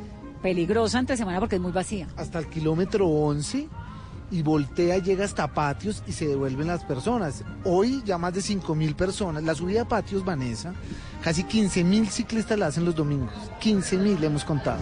peligrosa 0.42 0.98
entre 0.98 1.16
semana 1.16 1.40
porque 1.40 1.57
es 1.57 1.62
muy 1.62 1.72
vacía. 1.72 2.07
hasta 2.16 2.38
el 2.38 2.46
kilómetro 2.48 3.07
11 3.07 3.68
y 4.35 4.42
voltea, 4.42 4.99
llega 4.99 5.25
hasta 5.25 5.47
patios 5.47 6.03
y 6.09 6.12
se 6.12 6.27
devuelven 6.27 6.66
las 6.66 6.83
personas. 6.83 7.44
Hoy 7.62 8.03
ya 8.05 8.18
más 8.18 8.35
de 8.35 8.42
5 8.42 8.75
mil 8.75 8.97
personas. 8.97 9.44
La 9.44 9.55
subida 9.55 9.83
a 9.83 9.85
patios, 9.85 10.25
Vanessa, 10.25 10.75
casi 11.23 11.44
15 11.44 11.85
mil 11.85 12.09
ciclistas 12.09 12.59
la 12.59 12.66
hacen 12.66 12.85
los 12.85 12.97
domingos. 12.97 13.33
15 13.61 13.97
mil 13.97 14.25
hemos 14.25 14.44
contado. 14.44 14.81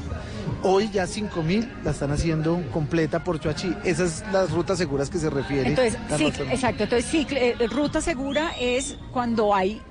Hoy 0.63 0.89
ya 0.91 1.07
5 1.07 1.43
mil 1.43 1.71
la 1.85 1.91
están 1.91 2.13
haciendo 2.13 2.63
completa 2.73 3.23
por 3.23 3.41
Chuachi. 3.41 3.77
Esas 3.85 4.21
son 4.21 4.33
las 4.33 4.51
rutas 4.53 4.79
seguras 4.79 5.11
que 5.11 5.19
se 5.19 5.29
refiere. 5.29 5.69
Entonces, 5.69 5.99
Fernando. 6.09 6.45
exacto, 6.45 6.85
entonces 6.85 7.27
eh, 7.33 7.55
ruta 7.71 8.01
segura 8.01 8.53
es 8.59 8.97
cuando 9.13 9.55
hay 9.55 9.83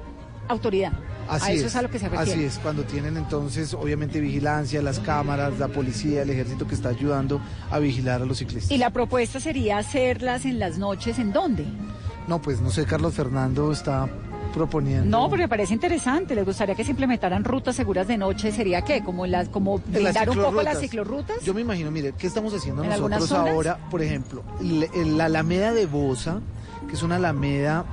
autoridad. 0.48 0.92
Así 1.28 1.52
a 1.52 1.54
eso 1.54 1.66
es. 1.66 1.72
es, 1.72 1.76
a 1.76 1.82
lo 1.82 1.90
que 1.90 2.00
se 2.00 2.10
refiere. 2.10 2.32
Así 2.32 2.44
es, 2.44 2.60
cuando 2.60 2.84
tienen 2.84 3.18
entonces 3.18 3.74
obviamente 3.74 4.20
vigilancia, 4.20 4.82
las 4.82 5.00
cámaras, 5.00 5.60
la 5.60 5.68
policía, 5.68 6.22
el 6.22 6.30
ejército 6.30 6.68
que 6.68 6.76
está 6.76 6.90
ayudando 6.90 7.42
a 7.70 7.80
vigilar 7.80 8.22
a 8.22 8.26
los 8.26 8.40
ciclistas. 8.40 8.72
Y 8.72 8.78
la 8.78 8.90
propuesta 8.90 9.40
sería 9.40 9.78
hacerlas 9.78 10.46
en 10.46 10.60
las 10.60 10.78
noches, 10.78 11.20
¿en 11.20 11.32
dónde? 11.32 11.66
No, 12.28 12.42
pues 12.42 12.62
no 12.62 12.70
sé, 12.70 12.86
Carlos 12.86 13.14
Fernando 13.14 13.72
está 13.72 14.08
proponiendo. 14.52 15.06
No, 15.06 15.30
porque 15.30 15.44
me 15.44 15.50
parece 15.50 15.74
interesante. 15.74 16.36
¿Les 16.36 16.46
gustaría 16.46 16.76
que 16.76 16.84
se 16.84 16.92
implementaran 16.92 17.44
rutas 17.44 17.76
seguras 17.76 18.08
de 18.08 18.18
noche? 18.18 18.52
¿Sería 18.52 18.82
qué? 18.84 19.04
¿Como, 19.04 19.26
las, 19.26 19.50
como 19.50 19.80
blindar 19.80 20.30
un 20.30 20.38
poco 20.38 20.62
las 20.62 20.80
ciclorrutas. 20.80 21.38
Yo 21.44 21.54
me 21.54 21.62
imagino, 21.62 21.92
mire, 21.92 22.14
¿qué 22.18 22.28
estamos 22.28 22.54
haciendo 22.54 22.84
¿En 22.84 22.92
algunas 22.92 23.22
nosotros 23.22 23.50
ahora? 23.50 23.78
Por 23.90 24.02
ejemplo, 24.02 24.44
la 24.62 25.26
Alameda 25.26 25.74
de 25.74 25.86
Bosa, 25.86 26.42
que 26.88 26.94
es 26.94 27.04
una 27.04 27.16
alameda 27.16 27.86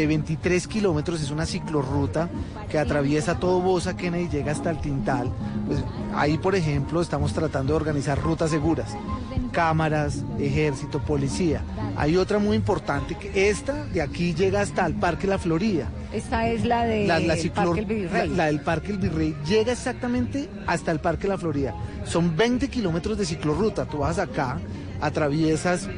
de 0.00 0.06
23 0.06 0.66
kilómetros, 0.66 1.20
es 1.22 1.30
una 1.30 1.46
ciclorruta 1.46 2.28
que 2.70 2.78
atraviesa 2.78 3.38
todo 3.38 3.60
Bosa, 3.60 3.96
Kennedy 3.96 4.24
y 4.24 4.28
llega 4.28 4.52
hasta 4.52 4.70
el 4.70 4.78
Tintal. 4.80 5.30
Pues 5.66 5.82
ahí, 6.14 6.38
por 6.38 6.54
ejemplo, 6.54 7.00
estamos 7.00 7.32
tratando 7.32 7.72
de 7.72 7.76
organizar 7.76 8.18
rutas 8.20 8.50
seguras. 8.50 8.96
Cámaras, 9.52 10.24
ejército, 10.38 11.00
policía. 11.00 11.62
Hay 11.96 12.16
otra 12.16 12.38
muy 12.38 12.56
importante, 12.56 13.16
que 13.16 13.50
esta 13.50 13.84
de 13.86 14.00
aquí 14.00 14.32
llega 14.34 14.60
hasta 14.60 14.86
el 14.86 14.94
Parque 14.94 15.26
La 15.26 15.38
Florida. 15.38 15.88
Esta 16.12 16.48
es 16.48 16.64
la 16.64 16.84
de 16.84 17.06
La, 17.06 17.18
la 17.20 17.34
ciclor- 17.36 17.52
Parque 17.66 17.80
El 17.80 17.86
Virrey. 17.86 18.28
la- 18.28 18.36
la 18.36 18.46
del 18.46 18.60
Parque 18.60 18.92
El 18.92 18.98
Virrey 18.98 19.34
llega 19.46 19.72
exactamente 19.72 20.48
hasta 20.66 20.92
el 20.92 21.00
Parque 21.00 21.26
La 21.28 21.36
Florida. 21.38 21.74
Son 22.04 22.36
20 22.36 22.68
kilómetros 22.68 23.18
de 23.18 23.26
ciclorruta. 23.26 23.86
Tú 23.86 23.98
vas 23.98 24.18
acá, 24.18 24.58
atraviesas 25.00 25.88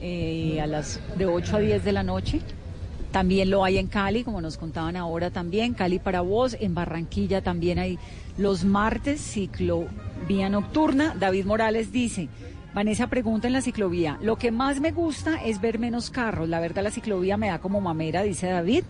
eh, 0.01 0.61
a 0.63 0.69
las 0.69 1.01
de 1.19 1.27
8 1.27 1.57
a 1.57 1.59
10 1.59 1.85
de 1.85 1.91
la 1.93 2.05
noche. 2.05 2.41
También 3.11 3.51
lo 3.51 3.65
hay 3.65 3.79
en 3.79 3.89
Cali, 3.89 4.23
como 4.23 4.41
nos 4.41 4.57
contaban 4.57 4.97
ahora 4.97 5.31
también, 5.31 5.75
Cali 5.75 5.99
para 5.99 6.21
vos. 6.21 6.57
En 6.61 6.75
Barranquilla 6.75 7.43
también 7.43 7.81
hay 7.81 7.99
los 8.39 8.65
martes 8.65 9.21
ciclovía 9.21 10.49
nocturna. 10.49 11.15
David 11.19 11.47
Morales 11.47 11.93
dice, 11.93 12.29
Vanessa 12.75 13.09
pregunta 13.09 13.49
en 13.49 13.53
la 13.53 13.63
ciclovía, 13.63 14.19
lo 14.23 14.37
que 14.37 14.51
más 14.51 14.81
me 14.81 14.93
gusta 14.93 15.43
es 15.45 15.61
ver 15.61 15.79
menos 15.79 16.11
carros. 16.11 16.49
La 16.49 16.61
verdad 16.61 16.85
la 16.85 16.91
ciclovía 16.91 17.37
me 17.37 17.49
da 17.49 17.59
como 17.59 17.81
mamera, 17.81 18.23
dice 18.23 18.49
David, 18.49 18.85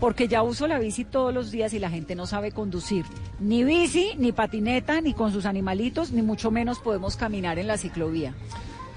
porque 0.00 0.28
ya 0.28 0.42
uso 0.42 0.66
la 0.66 0.78
bici 0.78 1.04
todos 1.04 1.32
los 1.32 1.50
días 1.50 1.72
y 1.72 1.78
la 1.78 1.90
gente 1.90 2.14
no 2.14 2.26
sabe 2.26 2.52
conducir. 2.52 3.04
Ni 3.40 3.64
bici, 3.64 4.12
ni 4.18 4.32
patineta, 4.32 5.00
ni 5.00 5.14
con 5.14 5.32
sus 5.32 5.46
animalitos, 5.46 6.12
ni 6.12 6.22
mucho 6.22 6.50
menos 6.50 6.78
podemos 6.78 7.16
caminar 7.16 7.58
en 7.58 7.66
la 7.66 7.78
ciclovía. 7.78 8.34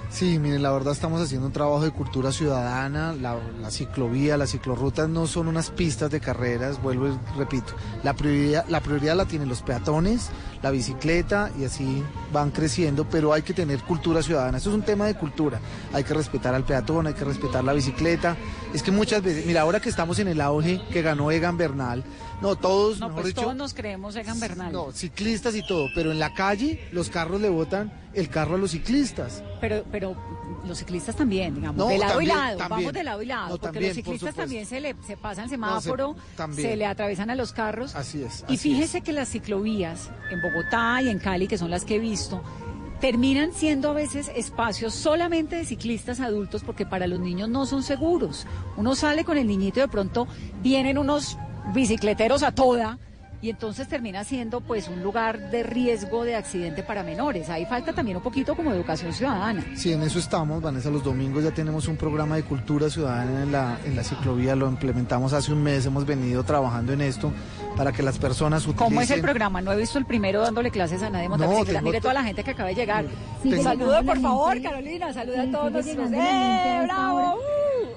Sí, 0.10 0.40
miren, 0.40 0.64
la 0.64 0.72
verdad 0.72 0.94
estamos 0.94 1.22
haciendo 1.22 1.48
un 1.48 1.54
trabajo 1.54 1.84
de 1.84 1.92
cultura 1.92 2.32
ciudadana, 2.32 3.14
la, 3.14 3.38
ciclovía, 3.70 4.38
las 4.38 4.52
ciclorrutas 4.52 5.10
no 5.10 5.28
son 5.28 5.50
unas 5.50 5.70
pistas 5.70 6.10
de 6.10 6.22
carreras, 6.22 6.82
vuelvo 6.82 7.10
y 7.10 7.38
repito, 7.38 7.74
la 8.04 8.14
prioridad, 8.14 8.66
la 8.70 8.80
prioridad 8.80 9.28
tienen 9.28 9.50
los 9.50 9.62
peatones, 9.62 10.30
la 10.64 10.72
bicicleta 10.72 11.52
y 11.60 11.66
así 11.66 12.04
van 12.32 12.52
creciendo, 12.52 13.06
pero 13.10 13.34
hay 13.34 13.42
que 13.42 13.54
tener 13.54 13.84
cultura 13.84 14.24
ciudadana, 14.24 14.58
eso 14.58 14.70
es 14.70 14.76
un 14.76 14.84
tema 14.84 15.06
de 15.06 15.16
cultura, 15.16 15.60
hay 15.94 16.06
que 16.06 16.14
respetar 16.14 16.56
al 16.56 16.64
peatón, 16.64 17.06
hay 17.06 17.14
que 17.14 17.26
respetar 17.26 17.66
la 17.66 17.74
bicicleta, 17.74 18.38
es 18.74 18.84
que 18.84 18.92
muchas 18.92 19.22
veces, 19.22 19.46
mira, 19.46 19.62
ahora 19.62 19.82
que 19.82 19.90
estamos 19.90 20.20
en 20.20 20.30
el 20.30 20.40
auge 20.40 20.82
que 20.92 21.02
ganó 21.02 21.32
Egan 21.32 21.58
Bernal, 21.58 22.04
no, 22.42 22.56
todos, 22.56 23.00
No, 23.00 23.08
mejor 23.08 23.22
pues 23.24 23.34
dicho, 23.34 23.42
todos 23.44 23.56
nos 23.56 23.74
creemos 23.74 24.16
Egan 24.16 24.40
Bernal. 24.40 24.72
no, 24.72 24.92
ciclistas 24.92 25.56
y 25.56 25.66
todo, 25.66 25.88
pero 25.96 26.12
en 26.12 26.20
la 26.20 26.34
calle 26.34 26.88
los 26.92 27.10
carros 27.10 27.42
le 27.42 27.50
botan 27.50 27.92
el 28.14 28.30
carro 28.30 28.56
a 28.56 28.58
los 28.58 28.72
ciclistas. 28.72 29.44
Pero, 29.62 29.84
pero 29.92 30.16
los 30.68 30.78
ciclistas 30.78 31.16
también, 31.16 31.56
digamos, 31.56 31.78
No, 31.78 31.88
de 31.88 31.98
lado 31.98 32.12
también, 32.14 32.32
y 32.32 32.34
lado, 32.36 32.58
también. 32.58 32.70
vamos 32.70 32.94
de 32.94 33.04
lado 33.04 33.22
y 33.22 33.26
lado, 33.26 33.44
No, 33.44 33.50
porque 33.52 33.66
también, 33.68 33.88
los 33.88 33.96
ciclistas 33.96 34.36
también 34.36 34.66
se 34.66 34.80
le 34.80 34.96
se 35.06 35.18
pasan 35.18 35.46
el 35.46 35.50
semáforo, 35.50 36.16
se 36.56 36.76
le 36.76 36.86
atraviesan 36.86 37.30
a 37.30 37.36
los 37.36 37.54
carros. 37.54 37.96
Así 37.96 38.22
es. 38.24 38.44
Y 38.50 38.58
fíjese 38.58 39.02
que 39.02 39.14
las 39.14 39.30
ciclovías 39.30 40.10
en 40.32 40.42
Bogotá 40.42 41.02
y 41.02 41.10
en 41.10 41.20
Cali, 41.20 41.48
que 41.48 41.58
son 41.58 41.70
las 41.72 41.86
que 41.86 41.96
he 41.96 42.00
visto, 42.00 42.42
terminan 43.00 43.54
siendo 43.54 43.92
a 43.92 43.94
veces 43.94 44.32
espacios 44.36 44.94
solamente 44.96 45.56
de 45.56 45.66
ciclistas 45.66 46.20
adultos 46.20 46.64
porque 46.64 46.86
para 46.86 47.06
los 47.08 47.20
niños 47.20 47.48
no 47.50 47.66
son 47.68 47.84
seguros. 47.84 48.48
Uno 48.76 48.96
sale 48.96 49.24
con 49.24 49.38
el 49.38 49.48
niñito 49.48 49.80
y 49.80 49.82
de 49.84 49.88
pronto 49.88 50.28
vienen 50.64 50.98
unos 50.98 51.38
bicicleteros 51.74 52.44
a 52.44 52.52
toda 52.52 52.98
y 53.40 53.52
entonces 53.52 53.88
termina 53.88 54.24
siendo 54.24 54.62
pues 54.62 54.88
un 54.88 55.04
lugar 55.04 55.52
de 55.52 55.62
riesgo 55.62 56.24
de 56.24 56.36
accidente 56.36 56.82
para 56.82 57.04
menores. 57.04 57.52
Ahí 57.52 57.66
falta 57.68 57.94
también 57.94 58.18
un 58.18 58.24
poquito 58.24 58.56
como 58.56 58.72
educación 58.74 59.14
ciudadana. 59.14 59.64
Sí, 59.76 59.94
en 59.94 60.02
eso 60.02 60.18
estamos, 60.18 60.60
Vanessa. 60.60 60.90
Los 60.90 61.04
domingos 61.04 61.44
ya 61.44 61.52
tenemos 61.52 61.88
un 61.88 61.98
programa 61.98 62.36
de 62.36 62.42
cultura 62.44 62.90
ciudadana 62.90 63.44
en 63.44 63.52
la, 63.52 63.78
en 63.86 63.96
la 63.96 64.04
ciclovía. 64.04 64.56
Lo 64.56 64.68
implementamos 64.68 65.34
hace 65.34 65.54
un 65.54 65.62
mes. 65.62 65.86
Hemos 65.86 66.04
venido 66.08 66.44
trabajando 66.44 66.94
en 66.94 67.02
esto 67.02 67.32
para 67.76 67.92
que 67.92 68.02
las 68.02 68.18
personas 68.18 68.64
utilicen. 68.64 68.88
¿Cómo 68.88 69.02
es 69.02 69.12
el 69.12 69.22
programa? 69.22 69.62
No 69.62 69.72
he 69.72 69.78
visto 69.78 70.00
el 70.00 70.06
primero 70.08 70.42
dándole 70.42 70.72
clases 70.72 71.04
a 71.04 71.12
nadie 71.12 71.30
No, 71.30 71.38
tengo 71.38 71.64
Mire 71.84 71.98
to- 72.00 72.02
toda 72.02 72.16
la 72.16 72.24
gente 72.24 72.44
que 72.44 72.52
acaba 72.52 72.70
de 72.70 72.76
llegar. 72.76 73.06
Sí, 73.44 73.52
llegando 73.52 74.02
por 74.04 74.20
favor. 74.20 74.60
Carolina. 74.64 75.14
Saluda 75.14 75.44
Sí, 75.44 75.50
a 75.50 75.52
todos 75.52 75.72
la 75.74 75.84
gente 75.84 76.18
¡Eh, 76.20 76.82
bravo! 76.86 77.38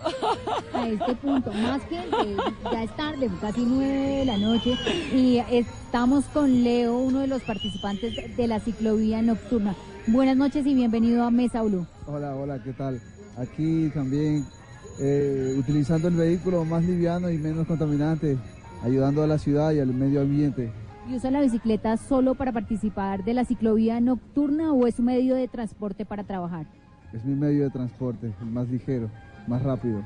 a 0.74 0.88
este 0.88 1.14
punto. 1.16 1.52
Más 1.52 1.82
que 1.82 1.98
eh, 1.98 2.36
ya 2.70 2.82
es 2.82 2.96
tarde, 2.96 3.30
casi 3.40 3.64
nueve 3.64 4.18
de 4.18 4.24
la 4.24 4.38
noche, 4.38 4.74
y 5.12 5.38
estamos 5.50 6.24
con 6.26 6.62
Leo, 6.62 6.98
uno 6.98 7.20
de 7.20 7.26
los 7.26 7.42
participantes 7.42 8.36
de 8.36 8.46
la 8.46 8.60
ciclovía 8.60 9.22
nocturna. 9.22 9.74
Buenas 10.06 10.36
noches 10.36 10.66
y 10.66 10.74
bienvenido 10.74 11.24
a 11.24 11.30
Mesa 11.30 11.62
Blue. 11.62 11.86
Hola, 12.06 12.34
hola, 12.34 12.62
¿qué 12.62 12.72
tal? 12.72 13.00
Aquí 13.36 13.90
también 13.94 14.44
eh, 14.98 15.54
utilizando 15.58 16.08
el 16.08 16.14
vehículo 16.14 16.64
más 16.64 16.84
liviano 16.84 17.30
y 17.30 17.38
menos 17.38 17.66
contaminante, 17.66 18.36
ayudando 18.82 19.22
a 19.22 19.26
la 19.26 19.38
ciudad 19.38 19.72
y 19.72 19.80
al 19.80 19.94
medio 19.94 20.20
ambiente. 20.20 20.72
¿Y 21.08 21.14
usa 21.16 21.30
la 21.30 21.40
bicicleta 21.40 21.96
solo 21.96 22.34
para 22.34 22.52
participar 22.52 23.24
de 23.24 23.34
la 23.34 23.44
ciclovía 23.44 24.00
nocturna 24.00 24.72
o 24.72 24.86
es 24.86 24.98
un 24.98 25.06
medio 25.06 25.34
de 25.34 25.48
transporte 25.48 26.04
para 26.04 26.24
trabajar? 26.24 26.66
Es 27.12 27.24
mi 27.24 27.34
medio 27.34 27.64
de 27.64 27.70
transporte, 27.70 28.32
el 28.40 28.46
más 28.46 28.68
ligero, 28.68 29.10
más 29.46 29.62
rápido. 29.62 30.02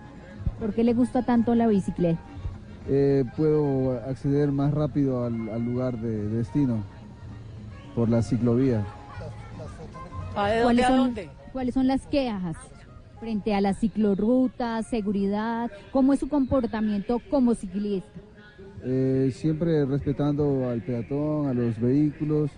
¿Por 0.59 0.73
qué 0.75 0.85
le 0.85 0.95
gusta 0.95 1.23
tanto 1.23 1.55
la 1.55 1.67
bicicleta? 1.67 2.19
Eh, 2.89 3.25
puedo 3.37 3.99
acceder 4.09 4.53
más 4.53 4.73
rápido 4.75 5.25
al, 5.25 5.49
al 5.49 5.65
lugar 5.65 5.99
de 5.99 6.29
destino 6.29 6.83
por 7.95 8.09
la 8.09 8.23
ciclovía. 8.23 8.85
¿A 10.37 10.49
de 10.49 10.61
dónde 10.61 10.65
¿Cuáles 10.65 10.85
a 10.85 10.89
son, 10.89 10.97
dónde? 10.99 11.31
¿Cuáles 11.53 11.75
son 11.75 11.87
las 11.87 12.07
quejas 12.07 12.57
frente 13.21 13.55
a 13.55 13.61
las 13.61 13.79
ciclorrutas, 13.79 14.87
seguridad? 14.87 15.71
¿Cómo 15.93 16.13
es 16.13 16.21
su 16.21 16.29
comportamiento 16.29 17.21
como 17.31 17.55
ciclista? 17.55 18.09
Eh, 18.85 19.31
siempre 19.33 19.85
respetando 19.87 20.69
al 20.69 20.83
peatón, 20.83 21.49
a 21.49 21.55
los 21.55 21.81
vehículos 21.81 22.51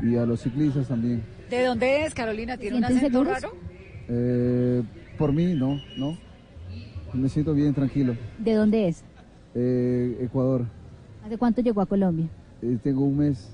y 0.00 0.16
a 0.16 0.24
los 0.26 0.40
ciclistas 0.40 0.86
también. 0.88 1.22
¿De 1.50 1.64
dónde 1.64 2.04
es, 2.04 2.14
Carolina? 2.14 2.56
¿Tiene 2.56 2.76
un 2.76 2.84
¿Sienten 2.84 2.98
acento 3.06 3.18
seguros? 3.24 3.42
raro? 3.42 3.54
Eh, 4.08 4.82
por 5.22 5.32
mí, 5.32 5.54
no, 5.54 5.80
no. 5.96 6.18
Me 7.14 7.28
siento 7.28 7.54
bien 7.54 7.72
tranquilo. 7.72 8.16
¿De 8.38 8.54
dónde 8.54 8.88
es? 8.88 9.04
Eh, 9.54 10.18
Ecuador, 10.20 10.64
¿Hace 11.24 11.38
cuánto 11.38 11.60
llegó 11.60 11.80
a 11.80 11.86
Colombia? 11.86 12.26
eh, 12.60 12.76
tengo 12.82 13.02
un 13.04 13.18
mes. 13.18 13.48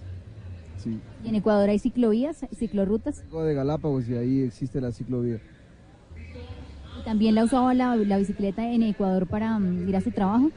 Sí. 0.79 0.99
¿Y 1.23 1.29
en 1.29 1.35
Ecuador 1.35 1.69
hay 1.69 1.79
ciclovías, 1.79 2.39
ciclorrutas? 2.57 3.23
Vengo 3.25 3.45
de 3.45 3.53
Galápagos 3.53 4.09
y 4.09 4.15
ahí 4.15 4.41
existe 4.45 4.81
la 4.81 4.93
ciclovía. 4.93 5.41
¿Y 6.99 7.05
¿También 7.05 7.35
la 7.35 7.45
usaba 7.45 7.75
la, 7.75 7.97
la 7.97 8.17
bicicleta 8.17 8.67
en 8.67 8.83
Ecuador 8.85 9.27
para 9.27 9.59
mm, 9.59 9.91
ir 9.91 9.97
a 9.97 10.01
su 10.01 10.11
trabajo? 10.11 10.51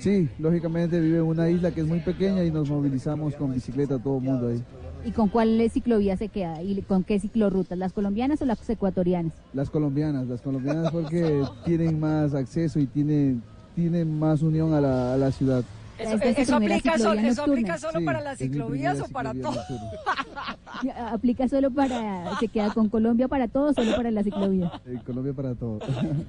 Sí, 0.00 0.28
lógicamente 0.40 0.98
vive 0.98 1.18
en 1.18 1.24
una 1.24 1.48
isla 1.50 1.70
que 1.70 1.82
es 1.82 1.86
muy 1.86 2.00
pequeña 2.00 2.42
y 2.42 2.50
nos 2.50 2.68
movilizamos 2.68 3.36
con 3.36 3.54
bicicleta 3.54 3.96
todo 3.96 4.18
el 4.18 4.24
mundo 4.24 4.48
ahí. 4.48 4.60
¿Y 5.04 5.12
con 5.12 5.28
cuál 5.28 5.70
ciclovía 5.70 6.16
se 6.16 6.28
queda? 6.28 6.62
¿Y 6.62 6.80
con 6.82 7.04
qué 7.04 7.18
ciclorrutas? 7.20 7.78
¿Las 7.78 7.92
colombianas 7.92 8.42
o 8.42 8.44
las 8.44 8.68
ecuatorianas? 8.68 9.32
Las 9.52 9.70
colombianas, 9.70 10.26
las 10.26 10.40
colombianas 10.40 10.90
porque 10.90 11.42
tienen 11.64 11.98
más 12.00 12.34
acceso 12.34 12.78
y 12.80 12.86
tienen, 12.86 13.42
tienen 13.74 14.18
más 14.18 14.42
unión 14.42 14.74
a 14.74 14.80
la, 14.80 15.14
a 15.14 15.16
la 15.16 15.30
ciudad. 15.30 15.64
Eso, 15.98 16.14
es 16.22 16.38
eso 16.38 16.56
aplica, 16.56 16.94
eso 16.94 17.10
aplica 17.10 17.76
solo 17.76 17.98
Sí, 17.98 18.04
para 18.04 18.20
las 18.20 18.38
ciclovías 18.38 19.00
o 19.00 19.08
para 19.08 19.34
todo. 19.34 19.60
¿Aplica 21.10 21.48
solo 21.48 21.72
para, 21.72 22.38
se 22.38 22.46
queda 22.46 22.72
con 22.72 22.88
Colombia 22.88 23.26
para 23.26 23.48
todo 23.48 23.70
o 23.70 23.74
solo 23.74 23.96
para 23.96 24.10
la 24.12 24.22
ciclovía? 24.22 24.70
En 24.86 24.98
Colombia 24.98 25.32
para 25.32 25.54
todo. 25.56 25.80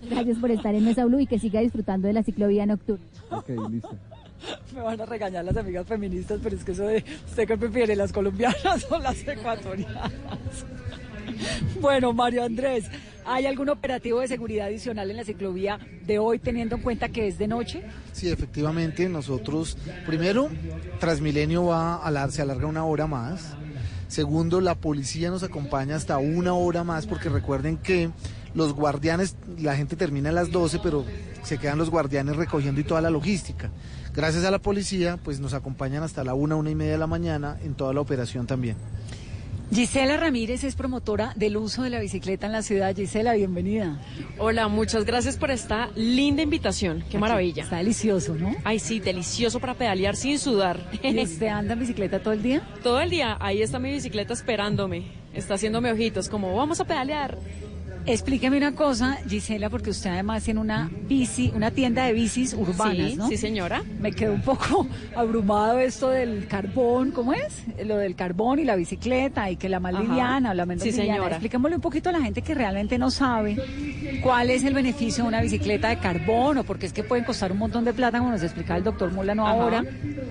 Gracias 0.10 0.38
por 0.40 0.50
estar 0.50 0.74
en 0.74 0.86
Mesa 0.86 1.06
Blue 1.06 1.20
y 1.20 1.28
que 1.28 1.38
siga 1.38 1.60
disfrutando 1.60 2.08
de 2.08 2.14
la 2.14 2.24
ciclovía 2.24 2.66
nocturna. 2.66 3.06
ok, 3.30 3.50
listo. 3.70 3.96
Me 4.74 4.82
van 4.82 5.00
a 5.00 5.06
regañar 5.06 5.46
las 5.46 5.58
amigas 5.58 5.88
feministas, 5.88 6.40
pero 6.42 6.56
es 6.56 6.64
que 6.64 6.72
eso 6.72 6.86
de 6.86 7.04
usted 7.28 7.48
que 7.48 7.58
prefiere, 7.58 7.96
las 7.96 8.12
colombianas 8.12 8.88
o 8.90 9.00
las 9.00 9.28
ecuatorianas. 9.28 10.12
Bueno, 11.80 12.12
Mario 12.12 12.44
Andrés, 12.44 12.86
¿hay 13.26 13.46
algún 13.46 13.70
operativo 13.70 14.20
de 14.20 14.28
seguridad 14.28 14.68
adicional 14.68 15.10
en 15.10 15.18
la 15.18 15.24
ciclovía 15.24 15.80
de 16.06 16.20
hoy 16.20 16.40
teniendo 16.40 16.76
en 16.76 16.82
cuenta 16.82 17.10
que 17.10 17.28
es 17.28 17.38
de 17.38 17.48
noche? 17.48 17.84
Sí, 18.12 18.30
efectivamente, 18.30 19.08
nosotros, 19.08 19.78
primero, 20.06 20.50
Transmilenio 21.00 21.66
va 21.66 22.06
a 22.06 22.32
se 22.32 22.42
alarga 22.42 22.68
una 22.68 22.84
hora 22.84 23.08
más. 23.08 23.54
Segundo, 24.08 24.60
la 24.60 24.76
policía 24.76 25.30
nos 25.30 25.44
acompaña 25.44 25.96
hasta 25.96 26.18
una 26.18 26.54
hora 26.54 26.84
más, 26.84 27.06
porque 27.06 27.30
recuerden 27.30 27.78
que 27.78 28.10
los 28.54 28.74
guardianes, 28.74 29.36
la 29.60 29.76
gente 29.76 29.96
termina 29.96 30.30
a 30.30 30.34
las 30.34 30.52
12, 30.52 30.80
pero 30.82 31.06
se 31.44 31.58
quedan 31.58 31.78
los 31.78 31.90
guardianes 31.90 32.36
recogiendo 32.36 32.82
y 32.82 32.84
toda 32.84 33.02
la 33.02 33.10
logística. 33.10 33.70
Gracias 34.16 34.44
a 34.46 34.52
la 34.52 34.60
policía, 34.60 35.18
pues 35.24 35.40
nos 35.40 35.54
acompañan 35.54 36.04
hasta 36.04 36.24
la 36.24 36.34
una, 36.34 36.56
una 36.56 36.70
y 36.70 36.76
media 36.76 36.94
de 36.94 36.98
la 36.98 37.08
mañana 37.08 37.58
en 37.64 37.76
toda 37.76 37.94
la 37.94 38.02
operación 38.02 38.48
también. 38.48 38.76
Gisela 39.72 40.18
Ramírez 40.18 40.64
es 40.64 40.74
promotora 40.74 41.32
del 41.36 41.56
uso 41.56 41.84
de 41.84 41.92
la 41.92 42.00
bicicleta 42.00 42.48
en 42.48 42.54
la 42.54 42.64
ciudad. 42.64 42.96
Gisela, 42.96 43.34
bienvenida. 43.36 44.02
Hola, 44.40 44.68
muchas 44.68 45.06
gracias 45.06 45.38
por 45.38 45.52
esta 45.52 45.90
linda 45.96 46.42
invitación. 46.42 47.04
Qué 47.12 47.20
maravilla. 47.20 47.64
Está 47.64 47.78
delicioso, 47.78 48.34
¿no? 48.34 48.56
Ay, 48.64 48.80
sí, 48.80 49.00
delicioso 49.00 49.60
para 49.60 49.76
pedalear 49.76 50.16
sin 50.16 50.40
sudar. 50.40 50.90
¿Y 51.04 51.20
usted 51.24 51.48
anda 51.48 51.74
en 51.74 51.80
bicicleta 51.82 52.20
todo 52.20 52.34
el 52.34 52.42
día? 52.42 52.68
Todo 52.82 53.00
el 53.00 53.12
día, 53.12 53.38
ahí 53.40 53.62
está 53.62 53.78
mi 53.78 53.92
bicicleta 53.92 54.34
esperándome. 54.34 55.04
Está 55.36 55.54
haciéndome 55.54 55.92
ojitos, 55.92 56.30
como 56.30 56.56
vamos 56.56 56.80
a 56.80 56.86
pedalear. 56.86 57.38
Explíqueme 58.06 58.58
una 58.58 58.74
cosa, 58.74 59.18
Gisela, 59.28 59.70
porque 59.70 59.92
usted 59.92 60.10
además 60.10 60.44
tiene 60.44 60.60
una 60.60 60.90
bici, 61.08 61.52
una 61.56 61.70
tienda 61.70 62.06
de 62.06 62.14
bicis 62.14 62.54
urbanas, 62.56 63.12
Sí, 63.12 63.16
¿no? 63.16 63.28
sí, 63.28 63.38
señora. 63.38 63.84
Me 64.00 64.12
quedó 64.14 64.34
un 64.34 64.42
poco 64.42 64.88
abrumado 65.16 65.78
esto 65.80 66.10
del 66.10 66.48
carbón, 66.48 67.12
¿cómo 67.12 67.34
es? 67.34 67.64
Lo 67.86 67.98
del 67.98 68.16
carbón 68.16 68.60
y 68.60 68.64
la 68.64 68.76
bicicleta 68.76 69.50
y 69.52 69.58
que 69.58 69.70
la 69.70 69.80
más 69.80 69.94
Ajá. 69.94 70.04
liviana 70.04 70.52
o 70.52 70.54
la 70.56 70.66
menos 70.66 70.84
Sí, 70.84 70.90
liviana. 70.92 71.14
señora. 71.14 71.36
Expliquémosle 71.36 71.76
un 71.76 71.82
poquito 71.82 72.10
a 72.10 72.14
la 72.14 72.22
gente 72.22 72.42
que 72.42 72.56
realmente 72.56 72.98
no 72.98 73.12
sabe 73.12 73.58
cuál 74.24 74.50
es 74.50 74.64
el 74.64 74.74
beneficio 74.74 75.24
de 75.24 75.28
una 75.28 75.42
bicicleta 75.42 75.90
de 75.90 75.98
carbón 76.00 76.58
o 76.60 76.64
porque 76.64 76.88
es 76.88 76.94
que 76.94 77.04
pueden 77.04 77.26
costar 77.26 77.52
un 77.52 77.60
montón 77.60 77.86
de 77.86 77.94
plata, 77.94 78.18
como 78.20 78.32
nos 78.32 78.42
explicaba 78.42 78.78
el 78.78 78.84
doctor 78.84 79.12
Mulano 79.12 79.46
Ajá. 79.46 79.54
ahora. 79.62 79.84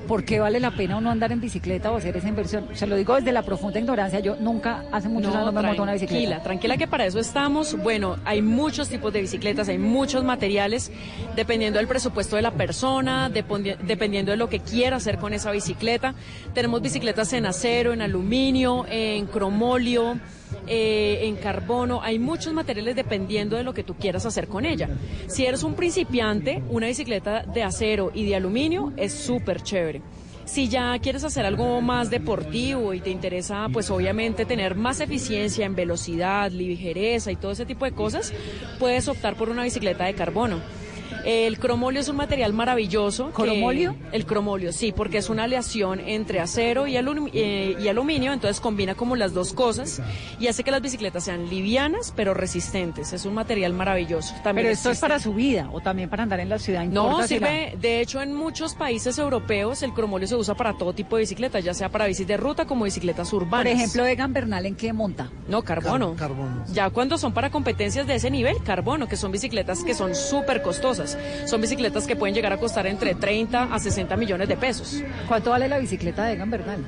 ¿Por 0.08 0.24
qué 0.24 0.40
vale 0.40 0.58
la 0.58 0.70
pena 0.74 0.96
uno 0.96 1.10
andar 1.10 1.30
en 1.32 1.40
bicicleta 1.40 1.92
o 1.92 1.96
hacer 1.98 2.16
esa 2.16 2.28
inversión? 2.28 2.66
Se 2.72 2.86
lo 2.86 2.96
digo 2.96 3.14
desde 3.14 3.30
la 3.30 3.42
profunda 3.42 3.78
ignorancia. 3.78 4.20
Yo 4.20 4.36
nunca, 4.40 4.84
hace 4.90 5.08
muchos 5.08 5.34
años, 5.34 5.52
me 5.52 5.62
monté 5.62 5.80
una 5.82 5.92
bicicleta. 5.92 6.08
tranquila, 6.18 6.42
tranquila 6.42 6.76
que 6.78 6.86
para 6.88 7.04
eso 7.06 7.18
estamos. 7.20 7.57
Bueno, 7.82 8.18
hay 8.24 8.40
muchos 8.40 8.88
tipos 8.88 9.12
de 9.12 9.20
bicicletas, 9.20 9.68
hay 9.68 9.78
muchos 9.78 10.22
materiales, 10.22 10.92
dependiendo 11.34 11.78
del 11.78 11.88
presupuesto 11.88 12.36
de 12.36 12.42
la 12.42 12.52
persona, 12.52 13.28
dependiendo 13.30 14.30
de 14.30 14.36
lo 14.36 14.48
que 14.48 14.60
quiera 14.60 14.96
hacer 14.96 15.18
con 15.18 15.32
esa 15.32 15.50
bicicleta. 15.50 16.14
Tenemos 16.54 16.80
bicicletas 16.80 17.32
en 17.32 17.46
acero, 17.46 17.92
en 17.92 18.02
aluminio, 18.02 18.86
en 18.88 19.26
cromolio. 19.26 20.20
eh, 20.66 21.20
en 21.22 21.36
carbono, 21.36 22.00
hay 22.02 22.18
muchos 22.18 22.52
materiales 22.52 22.96
dependiendo 22.96 23.56
de 23.56 23.64
lo 23.64 23.74
que 23.74 23.84
tú 23.84 23.94
quieras 23.94 24.24
hacer 24.24 24.48
con 24.48 24.64
ella. 24.64 24.88
Si 25.26 25.44
eres 25.44 25.62
un 25.62 25.74
principiante, 25.74 26.62
una 26.70 26.86
bicicleta 26.86 27.42
de 27.42 27.62
acero 27.62 28.10
y 28.14 28.24
de 28.24 28.36
aluminio 28.36 28.92
es 28.96 29.12
súper 29.12 29.62
chévere. 29.62 30.00
Si 30.48 30.66
ya 30.66 30.98
quieres 30.98 31.24
hacer 31.24 31.44
algo 31.44 31.82
más 31.82 32.08
deportivo 32.08 32.94
y 32.94 33.00
te 33.00 33.10
interesa, 33.10 33.66
pues 33.70 33.90
obviamente 33.90 34.46
tener 34.46 34.76
más 34.76 34.98
eficiencia 34.98 35.66
en 35.66 35.74
velocidad, 35.74 36.50
ligereza 36.50 37.30
y 37.30 37.36
todo 37.36 37.52
ese 37.52 37.66
tipo 37.66 37.84
de 37.84 37.92
cosas, 37.92 38.32
puedes 38.78 39.08
optar 39.08 39.36
por 39.36 39.50
una 39.50 39.64
bicicleta 39.64 40.06
de 40.06 40.14
carbono. 40.14 40.62
El 41.28 41.58
cromolio 41.58 42.00
es 42.00 42.08
un 42.08 42.16
material 42.16 42.54
maravilloso. 42.54 43.26
que- 43.28 43.32
¿Cromolio? 43.42 43.94
el 44.12 44.24
cromolio, 44.24 44.72
sí, 44.72 44.92
porque 44.92 45.18
es 45.18 45.28
una 45.28 45.44
aleación 45.44 46.00
entre 46.00 46.40
acero 46.40 46.86
y, 46.86 46.94
alum- 46.96 47.28
eh, 47.34 47.76
y 47.78 47.88
aluminio, 47.88 48.32
entonces 48.32 48.60
combina 48.60 48.94
como 48.94 49.14
las 49.14 49.34
dos 49.34 49.52
cosas 49.52 50.00
y 50.40 50.46
hace 50.46 50.64
que 50.64 50.70
las 50.70 50.80
bicicletas 50.80 51.24
sean 51.24 51.50
livianas 51.50 52.14
pero 52.16 52.32
resistentes. 52.32 53.12
Es 53.12 53.26
un 53.26 53.34
material 53.34 53.74
maravilloso. 53.74 54.32
También 54.42 54.64
Pero 54.68 54.68
esto 54.70 54.90
es 54.90 55.00
para 55.00 55.18
su 55.18 55.34
vida 55.34 55.68
o 55.70 55.80
también 55.80 56.08
para 56.08 56.22
andar 56.22 56.40
en 56.40 56.48
la 56.48 56.58
ciudad. 56.58 56.84
no, 56.86 57.04
importa 57.08 57.26
si 57.28 57.38
la- 57.38 57.46
sirve, 57.48 57.76
de 57.78 58.00
hecho 58.00 58.22
en 58.22 58.32
muchos 58.34 58.74
países 58.74 59.18
europeos 59.18 59.82
el 59.82 59.92
cromolio 59.92 60.26
se 60.26 60.34
usa 60.36 60.54
para 60.54 60.78
todo 60.78 60.94
tipo 60.94 61.16
de 61.16 61.20
bicicletas, 61.24 61.62
ya 61.62 61.74
sea 61.74 61.90
para 61.90 62.06
bicis 62.06 62.26
de 62.26 62.38
ruta 62.38 62.64
como 62.64 62.86
bicicletas 62.86 63.30
urbanas. 63.34 63.66
Por 63.70 63.76
ejemplo, 63.78 64.06
Egan 64.06 64.32
Bernal, 64.32 64.64
¿en 64.64 64.76
qué 64.76 64.94
monta? 64.94 65.30
No, 65.46 65.60
carbono. 65.62 66.14
Car- 66.14 66.28
carbono. 66.30 66.64
Ya 66.72 66.88
cuando 66.88 67.18
son 67.18 67.34
para 67.34 67.50
competencias 67.50 68.06
de 68.06 68.14
ese 68.14 68.30
nivel, 68.30 68.56
carbono, 68.64 69.08
que 69.08 69.16
son 69.16 69.30
bicicletas 69.30 69.84
que 69.84 69.92
son 69.92 70.14
súper 70.14 70.62
costosas. 70.62 71.17
Son 71.44 71.60
bicicletas 71.60 72.06
que 72.06 72.16
pueden 72.16 72.34
llegar 72.34 72.52
a 72.52 72.58
costar 72.58 72.86
entre 72.86 73.14
30 73.14 73.74
a 73.74 73.78
60 73.78 74.16
millones 74.16 74.48
de 74.48 74.56
pesos. 74.56 75.02
¿Cuánto 75.26 75.50
vale 75.50 75.68
la 75.68 75.78
bicicleta 75.78 76.24
de 76.24 76.34
Egan 76.34 76.50
Bernal? 76.50 76.84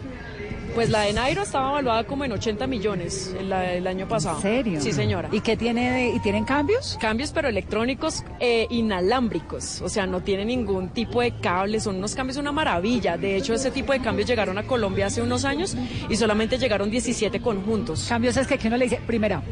Pues 0.74 0.88
la 0.88 1.00
de 1.02 1.12
Nairo 1.12 1.42
estaba 1.42 1.70
evaluada 1.70 2.04
como 2.04 2.24
en 2.24 2.32
80 2.32 2.66
millones 2.66 3.34
el, 3.38 3.52
el 3.52 3.86
año 3.86 4.06
pasado. 4.08 4.36
¿En 4.36 4.42
serio? 4.42 4.80
Sí, 4.80 4.92
señora. 4.92 5.28
¿Y 5.32 5.40
qué 5.40 5.56
tiene 5.56 5.90
de- 5.90 6.08
y 6.10 6.20
tienen 6.20 6.44
cambios? 6.44 6.96
Cambios, 7.00 7.32
pero 7.32 7.48
electrónicos 7.48 8.22
e 8.38 8.66
inalámbricos. 8.70 9.82
O 9.82 9.88
sea, 9.88 10.06
no 10.06 10.20
tiene 10.22 10.44
ningún 10.44 10.90
tipo 10.90 11.20
de 11.20 11.32
cables. 11.40 11.82
Son 11.82 11.96
unos 11.96 12.14
cambios 12.14 12.36
una 12.38 12.52
maravilla. 12.52 13.16
De 13.16 13.36
hecho, 13.36 13.52
ese 13.52 13.70
tipo 13.70 13.92
de 13.92 14.00
cambios 14.00 14.28
llegaron 14.28 14.56
a 14.58 14.62
Colombia 14.62 15.06
hace 15.06 15.20
unos 15.20 15.44
años 15.44 15.76
y 16.08 16.16
solamente 16.16 16.56
llegaron 16.56 16.88
17 16.90 17.40
conjuntos. 17.40 18.06
Cambios 18.08 18.36
es 18.36 18.46
que, 18.46 18.56
que 18.56 18.68
uno 18.68 18.76
le 18.76 18.84
dice, 18.84 19.00
primera, 19.06 19.42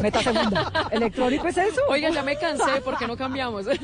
meta 0.00 0.22
segunda. 0.22 0.70
¿Electrónico 0.92 1.48
es 1.48 1.58
eso? 1.58 1.80
Oiga, 1.88 2.08
ya 2.10 2.22
me 2.22 2.36
cansé, 2.36 2.80
¿por 2.84 2.96
qué 2.96 3.06
no 3.06 3.16
cambiamos? 3.16 3.66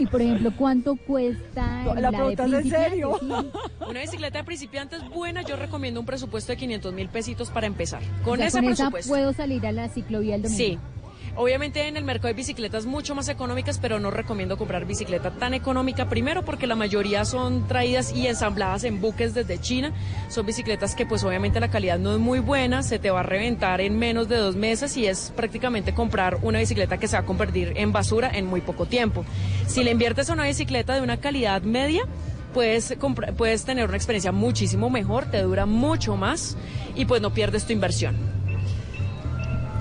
Y 0.00 0.06
por 0.06 0.20
ejemplo, 0.20 0.52
¿cuánto 0.56 0.96
cuesta 0.96 1.84
La 1.94 2.00
la, 2.00 2.10
de 2.10 2.16
pregunta 2.16 2.44
es 2.44 2.52
en 2.52 2.56
principiante? 2.58 2.90
serio. 2.90 3.18
Sí. 3.20 3.26
Una 3.88 4.00
bicicleta 4.00 4.38
de 4.38 4.44
principiantes 4.44 5.08
buena, 5.10 5.42
yo 5.42 5.54
recomiendo 5.54 6.00
un 6.00 6.06
presupuesto 6.06 6.23
de 6.30 6.56
500 6.56 6.92
mil 6.92 7.08
pesitos 7.08 7.50
para 7.50 7.66
empezar. 7.66 8.02
Con 8.24 8.34
O 8.34 8.36
sea, 8.36 8.46
ese 8.46 8.58
con 8.58 8.66
presupuesto. 8.66 9.08
puedo 9.08 9.32
salir 9.32 9.66
a 9.66 9.72
la 9.72 9.88
ciclovía 9.88 10.34
el 10.36 10.42
domingo. 10.42 10.58
Sí. 10.58 10.78
Obviamente 11.36 11.88
en 11.88 11.96
el 11.96 12.04
mercado 12.04 12.28
hay 12.28 12.34
bicicletas 12.34 12.86
mucho 12.86 13.16
más 13.16 13.28
económicas, 13.28 13.78
pero 13.80 13.98
no 13.98 14.12
recomiendo 14.12 14.56
comprar 14.56 14.84
bicicleta 14.84 15.32
tan 15.32 15.52
económica. 15.52 16.08
Primero 16.08 16.44
porque 16.44 16.68
la 16.68 16.76
mayoría 16.76 17.24
son 17.24 17.66
traídas 17.66 18.12
y 18.14 18.28
ensambladas 18.28 18.84
en 18.84 19.00
buques 19.00 19.34
desde 19.34 19.60
China. 19.60 19.92
Son 20.28 20.46
bicicletas 20.46 20.94
que 20.94 21.06
pues 21.06 21.24
obviamente 21.24 21.58
la 21.58 21.70
calidad 21.70 21.98
no 21.98 22.12
es 22.12 22.20
muy 22.20 22.38
buena, 22.38 22.84
se 22.84 23.00
te 23.00 23.10
va 23.10 23.20
a 23.20 23.22
reventar 23.24 23.80
en 23.80 23.98
menos 23.98 24.28
de 24.28 24.36
dos 24.36 24.54
meses 24.54 24.96
y 24.96 25.06
es 25.06 25.32
prácticamente 25.34 25.92
comprar 25.92 26.38
una 26.42 26.60
bicicleta 26.60 26.98
que 26.98 27.08
se 27.08 27.16
va 27.16 27.22
a 27.22 27.26
convertir 27.26 27.72
en 27.74 27.90
basura 27.90 28.30
en 28.32 28.46
muy 28.46 28.60
poco 28.60 28.86
tiempo. 28.86 29.24
Si 29.66 29.82
le 29.82 29.90
inviertes 29.90 30.30
a 30.30 30.34
una 30.34 30.44
bicicleta 30.44 30.94
de 30.94 31.00
una 31.00 31.16
calidad 31.16 31.62
media, 31.62 32.02
puedes, 32.54 32.96
puedes 33.36 33.64
tener 33.64 33.86
una 33.86 33.96
experiencia 33.96 34.32
muchísimo 34.32 34.88
mejor, 34.88 35.26
te 35.26 35.42
dura 35.42 35.66
mucho 35.66 36.16
más 36.16 36.56
y 36.94 37.04
pues 37.04 37.20
no 37.20 37.34
pierdes 37.34 37.66
tu 37.66 37.74
inversión. 37.74 38.16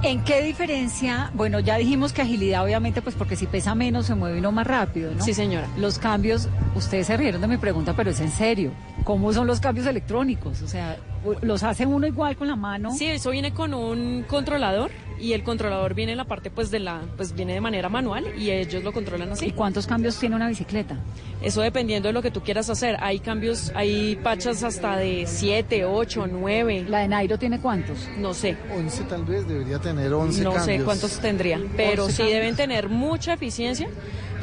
¿En 0.02 0.22
qué 0.26 0.42
diferencia? 0.42 1.32
Bueno, 1.34 1.62
ya 1.62 1.78
dijimos 1.78 2.12
que 2.12 2.22
agilidad, 2.22 2.66
obviamente, 2.66 3.02
pues 3.02 3.16
porque 3.16 3.38
si 3.38 3.48
pesa 3.48 3.74
menos 3.74 4.08
se 4.08 4.16
mueve 4.16 4.40
uno 4.40 4.52
más 4.52 4.68
rápido, 4.68 5.14
¿no? 5.16 5.24
Sí, 5.24 5.34
señora. 5.34 5.70
Los 5.78 5.98
cambios, 5.98 6.50
ustedes 6.76 7.08
se 7.08 7.16
rieron 7.16 7.40
de 7.40 7.48
mi 7.48 7.56
pregunta, 7.56 7.94
pero 7.96 8.12
es 8.12 8.20
en 8.20 8.30
serio. 8.30 8.72
¿Cómo 9.06 9.32
son 9.32 9.48
los 9.48 9.62
cambios 9.62 9.88
electrónicos? 9.88 10.62
O 10.62 10.68
sea, 10.68 10.98
¿los 11.42 11.64
hace 11.64 11.86
uno 11.86 12.08
igual 12.08 12.36
con 12.36 12.48
la 12.48 12.56
mano? 12.56 12.92
Sí, 12.94 13.06
eso 13.08 13.32
viene 13.32 13.54
con 13.54 13.74
un 13.74 14.24
controlador 14.28 14.92
y 15.20 15.34
el 15.34 15.44
controlador 15.44 15.94
viene 15.94 16.12
en 16.14 16.18
la 16.18 16.26
parte 16.26 16.50
pues 16.52 16.70
de 16.72 16.80
la 16.80 17.02
pues 17.16 17.34
viene 17.34 17.54
de 17.54 17.62
manera 17.62 17.88
manual 17.88 18.26
y 18.38 18.52
ellos 18.52 18.84
lo 18.84 18.92
controlan 18.92 19.30
¿Y 19.30 19.32
así. 19.34 19.52
cuántos 19.52 19.88
cambios 19.88 20.18
tiene 20.20 20.36
una 20.36 20.48
bicicleta? 20.50 20.98
Eso 21.42 21.62
dependiendo 21.62 22.08
de 22.10 22.14
lo 22.14 22.22
que 22.22 22.32
tú 22.32 22.42
quieras 22.42 22.70
hacer. 22.70 22.98
Hay 23.00 23.20
cambios, 23.20 23.72
hay 23.76 24.16
pachas 24.18 24.64
hasta 24.64 24.98
de 24.98 25.26
7, 25.28 25.86
8, 25.86 26.28
9. 26.32 26.86
¿La 26.90 27.00
de 27.00 27.08
Nairo 27.08 27.38
tiene 27.38 27.60
cuántos? 27.60 28.10
No 28.18 28.34
sé. 28.34 28.58
11 28.76 29.04
tal 29.04 29.24
vez, 29.26 29.48
debería 29.48 29.80
tener 29.80 30.12
11 30.14 30.42
No 30.44 30.52
sé 30.52 30.58
cambios. 30.58 30.84
cuántos 30.84 31.20
tendría, 31.20 31.60
pero 31.78 32.04
11 32.06 32.16
sí 32.16 32.22
cambios. 32.24 32.40
deben 32.40 32.56
tener 32.56 32.90
mucha 32.90 33.34
eficiencia 33.34 33.88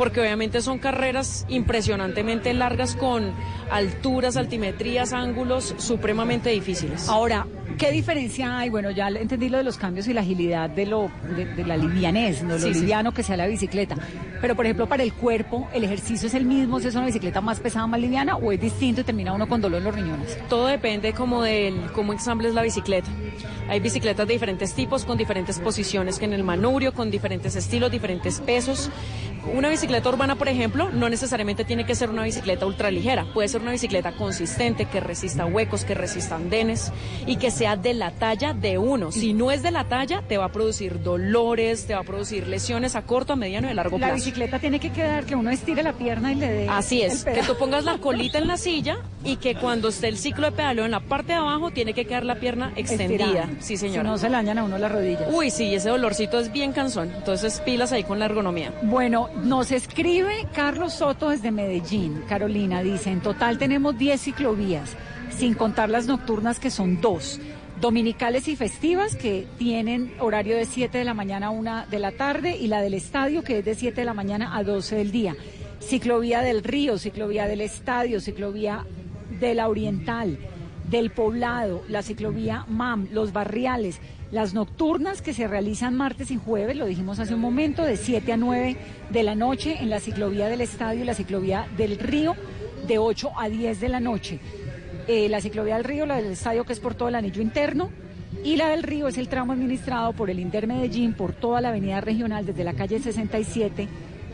porque 0.00 0.18
obviamente 0.22 0.62
son 0.62 0.78
carreras 0.78 1.44
impresionantemente 1.50 2.54
largas 2.54 2.96
con 2.96 3.34
alturas, 3.70 4.38
altimetrías, 4.38 5.12
ángulos 5.12 5.74
supremamente 5.76 6.48
difíciles. 6.48 7.06
Ahora, 7.06 7.46
¿qué 7.76 7.90
diferencia 7.90 8.56
hay? 8.56 8.70
Bueno, 8.70 8.90
ya 8.92 9.08
entendí 9.08 9.50
lo 9.50 9.58
de 9.58 9.64
los 9.64 9.76
cambios 9.76 10.08
y 10.08 10.14
la 10.14 10.22
agilidad 10.22 10.70
de, 10.70 10.86
lo, 10.86 11.10
de, 11.36 11.44
de 11.44 11.64
la 11.66 11.76
livianez, 11.76 12.42
¿no? 12.42 12.54
lo 12.54 12.58
Sí, 12.60 12.72
sí. 12.72 12.80
liviano 12.80 13.12
que 13.12 13.22
sea 13.22 13.36
la 13.36 13.46
bicicleta. 13.46 13.94
Pero, 14.40 14.56
por 14.56 14.64
ejemplo, 14.64 14.86
para 14.88 15.02
el 15.02 15.12
cuerpo, 15.12 15.68
¿el 15.74 15.84
ejercicio 15.84 16.28
es 16.28 16.34
el 16.34 16.46
mismo? 16.46 16.80
¿Si 16.80 16.88
es 16.88 16.94
una 16.94 17.04
bicicleta 17.04 17.42
más 17.42 17.60
pesada, 17.60 17.86
más 17.86 18.00
liviana? 18.00 18.36
¿O 18.36 18.52
es 18.52 18.60
distinto 18.60 19.02
y 19.02 19.04
termina 19.04 19.34
uno 19.34 19.46
con 19.48 19.60
dolor 19.60 19.80
en 19.80 19.84
los 19.84 19.94
riñones? 19.94 20.38
Todo 20.48 20.66
depende 20.68 21.12
como 21.12 21.42
del 21.42 21.78
cómo 21.92 22.14
ensambles 22.14 22.54
la 22.54 22.62
bicicleta. 22.62 23.08
Hay 23.68 23.80
bicicletas 23.80 24.26
de 24.26 24.32
diferentes 24.32 24.72
tipos, 24.74 25.04
con 25.04 25.18
diferentes 25.18 25.58
posiciones 25.60 26.18
que 26.18 26.24
en 26.24 26.32
el 26.32 26.42
manubrio, 26.42 26.92
con 26.94 27.10
diferentes 27.10 27.54
estilos, 27.54 27.92
diferentes 27.92 28.40
pesos. 28.40 28.90
Una 29.54 29.68
bicicleta 29.68 30.08
urbana, 30.08 30.36
por 30.36 30.48
ejemplo, 30.48 30.90
no 30.90 31.08
necesariamente 31.08 31.64
tiene 31.64 31.84
que 31.84 31.94
ser 31.94 32.10
una 32.10 32.22
bicicleta 32.24 32.66
ultraligera. 32.66 33.24
Puede 33.32 33.48
ser 33.48 33.62
una 33.62 33.72
bicicleta 33.72 34.12
consistente, 34.12 34.84
que 34.86 35.00
resista 35.00 35.46
huecos, 35.46 35.84
que 35.84 35.94
resista 35.94 36.36
andenes 36.36 36.92
y 37.26 37.36
que 37.36 37.50
sea 37.50 37.76
de 37.76 37.94
la 37.94 38.10
talla 38.12 38.52
de 38.52 38.78
uno. 38.78 39.10
Si 39.12 39.32
no 39.32 39.50
es 39.50 39.62
de 39.62 39.70
la 39.70 39.84
talla, 39.84 40.22
te 40.26 40.36
va 40.38 40.46
a 40.46 40.52
producir 40.52 41.02
dolores, 41.02 41.86
te 41.86 41.94
va 41.94 42.00
a 42.00 42.04
producir 42.04 42.46
lesiones 42.48 42.96
a 42.96 43.02
corto, 43.02 43.32
a 43.32 43.36
mediano 43.36 43.68
y 43.68 43.70
a 43.70 43.74
largo 43.74 43.98
La 43.98 44.08
plazo. 44.08 44.16
bicicleta 44.16 44.58
tiene 44.58 44.78
que 44.80 44.90
quedar 44.90 45.24
que 45.24 45.34
uno 45.34 45.50
estire 45.50 45.82
la 45.82 45.94
pierna 45.94 46.32
y 46.32 46.34
le 46.36 46.50
dé. 46.50 46.68
Así 46.68 47.02
es, 47.02 47.26
el 47.26 47.34
que 47.34 47.42
tú 47.42 47.56
pongas 47.56 47.84
la 47.84 47.98
colita 47.98 48.38
en 48.38 48.46
la 48.46 48.56
silla 48.56 48.98
y 49.24 49.36
que 49.36 49.54
cuando 49.54 49.88
esté 49.88 50.08
el 50.08 50.18
ciclo 50.18 50.46
de 50.46 50.52
pedaleo 50.52 50.84
en 50.84 50.90
la 50.90 51.00
parte 51.00 51.28
de 51.32 51.38
abajo 51.38 51.70
tiene 51.70 51.94
que 51.94 52.04
quedar 52.04 52.24
la 52.24 52.36
pierna 52.36 52.72
extendida. 52.76 53.24
Estirada. 53.26 53.48
Sí, 53.60 53.76
Si 53.76 53.76
señora. 53.78 54.02
no 54.02 54.18
se 54.18 54.28
le 54.28 54.36
dañan 54.36 54.58
a 54.58 54.64
uno 54.64 54.76
las 54.78 54.92
rodillas. 54.92 55.22
Uy, 55.32 55.50
sí, 55.50 55.74
ese 55.74 55.88
dolorcito 55.88 56.38
es 56.38 56.52
bien 56.52 56.72
cansón. 56.72 57.10
Entonces, 57.16 57.60
pilas 57.64 57.92
ahí 57.92 58.04
con 58.04 58.18
la 58.18 58.26
ergonomía. 58.26 58.72
Bueno, 58.82 59.28
nos 59.44 59.72
escribe 59.72 60.46
Carlos 60.54 60.94
Soto 60.94 61.30
desde 61.30 61.50
Medellín. 61.50 62.22
Carolina 62.28 62.82
dice, 62.82 63.10
en 63.10 63.20
total 63.20 63.58
tenemos 63.58 63.96
10 63.96 64.20
ciclovías, 64.20 64.96
sin 65.30 65.54
contar 65.54 65.88
las 65.88 66.06
nocturnas 66.06 66.60
que 66.60 66.70
son 66.70 67.00
dos. 67.00 67.40
Dominicales 67.80 68.46
y 68.48 68.56
festivas 68.56 69.16
que 69.16 69.46
tienen 69.56 70.12
horario 70.20 70.56
de 70.56 70.66
7 70.66 70.98
de 70.98 71.04
la 71.04 71.14
mañana 71.14 71.46
a 71.46 71.50
1 71.50 71.86
de 71.90 71.98
la 71.98 72.12
tarde 72.12 72.56
y 72.56 72.66
la 72.66 72.82
del 72.82 72.92
estadio 72.92 73.42
que 73.42 73.60
es 73.60 73.64
de 73.64 73.74
7 73.74 74.02
de 74.02 74.04
la 74.04 74.12
mañana 74.12 74.56
a 74.56 74.62
12 74.62 74.96
del 74.96 75.10
día. 75.10 75.34
Ciclovía 75.80 76.42
del 76.42 76.62
Río, 76.62 76.98
ciclovía 76.98 77.46
del 77.46 77.62
estadio, 77.62 78.20
ciclovía 78.20 78.84
de 79.40 79.54
la 79.54 79.68
Oriental, 79.68 80.38
del 80.90 81.10
Poblado, 81.10 81.82
la 81.88 82.02
ciclovía 82.02 82.64
MAM, 82.68 83.08
los 83.12 83.32
barriales, 83.32 84.00
las 84.32 84.54
nocturnas 84.54 85.22
que 85.22 85.32
se 85.32 85.46
realizan 85.46 85.96
martes 85.96 86.30
y 86.30 86.36
jueves, 86.36 86.76
lo 86.76 86.86
dijimos 86.86 87.20
hace 87.20 87.34
un 87.34 87.40
momento, 87.40 87.84
de 87.84 87.96
7 87.96 88.32
a 88.32 88.36
9 88.36 88.76
de 89.10 89.22
la 89.22 89.34
noche 89.34 89.78
en 89.80 89.90
la 89.90 90.00
ciclovía 90.00 90.48
del 90.48 90.60
estadio 90.60 91.02
y 91.02 91.06
la 91.06 91.14
ciclovía 91.14 91.66
del 91.76 91.98
río, 91.98 92.34
de 92.86 92.98
8 92.98 93.30
a 93.38 93.48
10 93.48 93.80
de 93.80 93.88
la 93.88 94.00
noche. 94.00 94.40
Eh, 95.06 95.28
la 95.28 95.40
ciclovía 95.40 95.76
del 95.76 95.84
río, 95.84 96.06
la 96.06 96.16
del 96.16 96.32
estadio 96.32 96.64
que 96.64 96.72
es 96.72 96.80
por 96.80 96.94
todo 96.94 97.08
el 97.08 97.14
anillo 97.14 97.40
interno, 97.40 97.90
y 98.44 98.56
la 98.56 98.68
del 98.68 98.82
río 98.82 99.08
es 99.08 99.18
el 99.18 99.28
tramo 99.28 99.52
administrado 99.52 100.12
por 100.12 100.30
el 100.30 100.40
Inter 100.40 100.66
Medellín 100.66 101.14
por 101.14 101.32
toda 101.32 101.60
la 101.60 101.68
avenida 101.68 102.00
regional 102.00 102.46
desde 102.46 102.64
la 102.64 102.74
calle 102.74 102.98
67 102.98 103.88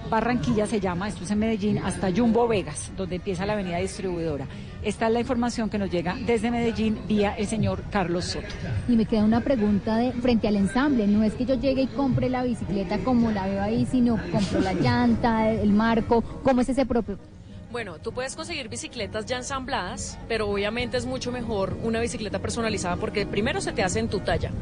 Barranquilla 0.09 0.67
se 0.67 0.79
llama, 0.79 1.09
esto 1.09 1.25
es 1.25 1.31
en 1.33 1.41
Medellín, 1.41 1.79
hasta 1.79 2.13
Jumbo 2.13 2.47
Vegas, 2.47 2.93
donde 2.97 3.17
empieza 3.17 3.45
la 3.45 3.55
avenida 3.55 3.79
distribuidora. 3.79 4.47
Esta 4.87 5.09
es 5.09 5.13
la 5.13 5.19
información 5.19 5.69
que 5.69 5.79
nos 5.79 5.91
llega 5.91 6.17
desde 6.27 6.49
Medellín 6.49 6.97
vía 7.09 7.35
el 7.37 7.49
señor 7.49 7.83
Carlos 7.91 8.27
Soto. 8.27 8.47
Y 8.89 8.95
me 8.95 9.05
queda 9.05 9.25
una 9.25 9.41
pregunta 9.41 9.97
de 9.97 10.13
frente 10.13 10.47
al 10.47 10.55
ensamble. 10.55 11.09
No 11.09 11.25
es 11.25 11.35
que 11.35 11.45
yo 11.45 11.57
llegue 11.57 11.83
y 11.83 11.87
compre 11.89 12.31
la 12.31 12.45
bicicleta 12.45 12.99
como 12.99 13.33
la 13.33 13.49
veo 13.49 13.61
ahí, 13.61 13.85
sino 13.91 14.17
compro 14.31 14.61
la 14.61 14.75
llanta, 14.75 15.51
el 15.51 15.73
marco. 15.73 16.23
¿Cómo 16.23 16.61
es 16.61 16.69
ese 16.69 16.87
propio? 16.87 17.19
Bueno, 17.73 17.99
tú 17.99 18.13
puedes 18.13 18.37
conseguir 18.37 18.69
bicicletas 18.69 19.27
ya 19.27 19.39
ensambladas, 19.39 20.19
pero 20.29 20.49
obviamente 20.49 20.97
es 20.97 21.05
mucho 21.05 21.33
mejor 21.33 21.77
una 21.83 21.99
bicicleta 21.99 22.39
personalizada 22.39 22.95
porque 22.95 23.27
primero 23.27 23.61
se 23.61 23.73
te 23.73 23.83
hace 23.83 23.99
en 23.99 24.09
tu 24.09 24.21
talla, 24.21 24.53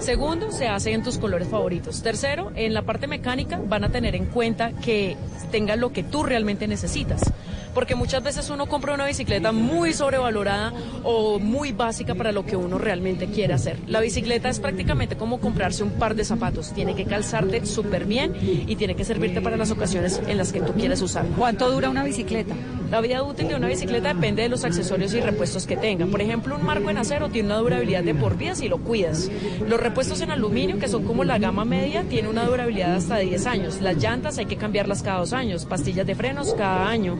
segundo 0.00 0.50
se 0.50 0.66
hace 0.66 0.92
en 0.92 1.04
tus 1.04 1.18
colores 1.18 1.46
favoritos, 1.48 2.02
tercero 2.02 2.50
en 2.56 2.74
la 2.74 2.82
parte 2.82 3.06
mecánica 3.06 3.60
van 3.64 3.84
a 3.84 3.90
tener 3.90 4.16
en 4.16 4.26
cuenta 4.26 4.72
que 4.72 5.16
tenga 5.52 5.76
lo 5.76 5.92
que 5.92 6.02
tú 6.02 6.24
realmente 6.24 6.66
necesitas. 6.66 7.32
Porque 7.78 7.94
muchas 7.94 8.24
veces 8.24 8.50
uno 8.50 8.66
compra 8.66 8.94
una 8.94 9.06
bicicleta 9.06 9.52
muy 9.52 9.92
sobrevalorada 9.92 10.72
o 11.04 11.38
muy 11.38 11.70
básica 11.70 12.16
para 12.16 12.32
lo 12.32 12.44
que 12.44 12.56
uno 12.56 12.76
realmente 12.76 13.28
quiere 13.28 13.54
hacer. 13.54 13.78
La 13.86 14.00
bicicleta 14.00 14.48
es 14.48 14.58
prácticamente 14.58 15.16
como 15.16 15.38
comprarse 15.38 15.84
un 15.84 15.92
par 15.92 16.16
de 16.16 16.24
zapatos. 16.24 16.72
Tiene 16.72 16.96
que 16.96 17.04
calzarte 17.04 17.64
súper 17.66 18.04
bien 18.04 18.34
y 18.66 18.74
tiene 18.74 18.96
que 18.96 19.04
servirte 19.04 19.40
para 19.40 19.56
las 19.56 19.70
ocasiones 19.70 20.20
en 20.26 20.38
las 20.38 20.52
que 20.52 20.60
tú 20.60 20.72
quieres 20.72 21.00
usarla. 21.02 21.36
¿Cuánto 21.36 21.70
dura 21.70 21.88
una 21.88 22.02
bicicleta? 22.02 22.56
La 22.90 23.02
vida 23.02 23.22
útil 23.22 23.48
de 23.48 23.54
una 23.54 23.68
bicicleta 23.68 24.14
depende 24.14 24.42
de 24.42 24.48
los 24.48 24.64
accesorios 24.64 25.12
y 25.12 25.20
repuestos 25.20 25.66
que 25.66 25.76
tenga. 25.76 26.06
Por 26.06 26.22
ejemplo, 26.22 26.56
un 26.56 26.64
marco 26.64 26.88
en 26.88 26.96
acero 26.96 27.28
tiene 27.28 27.48
una 27.48 27.58
durabilidad 27.58 28.02
de 28.02 28.14
por 28.14 28.38
vida 28.38 28.54
si 28.54 28.66
lo 28.66 28.78
cuidas. 28.78 29.30
Los 29.68 29.78
repuestos 29.78 30.22
en 30.22 30.30
aluminio, 30.30 30.78
que 30.78 30.88
son 30.88 31.04
como 31.04 31.22
la 31.22 31.38
gama 31.38 31.66
media, 31.66 32.04
tienen 32.04 32.30
una 32.30 32.44
durabilidad 32.44 32.94
hasta 32.94 33.18
10 33.18 33.46
años. 33.46 33.82
Las 33.82 33.98
llantas 33.98 34.38
hay 34.38 34.46
que 34.46 34.56
cambiarlas 34.56 35.02
cada 35.02 35.18
dos 35.18 35.34
años, 35.34 35.66
pastillas 35.66 36.06
de 36.06 36.14
frenos 36.14 36.54
cada 36.54 36.88
año. 36.88 37.18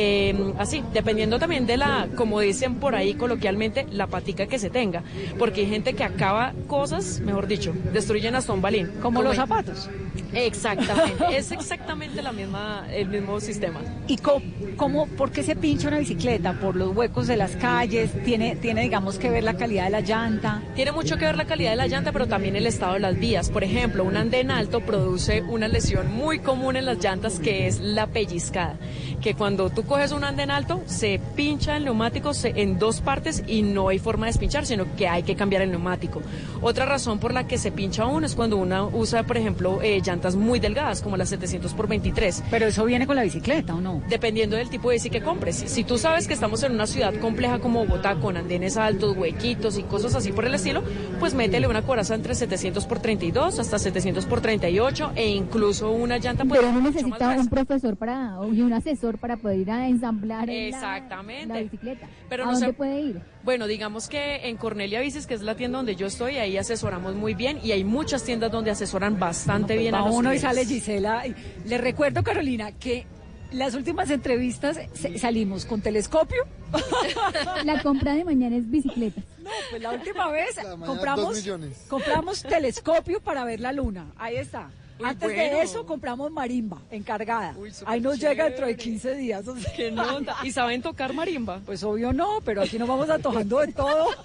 Eh, 0.00 0.52
así, 0.58 0.84
dependiendo 0.92 1.40
también 1.40 1.66
de 1.66 1.76
la, 1.76 2.06
como 2.14 2.38
dicen 2.38 2.76
por 2.76 2.94
ahí 2.94 3.14
coloquialmente, 3.14 3.84
la 3.90 4.06
patica 4.06 4.46
que 4.46 4.60
se 4.60 4.70
tenga. 4.70 5.02
Porque 5.40 5.62
hay 5.62 5.66
gente 5.68 5.94
que 5.94 6.04
acaba 6.04 6.52
cosas, 6.68 7.18
mejor 7.18 7.48
dicho, 7.48 7.74
destruyen 7.92 8.36
un 8.48 8.62
balín. 8.62 8.92
Como 9.02 9.22
los 9.22 9.34
zapatos. 9.34 9.90
Exactamente, 10.32 11.24
es 11.36 11.50
exactamente 11.50 12.22
la 12.22 12.30
misma, 12.30 12.86
el 12.92 13.08
mismo 13.08 13.40
sistema. 13.40 13.80
¿Y 14.06 14.18
cómo, 14.18 14.44
cómo- 14.76 15.06
por 15.08 15.32
qué 15.32 15.42
se 15.42 15.56
pincha 15.56 15.88
una 15.88 15.98
bicicleta? 15.98 16.52
¿Por 16.52 16.76
los 16.76 16.94
huecos 16.94 17.26
de 17.26 17.36
las 17.36 17.56
calles? 17.56 18.10
¿Tiene, 18.24 18.54
tiene, 18.54 18.82
digamos, 18.82 19.18
que 19.18 19.30
ver 19.30 19.42
la 19.42 19.54
calidad 19.54 19.84
de 19.84 19.90
la 19.90 20.00
llanta? 20.00 20.62
Tiene 20.76 20.92
mucho 20.92 21.16
que 21.16 21.24
ver 21.24 21.36
la 21.36 21.46
calidad 21.46 21.70
de 21.70 21.76
la 21.76 21.88
llanta, 21.88 22.12
pero 22.12 22.28
también 22.28 22.54
el 22.54 22.66
estado 22.66 22.94
de 22.94 23.00
las 23.00 23.18
vías. 23.18 23.50
Por 23.50 23.64
ejemplo, 23.64 24.04
un 24.04 24.16
andén 24.16 24.52
alto 24.52 24.80
produce 24.80 25.42
una 25.42 25.66
lesión 25.66 26.12
muy 26.14 26.38
común 26.38 26.76
en 26.76 26.84
las 26.86 26.98
llantas 27.02 27.40
que 27.40 27.66
es 27.66 27.80
la 27.80 28.06
pellizcada. 28.06 28.76
Que 29.20 29.34
cuando 29.34 29.68
tú 29.70 29.82
coges 29.84 30.12
un 30.12 30.22
andén 30.24 30.50
alto, 30.50 30.80
se 30.86 31.20
pincha 31.34 31.76
el 31.76 31.84
neumático 31.84 32.34
se- 32.34 32.52
en 32.56 32.78
dos 32.78 33.00
partes 33.00 33.42
y 33.46 33.62
no 33.62 33.88
hay 33.88 33.98
forma 33.98 34.26
de 34.26 34.30
despinchar, 34.32 34.64
sino 34.64 34.86
que 34.96 35.08
hay 35.08 35.22
que 35.24 35.34
cambiar 35.34 35.62
el 35.62 35.70
neumático. 35.70 36.22
Otra 36.62 36.86
razón 36.86 37.18
por 37.18 37.32
la 37.34 37.46
que 37.46 37.58
se 37.58 37.72
pincha 37.72 38.06
uno 38.06 38.26
es 38.26 38.34
cuando 38.34 38.56
uno 38.56 38.90
usa, 38.92 39.24
por 39.24 39.36
ejemplo, 39.36 39.80
eh, 39.82 40.00
llantas 40.04 40.36
muy 40.36 40.60
delgadas, 40.60 41.02
como 41.02 41.16
las 41.16 41.28
700 41.30 41.74
por 41.74 41.88
23. 41.88 42.42
Pero 42.50 42.66
eso 42.66 42.84
viene 42.84 43.06
con 43.06 43.16
la 43.16 43.22
bicicleta, 43.22 43.74
¿o 43.74 43.80
no? 43.80 44.02
Dependiendo 44.08 44.56
del 44.56 44.68
tipo 44.70 44.88
de 44.90 44.96
bici 44.96 45.10
que 45.10 45.20
compres. 45.22 45.56
Si 45.66 45.84
tú 45.84 45.98
sabes 45.98 46.26
que 46.28 46.34
estamos 46.34 46.62
en 46.62 46.72
una 46.72 46.86
ciudad 46.86 47.14
compleja 47.14 47.58
como 47.58 47.84
Bogotá, 47.86 48.16
con 48.16 48.36
andenes 48.36 48.76
altos, 48.76 49.16
huequitos 49.16 49.78
y 49.78 49.82
cosas 49.84 50.14
así 50.14 50.32
por 50.32 50.44
el 50.44 50.54
estilo, 50.54 50.82
pues 51.20 51.34
métele 51.34 51.66
una 51.66 51.82
coraza 51.82 52.14
entre 52.14 52.34
700 52.34 52.86
por 52.86 52.98
32 53.00 53.58
hasta 53.58 53.78
700 53.78 54.26
por 54.26 54.40
38 54.40 55.12
e 55.14 55.28
incluso 55.28 55.90
una 55.90 56.18
llanta 56.18 56.44
pues, 56.44 56.58
Pero 56.60 56.70
uno 56.70 56.80
mucho 56.80 56.94
más 56.94 57.04
necesita 57.20 57.40
un 57.40 57.48
profesor 57.48 57.96
para 57.96 58.34
y 58.52 58.62
un 58.62 58.72
asesor 58.72 59.07
para 59.16 59.38
poder 59.38 59.60
ir 59.60 59.70
a 59.70 59.88
ensamblar 59.88 60.50
el- 60.50 60.70
la- 60.72 60.76
Exactamente. 60.76 61.54
la, 61.54 61.60
bicicleta. 61.60 62.06
Pero 62.28 62.42
¿A 62.42 62.46
no 62.46 62.52
dónde 62.52 62.66
se- 62.66 62.72
puede 62.74 63.00
ir? 63.00 63.22
Bueno, 63.44 63.66
digamos 63.66 64.10
que 64.10 64.46
en 64.50 64.58
Cornelia 64.58 65.00
Bicis, 65.00 65.26
que 65.26 65.32
es 65.32 65.40
la 65.40 65.54
tienda 65.54 65.78
donde 65.78 65.96
yo 65.96 66.06
estoy, 66.06 66.36
ahí 66.36 66.58
asesoramos 66.58 67.14
muy 67.14 67.32
bien 67.32 67.58
y 67.64 67.72
hay 67.72 67.84
muchas 67.84 68.24
tiendas 68.24 68.52
donde 68.52 68.70
asesoran 68.70 69.18
bastante 69.18 69.78
bien 69.78 69.94
a 69.94 70.00
los 70.00 70.14
uno 70.14 70.34
y 70.34 70.38
clientes. 70.38 70.42
sale 70.42 70.66
Gisela. 70.66 71.26
y- 71.26 71.34
Le 71.66 71.78
recuerdo, 71.78 72.22
Carolina, 72.22 72.72
que 72.72 73.06
las 73.52 73.74
últimas 73.74 74.10
entrevistas 74.10 74.78
salimos 75.16 75.64
con 75.64 75.80
telescopio. 75.80 76.42
La 77.64 77.82
compra 77.82 78.12
de 78.14 78.24
mañana 78.24 78.56
es 78.56 78.68
bicicleta. 78.70 79.22
No, 79.42 79.50
pues 79.70 79.80
la 79.82 79.92
última 79.92 80.30
vez 80.30 80.56
mañana, 80.62 80.84
compramos, 80.86 81.48
compramos 81.88 82.42
telescopio 82.42 83.20
para 83.20 83.44
ver 83.44 83.60
la 83.60 83.72
luna. 83.72 84.12
Ahí 84.18 84.36
está. 84.36 84.68
Uy, 84.98 85.04
Antes 85.04 85.32
bueno. 85.32 85.56
de 85.56 85.62
eso 85.62 85.86
compramos 85.86 86.30
marimba 86.30 86.78
encargada. 86.90 87.54
súper 87.54 87.74
Ahí 87.86 88.00
nos 88.00 88.18
llega 88.18 88.44
dentro 88.44 88.66
de 88.66 88.72
chévere. 88.76 88.90
15 88.92 89.14
días. 89.16 89.46
o 89.48 89.56
sea. 89.56 89.72
¿Qué 89.74 89.90
nota? 89.90 90.36
¿Y 90.42 90.50
saben 90.52 90.82
tocar 90.82 91.12
marimba? 91.12 91.60
Pues 91.64 91.82
obvio 91.84 92.12
no, 92.12 92.40
pero 92.44 92.62
aquí 92.62 92.78
nos 92.78 92.88
vamos 92.88 93.08
antojando 93.10 93.58
de 93.60 93.72
todo. 93.72 94.08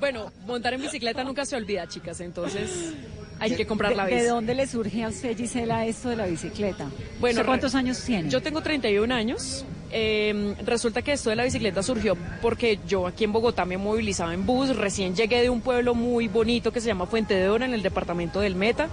Bueno, 0.00 0.32
montar 0.46 0.74
en 0.74 0.80
bicicleta 0.80 1.22
nunca 1.22 1.44
se 1.44 1.54
olvida, 1.54 1.86
chicas, 1.86 2.18
entonces 2.20 2.92
hay 3.38 3.54
que 3.54 3.66
comprar 3.66 3.92
¿De, 3.92 3.96
la 3.96 4.06
de 4.06 4.14
bici. 4.16 4.26
dónde 4.26 4.54
le 4.56 4.66
surge 4.66 5.04
a 5.04 5.08
usted, 5.08 5.36
Gisela, 5.36 5.86
esto 5.86 6.08
de 6.08 6.16
la 6.16 6.26
bicicleta? 6.26 6.88
Bueno, 7.20 7.34
¿Usted 7.36 7.46
¿cuántos 7.46 7.74
años 7.76 8.02
tiene? 8.02 8.28
Yo 8.28 8.42
tengo 8.42 8.60
31 8.62 9.14
años. 9.14 9.64
Eh, 9.94 10.54
resulta 10.64 11.02
que 11.02 11.12
esto 11.12 11.28
de 11.28 11.36
la 11.36 11.44
bicicleta 11.44 11.82
surgió 11.82 12.16
porque 12.40 12.80
yo 12.88 13.06
aquí 13.06 13.24
en 13.24 13.32
Bogotá 13.32 13.64
me 13.64 13.76
movilizaba 13.76 14.32
en 14.32 14.46
bus. 14.46 14.74
Recién 14.74 15.14
llegué 15.14 15.42
de 15.42 15.50
un 15.50 15.60
pueblo 15.60 15.94
muy 15.94 16.28
bonito 16.28 16.72
que 16.72 16.80
se 16.80 16.88
llama 16.88 17.06
Fuente 17.06 17.34
de 17.34 17.48
Oro 17.48 17.64
en 17.64 17.74
el 17.74 17.82
departamento 17.82 18.40
del 18.40 18.54
Meta. 18.54 18.88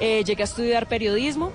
Eh, 0.00 0.24
llegué 0.24 0.42
a 0.42 0.44
estudiar 0.44 0.88
periodismo 0.88 1.52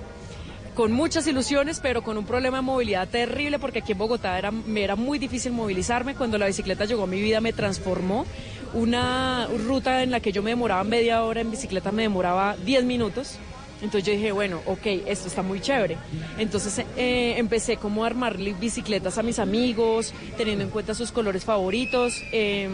con 0.74 0.92
muchas 0.92 1.26
ilusiones, 1.26 1.80
pero 1.80 2.02
con 2.02 2.18
un 2.18 2.24
problema 2.24 2.58
de 2.58 2.62
movilidad 2.62 3.08
terrible, 3.08 3.58
porque 3.58 3.78
aquí 3.78 3.92
en 3.92 3.98
Bogotá 3.98 4.38
era, 4.38 4.50
me 4.50 4.82
era 4.82 4.96
muy 4.96 5.18
difícil 5.18 5.52
movilizarme. 5.52 6.14
Cuando 6.14 6.36
la 6.36 6.46
bicicleta 6.46 6.84
llegó 6.84 7.04
a 7.04 7.06
mi 7.06 7.20
vida, 7.20 7.40
me 7.40 7.52
transformó. 7.52 8.26
Una 8.74 9.48
ruta 9.66 10.02
en 10.02 10.10
la 10.10 10.18
que 10.18 10.32
yo 10.32 10.42
me 10.42 10.50
demoraba 10.50 10.82
media 10.82 11.22
hora 11.22 11.40
en 11.40 11.50
bicicleta, 11.50 11.92
me 11.92 12.02
demoraba 12.02 12.56
10 12.64 12.84
minutos. 12.84 13.38
Entonces 13.84 14.06
yo 14.06 14.12
dije, 14.14 14.32
bueno, 14.32 14.62
ok, 14.64 14.86
esto 15.06 15.28
está 15.28 15.42
muy 15.42 15.60
chévere. 15.60 15.98
Entonces 16.38 16.84
eh, 16.96 17.34
empecé 17.36 17.76
como 17.76 18.02
a 18.02 18.06
armarle 18.06 18.54
bicicletas 18.54 19.18
a 19.18 19.22
mis 19.22 19.38
amigos, 19.38 20.14
teniendo 20.38 20.64
en 20.64 20.70
cuenta 20.70 20.94
sus 20.94 21.12
colores 21.12 21.44
favoritos. 21.44 22.22
Em, 22.32 22.72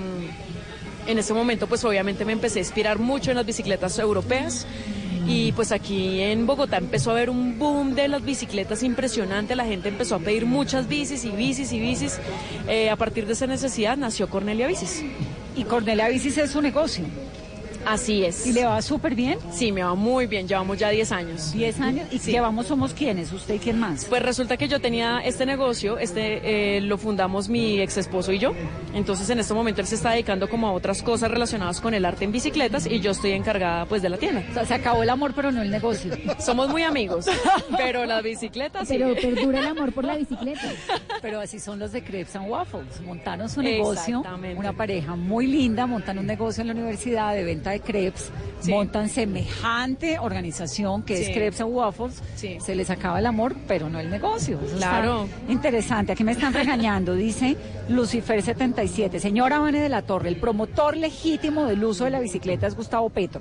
en 1.09 1.19
ese 1.19 1.35
momento, 1.35 1.67
pues 1.67 1.85
obviamente 1.85 2.25
me 2.25 2.33
empecé 2.33 2.61
a 2.61 2.63
inspirar 2.63 3.01
mucho 3.01 3.33
en 3.33 3.39
las 3.39 3.45
bicicletas 3.45 3.99
europeas. 3.99 4.69
Y 5.27 5.51
pues 5.53 5.73
aquí 5.73 6.21
en 6.21 6.47
Bogotá 6.47 6.77
empezó 6.77 7.11
a 7.11 7.15
haber 7.15 7.29
un 7.29 7.59
boom 7.59 7.95
de 7.97 8.07
las 8.07 8.25
bicicletas 8.25 8.85
impresionante. 8.85 9.57
La 9.57 9.65
gente 9.65 9.89
empezó 9.89 10.15
a 10.15 10.19
pedir 10.21 10.47
muchas 10.47 10.89
bicis 10.89 11.25
y 11.25 11.31
bicis 11.31 11.73
y 11.73 11.81
bicis. 11.81 12.19
Eh, 12.69 12.89
a 12.89 12.97
partir 12.97 13.27
de 13.27 13.33
esa 13.33 13.49
necesidad 13.49 13.97
nació 13.97 14.31
Cornelia 14.31 14.69
Bicis. 14.69 15.03
Y 15.57 15.65
Cornelia 15.65 16.09
Bicis 16.09 16.39
es 16.39 16.53
su 16.53 16.63
negocio. 16.63 17.05
Así 17.87 18.25
es. 18.25 18.47
¿Y 18.47 18.53
le 18.53 18.65
va 18.65 18.81
súper 18.83 19.15
bien? 19.15 19.39
Sí, 19.53 19.73
me 19.73 19.83
va 19.83 19.95
muy 19.95 20.27
bien. 20.27 20.47
Llevamos 20.47 20.79
ya 20.79 20.91
10 20.91 21.13
años. 21.13 21.53
10 21.53 21.81
años. 21.81 22.09
¿Y 22.13 22.19
Sí. 22.19 22.33
llevamos 22.33 22.67
somos 22.67 22.93
quiénes? 22.95 23.33
¿Usted 23.33 23.55
y 23.55 23.59
quién 23.59 23.79
más? 23.79 24.05
Pues 24.05 24.23
resulta 24.23 24.57
que 24.57 24.69
yo 24.69 24.81
tenía 24.81 25.21
este 25.21 25.47
negocio, 25.47 25.99
este 25.99 26.77
eh, 26.77 26.81
lo 26.81 26.99
fundamos 26.99 27.49
mi 27.49 27.81
ex 27.81 27.97
esposo 27.97 28.33
y 28.33 28.39
yo. 28.39 28.53
Entonces 28.95 29.29
en 29.31 29.41
este 29.41 29.55
momento 29.55 29.81
él 29.81 29.87
se 29.87 29.95
está 29.95 30.11
dedicando 30.13 30.49
como 30.49 30.69
a 30.69 30.73
otras 30.73 31.03
cosas 31.03 31.31
relacionadas 31.31 31.81
con 31.81 31.95
el 31.95 32.05
arte 32.05 32.25
en 32.25 32.33
bicicletas 32.33 32.87
y 32.87 33.01
yo 33.01 33.13
estoy 33.13 33.33
encargada 33.33 33.87
pues 33.87 34.03
de 34.03 34.09
la 34.11 34.19
tienda. 34.19 34.43
O 34.51 34.55
sea, 34.55 34.67
se 34.67 34.75
acabó 34.75 35.03
el 35.03 35.11
amor, 35.11 35.33
pero 35.35 35.51
no 35.51 35.63
el 35.63 35.71
negocio. 35.71 36.13
Somos 36.39 36.69
muy 36.69 36.83
amigos, 36.83 37.27
pero 37.77 38.05
las 38.05 38.23
bicicletas 38.23 38.89
sí. 38.89 38.97
Pero 38.99 39.15
perdura 39.15 39.61
el 39.61 39.67
amor 39.67 39.93
por 39.93 40.05
la 40.05 40.17
bicicleta. 40.17 40.73
Pero 41.23 41.41
así 41.41 41.59
son 41.59 41.79
los 41.79 41.93
de 41.93 42.03
Crepes 42.03 42.37
and 42.37 42.49
Waffles. 42.51 43.01
Montaron 43.03 43.49
su 43.49 43.63
negocio, 43.63 44.23
una 44.57 44.73
pareja 44.73 45.17
muy 45.17 45.47
linda, 45.47 45.87
montan 45.87 46.19
un 46.19 46.27
negocio 46.27 46.61
en 46.61 46.69
la 46.69 46.75
universidad 46.75 47.35
de 47.35 47.45
venta 47.45 47.70
de 47.71 47.81
crepes, 47.81 48.31
Sí. 48.61 48.71
montan 48.73 49.09
semejante 49.09 50.19
organización 50.19 51.03
que 51.03 51.17
Sí. 51.17 51.23
es 51.25 51.29
Crepes 51.31 51.61
and 51.63 51.73
Waffles. 51.75 52.23
Sí. 52.37 52.59
Se 52.61 52.75
les 52.75 52.91
acaba 52.91 53.19
el 53.19 53.27
amor, 53.27 53.55
pero 53.67 53.89
no 53.89 53.99
el 54.01 54.11
negocio. 54.11 54.59
Eso 54.65 54.77
Claro. 54.77 55.27
interesante. 55.49 56.13
Aquí 56.13 56.25
me 56.25 56.33
están 56.33 56.53
regañando, 56.53 57.15
dice 57.15 57.57
Lucifer 57.89 58.43
77. 58.43 59.19
Señora 59.19 59.59
Vane 59.61 59.81
de 59.81 59.89
la 59.89 60.03
Torre, 60.03 60.29
el 60.29 60.37
promotor 60.37 60.97
legítimo 60.97 61.65
del 61.65 61.83
uso 61.85 62.05
de 62.05 62.11
la 62.11 62.21
bicicleta 62.21 62.67
es 62.67 62.75
Gustavo 62.77 63.09
Petro. 63.09 63.41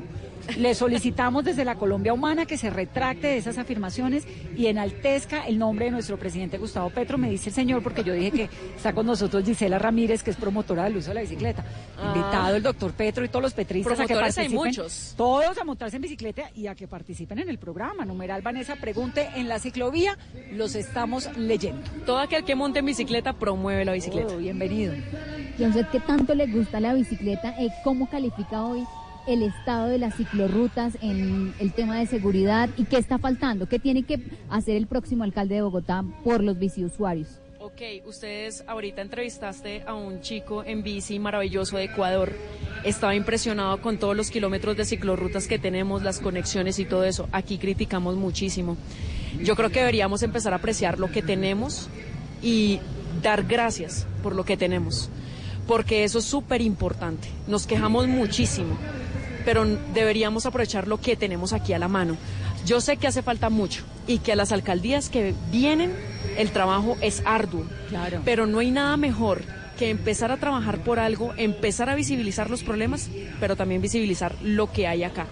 Le 0.57 0.75
solicitamos 0.75 1.43
desde 1.43 1.65
la 1.65 1.75
Colombia 1.75 2.13
Humana 2.13 2.45
que 2.45 2.57
se 2.57 2.69
retracte 2.69 3.27
de 3.27 3.37
esas 3.37 3.57
afirmaciones 3.57 4.25
y 4.55 4.67
enaltezca 4.67 5.47
el 5.47 5.57
nombre 5.57 5.85
de 5.85 5.91
nuestro 5.91 6.17
presidente 6.17 6.57
Gustavo 6.57 6.89
Petro, 6.89 7.17
me 7.17 7.29
dice 7.29 7.49
el 7.49 7.55
señor, 7.55 7.83
porque 7.83 8.03
yo 8.03 8.13
dije 8.13 8.31
que 8.31 8.49
está 8.75 8.93
con 8.93 9.05
nosotros 9.05 9.43
Gisela 9.43 9.79
Ramírez, 9.79 10.23
que 10.23 10.31
es 10.31 10.37
promotora 10.37 10.83
del 10.85 10.97
uso 10.97 11.09
de 11.09 11.15
la 11.15 11.21
bicicleta. 11.21 11.63
Ah. 11.97 12.13
Invitado 12.15 12.55
el 12.55 12.63
doctor 12.63 12.93
Petro 12.93 13.25
y 13.25 13.29
todos 13.29 13.43
los 13.43 13.53
petristas 13.53 13.99
a 13.99 14.05
que 14.05 14.13
hay 14.13 14.19
participen. 14.19 14.53
muchos. 14.53 15.13
Todos 15.15 15.57
a 15.57 15.63
montarse 15.63 15.97
en 15.97 16.01
bicicleta 16.01 16.49
y 16.55 16.67
a 16.67 16.75
que 16.75 16.87
participen 16.87 17.39
en 17.39 17.49
el 17.49 17.57
programa. 17.57 18.05
Numeral 18.05 18.41
Vanessa 18.41 18.75
pregunte 18.75 19.29
en 19.35 19.47
la 19.47 19.59
ciclovía, 19.59 20.17
los 20.51 20.75
estamos 20.75 21.29
leyendo. 21.37 21.81
Todo 22.05 22.19
aquel 22.19 22.43
que 22.43 22.55
monte 22.55 22.79
en 22.79 22.85
bicicleta 22.85 23.33
promueve 23.33 23.85
la 23.85 23.93
bicicleta. 23.93 24.33
Oh, 24.33 24.37
bienvenido. 24.37 24.93
¿Y 25.57 25.63
a 25.63 25.67
usted 25.67 25.87
qué 25.91 25.99
tanto 25.99 26.33
le 26.33 26.47
gusta 26.47 26.79
la 26.79 26.93
bicicleta? 26.93 27.55
Eh, 27.59 27.69
¿Cómo 27.83 28.09
califica 28.09 28.63
hoy 28.63 28.85
el 29.29 29.43
estado 29.43 29.87
de 29.87 29.99
las 29.99 30.15
ciclorrutas 30.15 30.97
en 31.01 31.53
el 31.59 31.71
tema 31.71 31.99
de 31.99 32.07
seguridad? 32.07 32.69
¿Y 32.77 32.85
qué 32.85 32.97
está 32.97 33.19
faltando? 33.19 33.67
¿Qué 33.67 33.79
tiene 33.79 34.03
que 34.03 34.19
hacer 34.49 34.75
el 34.75 34.87
próximo 34.87 35.23
alcalde 35.23 35.55
de 35.55 35.61
Bogotá 35.61 36.03
por 36.23 36.43
los 36.43 36.57
biciusuarios? 36.57 37.39
Ok, 37.61 37.81
ustedes 38.07 38.63
ahorita 38.67 39.01
entrevistaste 39.01 39.83
a 39.85 39.93
un 39.93 40.21
chico 40.21 40.63
en 40.63 40.81
bici 40.81 41.19
maravilloso 41.19 41.77
de 41.77 41.83
Ecuador. 41.83 42.33
Estaba 42.83 43.15
impresionado 43.15 43.81
con 43.81 43.97
todos 43.97 44.15
los 44.15 44.31
kilómetros 44.31 44.75
de 44.77 44.85
ciclorrutas 44.85 45.47
que 45.47 45.59
tenemos, 45.59 46.01
las 46.01 46.19
conexiones 46.19 46.79
y 46.79 46.85
todo 46.85 47.03
eso. 47.03 47.29
Aquí 47.31 47.57
criticamos 47.57 48.15
muchísimo. 48.15 48.77
Yo 49.43 49.55
creo 49.55 49.69
que 49.69 49.79
deberíamos 49.79 50.23
empezar 50.23 50.53
a 50.53 50.57
apreciar 50.57 50.99
lo 50.99 51.11
que 51.11 51.21
tenemos 51.21 51.89
y 52.41 52.79
dar 53.21 53.43
gracias 53.43 54.07
por 54.23 54.35
lo 54.35 54.45
que 54.45 54.57
tenemos, 54.57 55.09
porque 55.67 56.03
eso 56.03 56.19
es 56.19 56.25
súper 56.25 56.61
importante. 56.61 57.27
Nos 57.47 57.67
quejamos 57.67 58.07
muchísimo, 58.07 58.77
pero 59.45 59.65
deberíamos 59.93 60.45
aprovechar 60.45 60.87
lo 60.87 60.99
que 60.99 61.15
tenemos 61.15 61.53
aquí 61.53 61.73
a 61.73 61.79
la 61.79 61.87
mano. 61.87 62.17
Yo 62.65 62.81
sé 62.81 62.97
que 62.97 63.07
hace 63.07 63.21
falta 63.21 63.49
mucho 63.49 63.83
y 64.07 64.19
que 64.19 64.33
a 64.33 64.35
las 64.35 64.51
alcaldías 64.51 65.09
que 65.09 65.33
vienen 65.51 65.93
el 66.37 66.51
trabajo 66.51 66.97
es 67.01 67.21
arduo, 67.25 67.63
Claro. 67.89 68.21
pero 68.25 68.45
no 68.45 68.59
hay 68.59 68.71
nada 68.71 68.97
mejor 68.97 69.41
que 69.77 69.89
empezar 69.89 70.31
a 70.31 70.37
trabajar 70.37 70.79
por 70.83 70.99
algo, 70.99 71.33
empezar 71.37 71.89
a 71.89 71.95
visibilizar 71.95 72.49
los 72.49 72.63
problemas, 72.63 73.09
pero 73.39 73.55
también 73.55 73.81
visibilizar 73.81 74.35
lo 74.43 74.71
que 74.71 74.87
hay 74.87 75.03
acá. 75.03 75.27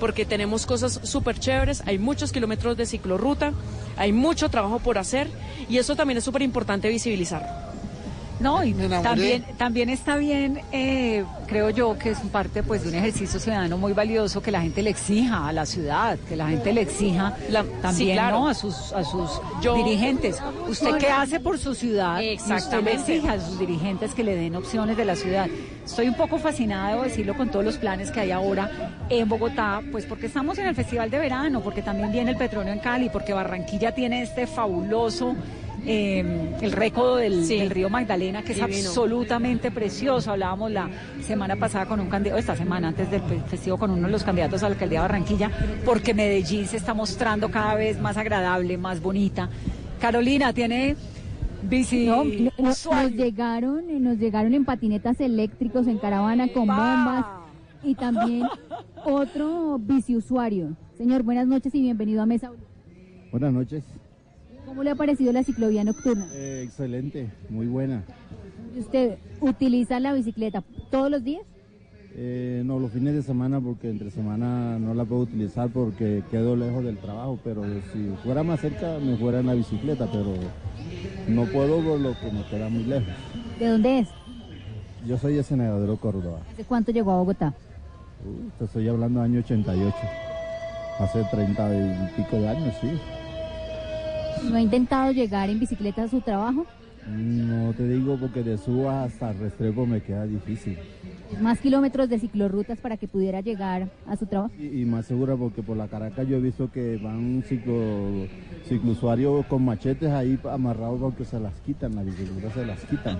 porque 0.00 0.24
tenemos 0.26 0.66
cosas 0.66 1.00
súper 1.04 1.38
chéveres, 1.38 1.82
hay 1.86 1.98
muchos 1.98 2.32
kilómetros 2.32 2.76
de 2.76 2.84
ciclorruta, 2.84 3.52
hay 3.96 4.12
mucho 4.12 4.48
trabajo 4.50 4.80
por 4.80 4.98
hacer 4.98 5.28
y 5.68 5.78
eso 5.78 5.94
también 5.94 6.18
es 6.18 6.24
súper 6.24 6.42
importante 6.42 6.88
visibilizar. 6.88 7.72
No, 8.44 8.62
y 8.62 8.74
también, 8.74 9.42
también 9.56 9.88
está 9.88 10.16
bien, 10.16 10.60
eh, 10.70 11.24
creo 11.46 11.70
yo, 11.70 11.96
que 11.96 12.10
es 12.10 12.18
parte 12.30 12.62
pues 12.62 12.82
de 12.82 12.90
un 12.90 12.94
ejercicio 12.96 13.40
ciudadano 13.40 13.78
muy 13.78 13.94
valioso 13.94 14.42
que 14.42 14.50
la 14.50 14.60
gente 14.60 14.82
le 14.82 14.90
exija 14.90 15.48
a 15.48 15.52
la 15.54 15.64
ciudad, 15.64 16.18
que 16.28 16.36
la 16.36 16.48
gente 16.48 16.74
le 16.74 16.82
exija 16.82 17.34
también 17.80 18.16
¿no? 18.16 18.46
a 18.46 18.52
sus, 18.52 18.92
a 18.92 19.02
sus 19.02 19.40
dirigentes. 19.62 20.42
¿Usted 20.68 20.98
qué 20.98 21.08
hace 21.08 21.40
por 21.40 21.58
su 21.58 21.74
ciudad? 21.74 22.20
Usted 22.34 22.82
le 22.82 22.92
exija 22.92 23.32
a 23.32 23.40
sus 23.40 23.58
dirigentes 23.58 24.12
que 24.12 24.22
le 24.22 24.36
den 24.36 24.56
opciones 24.56 24.98
de 24.98 25.06
la 25.06 25.16
ciudad. 25.16 25.46
Estoy 25.82 26.08
un 26.08 26.14
poco 26.14 26.36
fascinada, 26.36 26.90
debo 26.90 27.04
decirlo, 27.04 27.34
con 27.38 27.50
todos 27.50 27.64
los 27.64 27.78
planes 27.78 28.10
que 28.10 28.20
hay 28.20 28.30
ahora 28.30 28.94
en 29.08 29.26
Bogotá, 29.26 29.80
pues 29.90 30.04
porque 30.04 30.26
estamos 30.26 30.58
en 30.58 30.66
el 30.66 30.74
Festival 30.74 31.10
de 31.10 31.18
Verano, 31.18 31.62
porque 31.62 31.80
también 31.80 32.12
viene 32.12 32.32
el 32.32 32.36
petróleo 32.36 32.74
en 32.74 32.80
Cali, 32.80 33.08
porque 33.08 33.32
Barranquilla 33.32 33.94
tiene 33.94 34.20
este 34.20 34.46
fabuloso 34.46 35.34
eh, 35.86 36.54
el 36.60 36.72
récodo 36.72 37.16
del, 37.16 37.70
río 37.70 37.90
Magdalena, 37.90 38.42
que 38.42 38.52
es 38.52 38.62
absolutamente 38.62 39.70
precioso. 39.70 40.30
Hablábamos 40.30 40.70
la 40.70 40.88
semana 41.22 41.56
pasada 41.56 41.86
con 41.86 42.00
un 42.00 42.08
candidato, 42.08 42.38
esta 42.38 42.56
semana 42.56 42.88
antes 42.88 43.10
del 43.10 43.22
festivo, 43.48 43.76
con 43.76 43.90
uno 43.90 44.06
de 44.06 44.12
los 44.12 44.24
candidatos 44.24 44.62
a 44.62 44.68
la 44.68 44.74
alcaldía 44.74 45.00
de 45.00 45.08
Barranquilla, 45.08 45.50
porque 45.84 46.14
Medellín 46.14 46.66
se 46.66 46.76
está 46.76 46.94
mostrando 46.94 47.50
cada 47.50 47.74
vez 47.74 48.00
más 48.00 48.16
agradable, 48.16 48.78
más 48.78 49.00
bonita. 49.00 49.48
Carolina, 50.00 50.52
tiene 50.52 50.96
bici. 51.62 52.06
nos, 52.06 52.86
llegaron, 53.12 54.02
nos 54.02 54.18
llegaron 54.18 54.54
en 54.54 54.64
patinetas 54.64 55.20
eléctricos, 55.20 55.86
en 55.86 55.98
caravana 55.98 56.48
con 56.48 56.66
bombas 56.66 57.26
y 57.82 57.94
también 57.94 58.46
otro 59.04 59.78
bici 59.78 60.16
usuario. 60.16 60.76
Señor, 60.96 61.22
buenas 61.22 61.46
noches 61.46 61.74
y 61.74 61.82
bienvenido 61.82 62.22
a 62.22 62.26
Mesa. 62.26 62.50
Buenas 63.30 63.52
noches. 63.52 63.84
¿Cómo 64.74 64.82
le 64.82 64.90
ha 64.90 64.96
parecido 64.96 65.32
la 65.32 65.44
ciclovía 65.44 65.84
nocturna? 65.84 66.26
Eh, 66.32 66.62
excelente, 66.64 67.30
muy 67.48 67.68
buena. 67.68 68.02
¿Usted 68.76 69.18
utiliza 69.40 70.00
la 70.00 70.12
bicicleta 70.12 70.64
todos 70.90 71.08
los 71.12 71.22
días? 71.22 71.42
Eh, 72.16 72.60
no, 72.66 72.80
los 72.80 72.90
fines 72.90 73.14
de 73.14 73.22
semana 73.22 73.60
porque 73.60 73.88
entre 73.88 74.10
semana 74.10 74.76
no 74.80 74.92
la 74.92 75.04
puedo 75.04 75.22
utilizar 75.22 75.68
porque 75.68 76.24
quedo 76.28 76.56
lejos 76.56 76.82
del 76.82 76.98
trabajo, 76.98 77.38
pero 77.44 77.62
si 77.92 78.12
fuera 78.24 78.42
más 78.42 78.58
cerca 78.58 78.98
me 78.98 79.16
fuera 79.16 79.38
en 79.38 79.46
la 79.46 79.54
bicicleta, 79.54 80.08
pero 80.10 80.34
no 81.28 81.44
puedo 81.52 81.80
por 81.80 82.00
lo 82.00 82.18
que 82.18 82.32
me 82.32 82.44
queda 82.46 82.68
muy 82.68 82.82
lejos. 82.82 83.14
¿De 83.60 83.68
dónde 83.68 84.00
es? 84.00 84.08
Yo 85.06 85.16
soy 85.18 85.34
de 85.34 85.44
Senador 85.44 85.96
Córdoba. 86.00 86.40
¿Hace 86.52 86.64
cuánto 86.64 86.90
llegó 86.90 87.12
a 87.12 87.18
Bogotá? 87.18 87.54
te 88.58 88.64
estoy 88.64 88.88
hablando 88.88 89.22
año 89.22 89.38
88. 89.38 89.94
Hace 90.98 91.22
30 91.30 91.76
y 91.76 92.16
pico 92.16 92.38
de 92.38 92.48
años, 92.48 92.74
sí. 92.80 92.88
¿No 94.42 94.56
ha 94.56 94.60
intentado 94.60 95.12
llegar 95.12 95.50
en 95.50 95.58
bicicleta 95.58 96.04
a 96.04 96.08
su 96.08 96.20
trabajo? 96.20 96.66
No 97.06 97.72
te 97.74 97.86
digo 97.86 98.16
porque 98.18 98.42
de 98.42 98.56
Suba 98.56 99.04
hasta 99.04 99.32
Restrepo 99.32 99.84
me 99.84 100.00
queda 100.00 100.26
difícil. 100.26 100.78
Más 101.40 101.58
kilómetros 101.58 102.08
de 102.08 102.18
ciclorrutas 102.18 102.78
para 102.78 102.96
que 102.96 103.08
pudiera 103.08 103.40
llegar 103.40 103.88
a 104.06 104.16
su 104.16 104.26
trabajo. 104.26 104.54
Y, 104.58 104.84
más 104.84 105.04
segura 105.06 105.36
porque 105.36 105.62
por 105.62 105.76
la 105.76 105.88
Caracas 105.88 106.26
yo 106.28 106.36
he 106.36 106.40
visto 106.40 106.70
que 106.70 106.96
van 106.96 107.42
ciclo, 107.46 108.26
ciclousuarios 108.66 109.44
con 109.46 109.64
machetes 109.64 110.10
ahí 110.10 110.38
amarrados 110.50 111.00
porque 111.00 111.24
se 111.24 111.38
las 111.40 111.52
quitan, 111.60 111.94
las 111.94 112.06
bicicletas 112.06 112.54
se 112.54 112.64
las 112.64 112.80
quitan. 112.84 113.18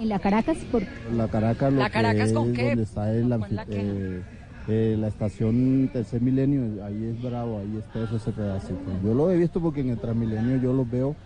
¿En 0.00 0.08
la 0.08 0.18
Caracas? 0.18 0.56
Por... 0.72 0.82
La 1.14 1.28
Caracas, 1.28 1.72
lo 1.72 1.78
¿La 1.78 1.90
Caracas 1.90 2.32
con 2.32 2.52
qué? 2.52 2.68
donde 2.68 2.82
está 2.82 3.12
el, 3.12 3.32
eh, 3.68 4.22
eh, 4.68 4.96
la 4.98 5.08
estación 5.08 5.90
Tercer 5.92 6.20
Milenio, 6.20 6.84
ahí 6.84 7.04
es 7.04 7.22
bravo, 7.22 7.58
ahí 7.58 7.76
está 7.78 8.04
eso 8.04 8.16
ese 8.16 8.30
pedacito. 8.30 8.80
Yo 9.02 9.14
lo 9.14 9.30
he 9.30 9.36
visto 9.36 9.60
porque 9.60 9.80
en 9.80 9.90
el 9.90 9.98
Transmilenio 9.98 10.58
yo 10.58 10.72
los 10.72 10.88
veo 10.90 11.16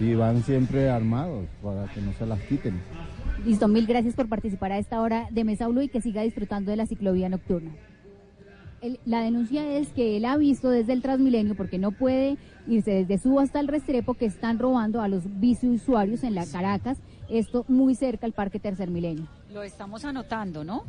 y 0.00 0.14
van 0.14 0.42
siempre 0.42 0.88
armados 0.90 1.46
para 1.62 1.86
que 1.92 2.00
no 2.00 2.12
se 2.14 2.26
las 2.26 2.40
quiten. 2.40 2.80
Listo, 3.44 3.68
mil 3.68 3.86
gracias 3.86 4.14
por 4.14 4.28
participar 4.28 4.72
a 4.72 4.78
esta 4.78 5.00
hora 5.00 5.28
de 5.30 5.44
Mesa 5.44 5.68
Blue 5.68 5.82
y 5.82 5.88
que 5.88 6.00
siga 6.00 6.22
disfrutando 6.22 6.70
de 6.70 6.76
la 6.76 6.86
ciclovía 6.86 7.28
nocturna. 7.28 7.70
la 9.04 9.20
denuncia 9.20 9.66
es 9.76 9.88
que 9.88 10.16
él 10.16 10.24
ha 10.24 10.36
visto 10.36 10.70
desde 10.70 10.92
el 10.92 11.02
Transmilenio, 11.02 11.54
porque 11.56 11.78
no 11.78 11.92
puede 11.92 12.36
irse 12.66 12.90
desde 12.90 13.18
su 13.18 13.38
hasta 13.38 13.60
el 13.60 13.68
Restrepo, 13.68 14.14
que 14.14 14.26
están 14.26 14.58
robando 14.58 15.02
a 15.02 15.08
los 15.08 15.24
usuarios 15.62 16.24
en 16.24 16.34
la 16.34 16.46
Caracas, 16.46 16.98
esto 17.28 17.64
muy 17.68 17.94
cerca 17.94 18.26
al 18.26 18.32
Parque 18.32 18.58
Tercer 18.58 18.90
Milenio. 18.90 19.26
Lo 19.52 19.62
estamos 19.62 20.04
anotando, 20.04 20.64
¿no? 20.64 20.84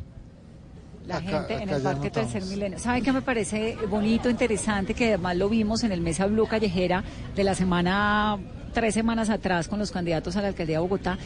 La 1.06 1.20
gente 1.20 1.54
en 1.54 1.68
el 1.68 1.82
Parque 1.82 2.10
Tercer 2.10 2.44
Milenio. 2.44 2.78
¿Sabe 2.78 3.02
qué 3.02 3.12
me 3.12 3.22
parece 3.22 3.76
bonito, 3.88 4.28
interesante? 4.30 4.94
Que 4.94 5.08
además 5.08 5.36
lo 5.36 5.48
vimos 5.48 5.84
en 5.84 5.92
el 5.92 6.00
Mesa 6.00 6.26
Blue 6.26 6.46
Callejera 6.46 7.04
de 7.34 7.44
la 7.44 7.54
semana, 7.54 8.38
tres 8.72 8.94
semanas 8.94 9.30
atrás 9.30 9.68
con 9.68 9.78
los 9.78 9.90
candidatos 9.90 10.36
a 10.36 10.42
la 10.42 10.48
alcaldía 10.48 10.76
de 10.76 10.82
Bogotá. 10.82 11.18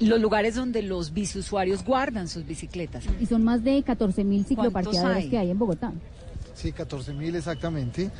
Los 0.00 0.20
lugares 0.20 0.54
donde 0.54 0.82
los 0.82 1.12
biciusuarios 1.12 1.84
guardan 1.84 2.28
sus 2.28 2.46
bicicletas. 2.46 3.04
Y 3.20 3.26
son 3.26 3.42
más 3.42 3.64
de 3.64 3.82
14 3.82 4.22
mil 4.22 4.44
cicloparqueadores 4.44 5.26
que 5.26 5.38
hay 5.38 5.50
en 5.50 5.58
Bogotá. 5.58 5.92
Sí, 6.54 6.72
14 6.72 7.14
mil 7.14 7.34
exactamente. 7.34 8.10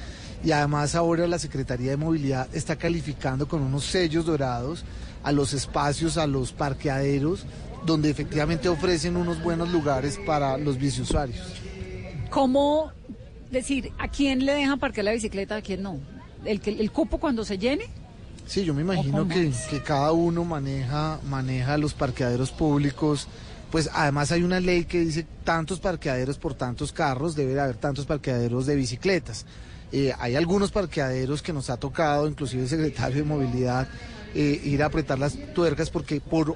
Y 0.45 0.51
además 0.51 0.95
ahora 0.95 1.27
la 1.27 1.39
Secretaría 1.39 1.91
de 1.91 1.97
Movilidad 1.97 2.49
está 2.53 2.77
calificando 2.77 3.47
con 3.47 3.63
unos 3.63 3.85
sellos 3.85 4.27
dorados 4.27 4.85
a 5.23 5.33
los 5.33 5.53
espacios, 5.53 6.17
a 6.19 6.27
los 6.27 6.53
parqueaderos 6.53 7.45
donde 7.89 8.11
efectivamente 8.11 8.69
ofrecen 8.69 9.17
unos 9.17 9.43
buenos 9.43 9.71
lugares 9.71 10.21
para 10.27 10.59
los 10.59 10.79
biciusuarios. 10.79 11.55
¿Cómo 12.31 12.93
decir 13.51 13.91
a 13.99 14.09
quién 14.09 14.45
le 14.45 14.53
dejan 14.53 14.79
parquear 14.79 15.07
la 15.07 15.13
bicicleta, 15.13 15.57
a 15.57 15.63
quién 15.63 15.83
no? 15.83 15.99
¿El, 16.45 16.61
el 16.65 16.93
cupo 16.93 17.19
cuando 17.19 17.45
se 17.47 17.57
llene? 17.57 17.87
Sí, 18.47 18.65
yo 18.65 18.75
me 18.75 18.83
imagino 18.83 19.27
que, 19.27 19.51
que, 19.71 19.83
cada 19.83 20.13
uno 20.13 20.45
maneja, 20.45 21.19
maneja 21.29 21.79
los 21.79 21.95
parqueaderos 21.95 22.51
públicos. 22.51 23.27
Pues 23.71 23.91
además 23.93 24.33
hay 24.33 24.43
una 24.43 24.61
ley 24.61 24.85
que 24.85 25.01
dice 25.01 25.27
tantos 25.45 25.81
parqueaderos 25.81 26.39
por 26.39 26.55
tantos 26.55 26.93
carros, 26.93 27.37
debe 27.37 27.59
haber 27.59 27.77
tantos 27.77 28.07
parqueaderos 28.07 28.67
de 28.67 28.77
bicicletas. 28.77 29.47
Eh, 29.93 30.13
hay 30.19 30.37
algunos 30.37 30.71
parqueaderos 30.71 31.43
que 31.43 31.55
nos 31.55 31.71
ha 31.71 31.79
tocado, 31.79 32.29
inclusive 32.29 32.63
el 32.63 32.69
secretario 32.69 33.17
de 33.17 33.25
Movilidad, 33.25 33.89
eh, 34.35 34.61
ir 34.63 34.83
a 34.83 34.87
apretar 34.87 35.19
las 35.19 35.39
tuercas 35.55 35.89
porque 35.89 36.21
por 36.21 36.55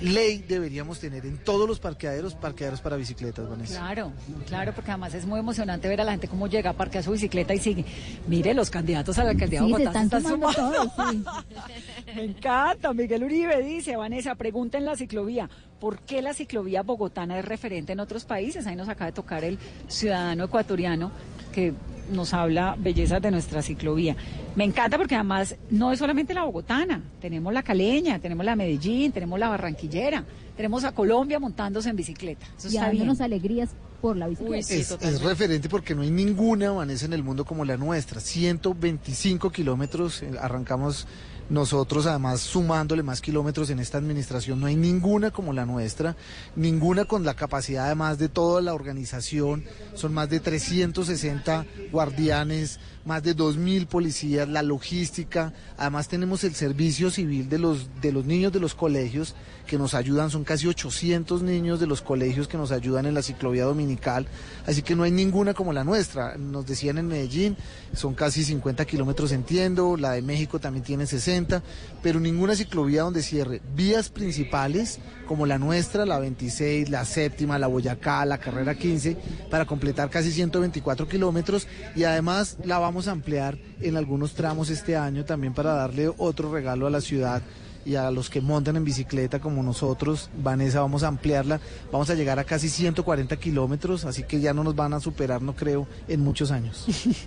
ley 0.00 0.44
deberíamos 0.46 0.98
tener 0.98 1.24
en 1.26 1.38
todos 1.38 1.68
los 1.68 1.78
parqueaderos, 1.78 2.34
parqueaderos 2.34 2.80
para 2.80 2.96
bicicletas, 2.96 3.48
Vanessa. 3.48 3.78
Claro, 3.78 4.12
claro, 4.46 4.72
porque 4.74 4.90
además 4.90 5.14
es 5.14 5.26
muy 5.26 5.40
emocionante 5.40 5.88
ver 5.88 6.00
a 6.00 6.04
la 6.04 6.12
gente 6.12 6.28
cómo 6.28 6.46
llega 6.46 6.70
a 6.70 6.72
parquear 6.72 7.04
su 7.04 7.12
bicicleta 7.12 7.54
y 7.54 7.58
sigue. 7.58 7.84
Mire, 8.26 8.54
los 8.54 8.70
candidatos 8.70 9.18
a 9.18 9.24
la 9.24 9.30
alcaldía 9.30 9.60
de 9.60 9.66
Bogotá 9.66 9.92
se 9.92 10.04
están, 10.04 10.22
Todos, 10.22 10.92
Me 12.14 12.24
encanta, 12.24 12.92
Miguel 12.92 13.24
Uribe 13.24 13.62
dice, 13.62 13.96
Vanessa, 13.96 14.34
pregunta 14.34 14.78
en 14.78 14.84
la 14.84 14.96
ciclovía, 14.96 15.48
¿por 15.80 15.98
qué 16.00 16.22
la 16.22 16.34
ciclovía 16.34 16.82
bogotana 16.82 17.38
es 17.38 17.44
referente 17.44 17.92
en 17.92 18.00
otros 18.00 18.24
países? 18.24 18.66
Ahí 18.66 18.76
nos 18.76 18.88
acaba 18.88 19.06
de 19.06 19.12
tocar 19.12 19.44
el 19.44 19.58
ciudadano 19.88 20.44
ecuatoriano 20.44 21.10
que 21.52 21.72
nos 22.10 22.34
habla 22.34 22.76
bellezas 22.78 23.20
de 23.20 23.30
nuestra 23.30 23.62
ciclovía. 23.62 24.16
Me 24.56 24.64
encanta 24.64 24.98
porque 24.98 25.14
además 25.14 25.56
no 25.70 25.92
es 25.92 25.98
solamente 25.98 26.34
la 26.34 26.44
bogotana, 26.44 27.02
tenemos 27.20 27.52
la 27.52 27.62
caleña, 27.62 28.18
tenemos 28.18 28.44
la 28.44 28.56
Medellín, 28.56 29.12
tenemos 29.12 29.38
la 29.38 29.48
barranquillera, 29.48 30.24
tenemos 30.56 30.84
a 30.84 30.92
Colombia 30.92 31.38
montándose 31.38 31.90
en 31.90 31.96
bicicleta. 31.96 32.46
Eso 32.56 32.68
y 32.68 32.74
dándonos 32.74 33.20
alegrías 33.20 33.70
por 34.00 34.16
la 34.16 34.28
bicicleta. 34.28 34.74
es, 34.74 34.90
es, 34.90 35.22
referente 35.22 35.68
porque 35.68 35.94
no 35.94 36.02
hay 36.02 36.10
ninguna 36.10 36.70
Vanessa 36.70 37.06
en 37.06 37.14
el 37.14 37.22
mundo 37.22 37.44
como 37.44 37.64
la 37.64 37.76
nuestra. 37.76 38.20
125 38.20 39.50
kilómetros, 39.50 40.22
eh, 40.22 40.30
arrancamos 40.40 41.06
nosotros, 41.50 42.06
además, 42.06 42.40
sumándole 42.40 43.02
más 43.02 43.20
kilómetros 43.20 43.68
en 43.70 43.78
esta 43.78 43.98
administración, 43.98 44.60
no 44.60 44.66
hay 44.66 44.76
ninguna 44.76 45.30
como 45.30 45.52
la 45.52 45.66
nuestra, 45.66 46.16
ninguna 46.56 47.04
con 47.04 47.24
la 47.24 47.34
capacidad 47.34 47.86
además 47.86 48.18
de 48.18 48.28
toda 48.28 48.62
la 48.62 48.74
organización. 48.74 49.64
Son 49.94 50.14
más 50.14 50.30
de 50.30 50.40
360 50.40 51.66
guardianes, 51.92 52.80
más 53.04 53.22
de 53.22 53.36
2.000 53.36 53.86
policías, 53.86 54.48
la 54.48 54.62
logística. 54.62 55.52
Además 55.76 56.08
tenemos 56.08 56.44
el 56.44 56.54
servicio 56.54 57.10
civil 57.10 57.48
de 57.48 57.58
los, 57.58 57.88
de 58.00 58.12
los 58.12 58.24
niños 58.24 58.52
de 58.52 58.60
los 58.60 58.74
colegios 58.74 59.34
que 59.74 59.78
nos 59.78 59.94
ayudan. 59.94 60.30
Son 60.30 60.44
casi 60.44 60.68
800 60.68 61.42
niños 61.42 61.80
de 61.80 61.88
los 61.88 62.00
colegios 62.00 62.46
que 62.46 62.56
nos 62.56 62.70
ayudan 62.70 63.06
en 63.06 63.14
la 63.14 63.22
ciclovía 63.22 63.64
dominical. 63.64 64.28
Así 64.66 64.82
que 64.82 64.94
no 64.94 65.02
hay 65.02 65.10
ninguna 65.10 65.52
como 65.52 65.72
la 65.72 65.82
nuestra. 65.82 66.36
Nos 66.36 66.64
decían 66.64 66.96
en 66.98 67.08
Medellín, 67.08 67.56
son 67.92 68.14
casi 68.14 68.44
50 68.44 68.84
kilómetros 68.84 69.32
entiendo. 69.32 69.96
La 69.96 70.12
de 70.12 70.22
México 70.22 70.60
también 70.60 70.84
tiene 70.84 71.06
60. 71.06 71.60
Pero 72.04 72.20
ninguna 72.20 72.54
ciclovía 72.54 73.02
donde 73.02 73.20
cierre 73.20 73.62
vías 73.74 74.10
principales 74.10 75.00
como 75.26 75.44
la 75.44 75.58
nuestra, 75.58 76.06
la 76.06 76.20
26, 76.20 76.88
la 76.88 77.04
séptima, 77.04 77.58
la 77.58 77.66
Boyacá, 77.66 78.24
la 78.26 78.38
carrera 78.38 78.76
15, 78.76 79.16
para 79.50 79.64
completar 79.64 80.08
casi 80.08 80.30
124 80.30 81.08
kilómetros. 81.08 81.66
Y 81.96 82.04
además 82.04 82.58
la 82.62 82.78
vamos 82.78 83.08
a 83.08 83.10
ampliar 83.10 83.58
en 83.80 83.96
algunos 83.96 84.34
tramos 84.34 84.70
este 84.70 84.96
año 84.96 85.24
también 85.24 85.52
para 85.52 85.74
darle 85.74 86.12
otro 86.16 86.52
regalo 86.52 86.86
a 86.86 86.90
la 86.90 87.00
ciudad 87.00 87.42
y 87.84 87.96
a 87.96 88.10
los 88.10 88.30
que 88.30 88.40
montan 88.40 88.76
en 88.76 88.84
bicicleta 88.84 89.40
como 89.40 89.62
nosotros, 89.62 90.30
Vanessa, 90.42 90.80
vamos 90.80 91.02
a 91.02 91.08
ampliarla, 91.08 91.60
vamos 91.92 92.08
a 92.10 92.14
llegar 92.14 92.38
a 92.38 92.44
casi 92.44 92.68
140 92.68 93.36
kilómetros, 93.36 94.04
así 94.04 94.22
que 94.22 94.40
ya 94.40 94.54
no 94.54 94.64
nos 94.64 94.74
van 94.74 94.94
a 94.94 95.00
superar, 95.00 95.42
no 95.42 95.54
creo, 95.54 95.86
en 96.08 96.20
muchos 96.20 96.50
años. 96.50 96.86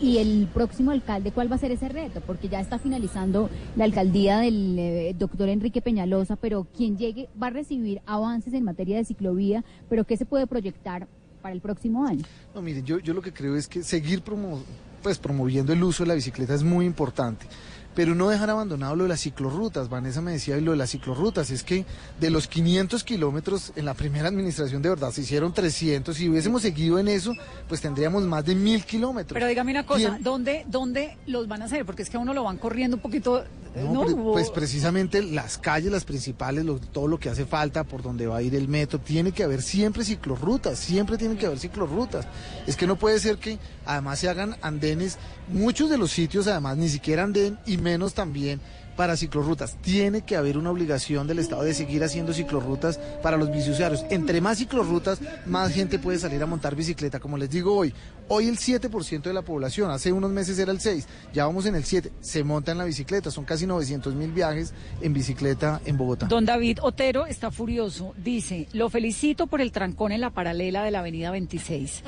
Y 0.00 0.18
el 0.18 0.48
próximo 0.52 0.90
alcalde, 0.90 1.30
¿cuál 1.30 1.50
va 1.50 1.56
a 1.56 1.58
ser 1.58 1.70
ese 1.70 1.88
reto? 1.88 2.20
Porque 2.20 2.48
ya 2.48 2.60
está 2.60 2.78
finalizando 2.78 3.48
la 3.76 3.84
alcaldía 3.84 4.38
del 4.40 4.76
eh, 4.78 5.14
doctor 5.16 5.48
Enrique 5.48 5.80
Peñalosa, 5.80 6.36
pero 6.36 6.66
quien 6.76 6.98
llegue 6.98 7.28
va 7.40 7.46
a 7.46 7.50
recibir 7.50 8.02
avances 8.04 8.52
en 8.54 8.64
materia 8.64 8.96
de 8.98 9.04
ciclovía, 9.04 9.64
pero 9.88 10.04
¿qué 10.04 10.16
se 10.16 10.26
puede 10.26 10.46
proyectar 10.46 11.06
para 11.40 11.54
el 11.54 11.60
próximo 11.60 12.04
año? 12.06 12.24
No, 12.54 12.60
miren, 12.60 12.84
yo, 12.84 12.98
yo 12.98 13.14
lo 13.14 13.22
que 13.22 13.32
creo 13.32 13.56
es 13.56 13.68
que 13.68 13.82
seguir 13.82 14.22
promo- 14.22 14.60
pues, 15.02 15.18
promoviendo 15.18 15.72
el 15.72 15.82
uso 15.82 16.02
de 16.02 16.08
la 16.08 16.14
bicicleta 16.14 16.54
es 16.54 16.64
muy 16.64 16.84
importante. 16.86 17.46
Pero 17.94 18.14
no 18.14 18.28
dejar 18.28 18.50
abandonado 18.50 18.96
lo 18.96 19.04
de 19.04 19.08
las 19.10 19.20
ciclorrutas. 19.20 19.88
Vanessa 19.88 20.20
me 20.20 20.32
decía 20.32 20.56
y 20.58 20.60
lo 20.60 20.72
de 20.72 20.76
las 20.78 20.90
ciclorrutas. 20.90 21.50
Es 21.50 21.62
que 21.62 21.84
de 22.20 22.30
los 22.30 22.48
500 22.48 23.04
kilómetros 23.04 23.72
en 23.76 23.84
la 23.84 23.94
primera 23.94 24.28
administración 24.28 24.82
de 24.82 24.88
verdad 24.88 25.12
se 25.12 25.20
hicieron 25.20 25.52
300. 25.54 26.16
Si 26.16 26.28
hubiésemos 26.28 26.62
seguido 26.62 26.98
en 26.98 27.08
eso, 27.08 27.32
pues 27.68 27.80
tendríamos 27.80 28.24
más 28.24 28.44
de 28.44 28.54
mil 28.54 28.84
kilómetros. 28.84 29.34
Pero 29.34 29.46
dígame 29.46 29.70
una 29.72 29.86
cosa, 29.86 30.10
¿Quién- 30.10 30.22
¿dónde, 30.22 30.64
¿dónde 30.68 31.16
los 31.26 31.46
van 31.48 31.62
a 31.62 31.66
hacer? 31.66 31.84
Porque 31.86 32.02
es 32.02 32.10
que 32.10 32.16
a 32.16 32.20
uno 32.20 32.34
lo 32.34 32.42
van 32.44 32.58
corriendo 32.58 32.96
un 32.96 33.02
poquito. 33.02 33.44
eh, 33.76 33.82
No, 33.82 33.92
¿no? 33.92 34.02
pre- 34.04 34.14
Hubo- 34.14 34.32
pues 34.34 34.50
precisamente 34.50 35.20
las 35.20 35.58
calles, 35.58 35.90
las 35.90 36.04
principales, 36.04 36.64
lo- 36.64 36.78
todo 36.78 37.08
lo 37.08 37.18
que 37.18 37.28
hace 37.28 37.44
falta, 37.44 37.82
por 37.82 38.02
donde 38.02 38.28
va 38.28 38.36
a 38.36 38.42
ir 38.42 38.54
el 38.54 38.68
metro, 38.68 39.00
tiene 39.00 39.32
que 39.32 39.42
haber 39.42 39.62
siempre 39.62 40.04
ciclorrutas, 40.04 40.78
siempre 40.78 41.18
tiene 41.18 41.36
que 41.36 41.46
haber 41.46 41.58
ciclorrutas. 41.58 42.24
Es 42.68 42.76
que 42.76 42.86
no 42.86 42.94
puede 42.94 43.18
ser 43.18 43.38
que 43.38 43.58
además 43.84 44.20
se 44.20 44.28
hagan 44.28 44.56
andenes, 44.62 45.18
muchos 45.48 45.90
de 45.90 45.98
los 45.98 46.12
sitios 46.12 46.46
además 46.46 46.76
ni 46.76 46.88
siquiera 46.88 47.24
andén 47.24 47.58
y 47.66 47.76
menos 47.84 48.14
también 48.14 48.60
para 48.96 49.16
ciclorrutas. 49.16 49.76
Tiene 49.80 50.22
que 50.22 50.36
haber 50.36 50.56
una 50.56 50.70
obligación 50.70 51.26
del 51.26 51.38
Estado 51.38 51.62
de 51.62 51.74
seguir 51.74 52.02
haciendo 52.04 52.32
ciclorrutas 52.32 52.98
para 53.22 53.36
los 53.36 53.50
biciusuarios. 53.50 54.04
Entre 54.10 54.40
más 54.40 54.58
ciclorrutas, 54.58 55.20
más 55.46 55.72
gente 55.72 55.98
puede 55.98 56.18
salir 56.18 56.42
a 56.42 56.46
montar 56.46 56.74
bicicleta. 56.74 57.20
Como 57.20 57.36
les 57.36 57.50
digo 57.50 57.76
hoy, 57.76 57.92
hoy 58.28 58.48
el 58.48 58.56
7% 58.56 59.22
de 59.22 59.32
la 59.32 59.42
población, 59.42 59.90
hace 59.90 60.12
unos 60.12 60.30
meses 60.30 60.58
era 60.58 60.72
el 60.72 60.78
6%, 60.78 61.04
ya 61.32 61.46
vamos 61.46 61.66
en 61.66 61.74
el 61.74 61.84
7%, 61.84 62.10
se 62.20 62.44
monta 62.44 62.72
en 62.72 62.78
la 62.78 62.84
bicicleta. 62.84 63.30
Son 63.30 63.44
casi 63.44 63.66
900 63.66 64.14
mil 64.14 64.32
viajes 64.32 64.72
en 65.00 65.12
bicicleta 65.12 65.80
en 65.84 65.96
Bogotá. 65.96 66.26
Don 66.26 66.44
David 66.44 66.78
Otero 66.82 67.26
está 67.26 67.50
furioso. 67.50 68.14
Dice, 68.16 68.68
lo 68.72 68.88
felicito 68.90 69.46
por 69.46 69.60
el 69.60 69.72
trancón 69.72 70.12
en 70.12 70.20
la 70.20 70.30
paralela 70.30 70.84
de 70.84 70.90
la 70.90 71.00
avenida 71.00 71.30
26. 71.30 72.02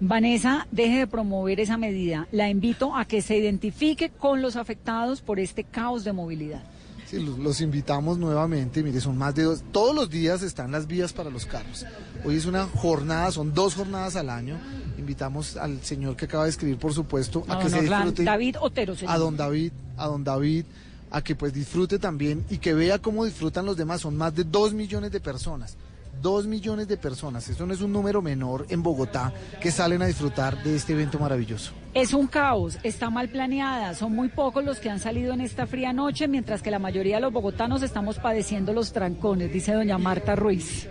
Vanessa, 0.00 0.66
deje 0.70 1.00
de 1.00 1.06
promover 1.06 1.60
esa 1.60 1.76
medida. 1.76 2.26
La 2.32 2.48
invito 2.48 2.96
a 2.96 3.04
que 3.04 3.20
se 3.20 3.36
identifique 3.36 4.08
con 4.08 4.40
los 4.40 4.56
afectados 4.56 5.20
por 5.20 5.38
este 5.38 5.62
caos 5.64 6.04
de 6.04 6.12
movilidad. 6.12 6.62
Sí, 7.06 7.18
los, 7.18 7.60
invitamos 7.60 8.18
nuevamente, 8.18 8.82
mire, 8.84 9.00
son 9.00 9.18
más 9.18 9.34
de 9.34 9.42
dos, 9.42 9.64
todos 9.72 9.94
los 9.94 10.08
días 10.10 10.42
están 10.42 10.70
las 10.70 10.86
vías 10.86 11.12
para 11.12 11.28
los 11.28 11.44
carros. 11.44 11.84
Hoy 12.24 12.36
es 12.36 12.46
una 12.46 12.66
jornada, 12.66 13.32
son 13.32 13.52
dos 13.52 13.74
jornadas 13.74 14.14
al 14.14 14.30
año. 14.30 14.56
Invitamos 14.96 15.56
al 15.56 15.82
señor 15.82 16.14
que 16.14 16.26
acaba 16.26 16.44
de 16.44 16.50
escribir, 16.50 16.78
por 16.78 16.94
supuesto, 16.94 17.44
a 17.48 17.58
que 17.58 17.68
se 17.68 17.80
disfrute. 17.80 18.22
David 18.22 18.56
Otero, 18.60 18.94
señor. 18.94 19.12
a 19.12 19.18
don 19.18 19.36
David, 19.36 19.72
a 19.96 20.06
don 20.06 20.22
David, 20.22 20.64
a 21.10 21.20
que 21.20 21.34
pues 21.34 21.52
disfrute 21.52 21.98
también 21.98 22.44
y 22.48 22.58
que 22.58 22.74
vea 22.74 23.00
cómo 23.00 23.24
disfrutan 23.24 23.66
los 23.66 23.76
demás. 23.76 24.02
Son 24.02 24.16
más 24.16 24.34
de 24.34 24.44
dos 24.44 24.72
millones 24.72 25.10
de 25.10 25.18
personas. 25.20 25.76
Dos 26.20 26.46
millones 26.46 26.86
de 26.88 26.96
personas. 26.96 27.48
Eso 27.48 27.66
no 27.66 27.72
es 27.72 27.80
un 27.80 27.92
número 27.92 28.20
menor 28.20 28.66
en 28.68 28.82
Bogotá 28.82 29.32
que 29.60 29.70
salen 29.70 30.02
a 30.02 30.06
disfrutar 30.06 30.62
de 30.62 30.76
este 30.76 30.92
evento 30.92 31.18
maravilloso. 31.18 31.72
Es 31.94 32.12
un 32.12 32.26
caos, 32.26 32.78
está 32.82 33.10
mal 33.10 33.28
planeada, 33.28 33.94
son 33.94 34.14
muy 34.14 34.28
pocos 34.28 34.64
los 34.64 34.78
que 34.78 34.90
han 34.90 35.00
salido 35.00 35.32
en 35.32 35.40
esta 35.40 35.66
fría 35.66 35.92
noche, 35.92 36.28
mientras 36.28 36.62
que 36.62 36.70
la 36.70 36.78
mayoría 36.78 37.16
de 37.16 37.22
los 37.22 37.32
bogotanos 37.32 37.82
estamos 37.82 38.18
padeciendo 38.18 38.72
los 38.72 38.92
trancones, 38.92 39.52
dice 39.52 39.72
doña 39.72 39.98
Marta 39.98 40.36
Ruiz. 40.36 40.88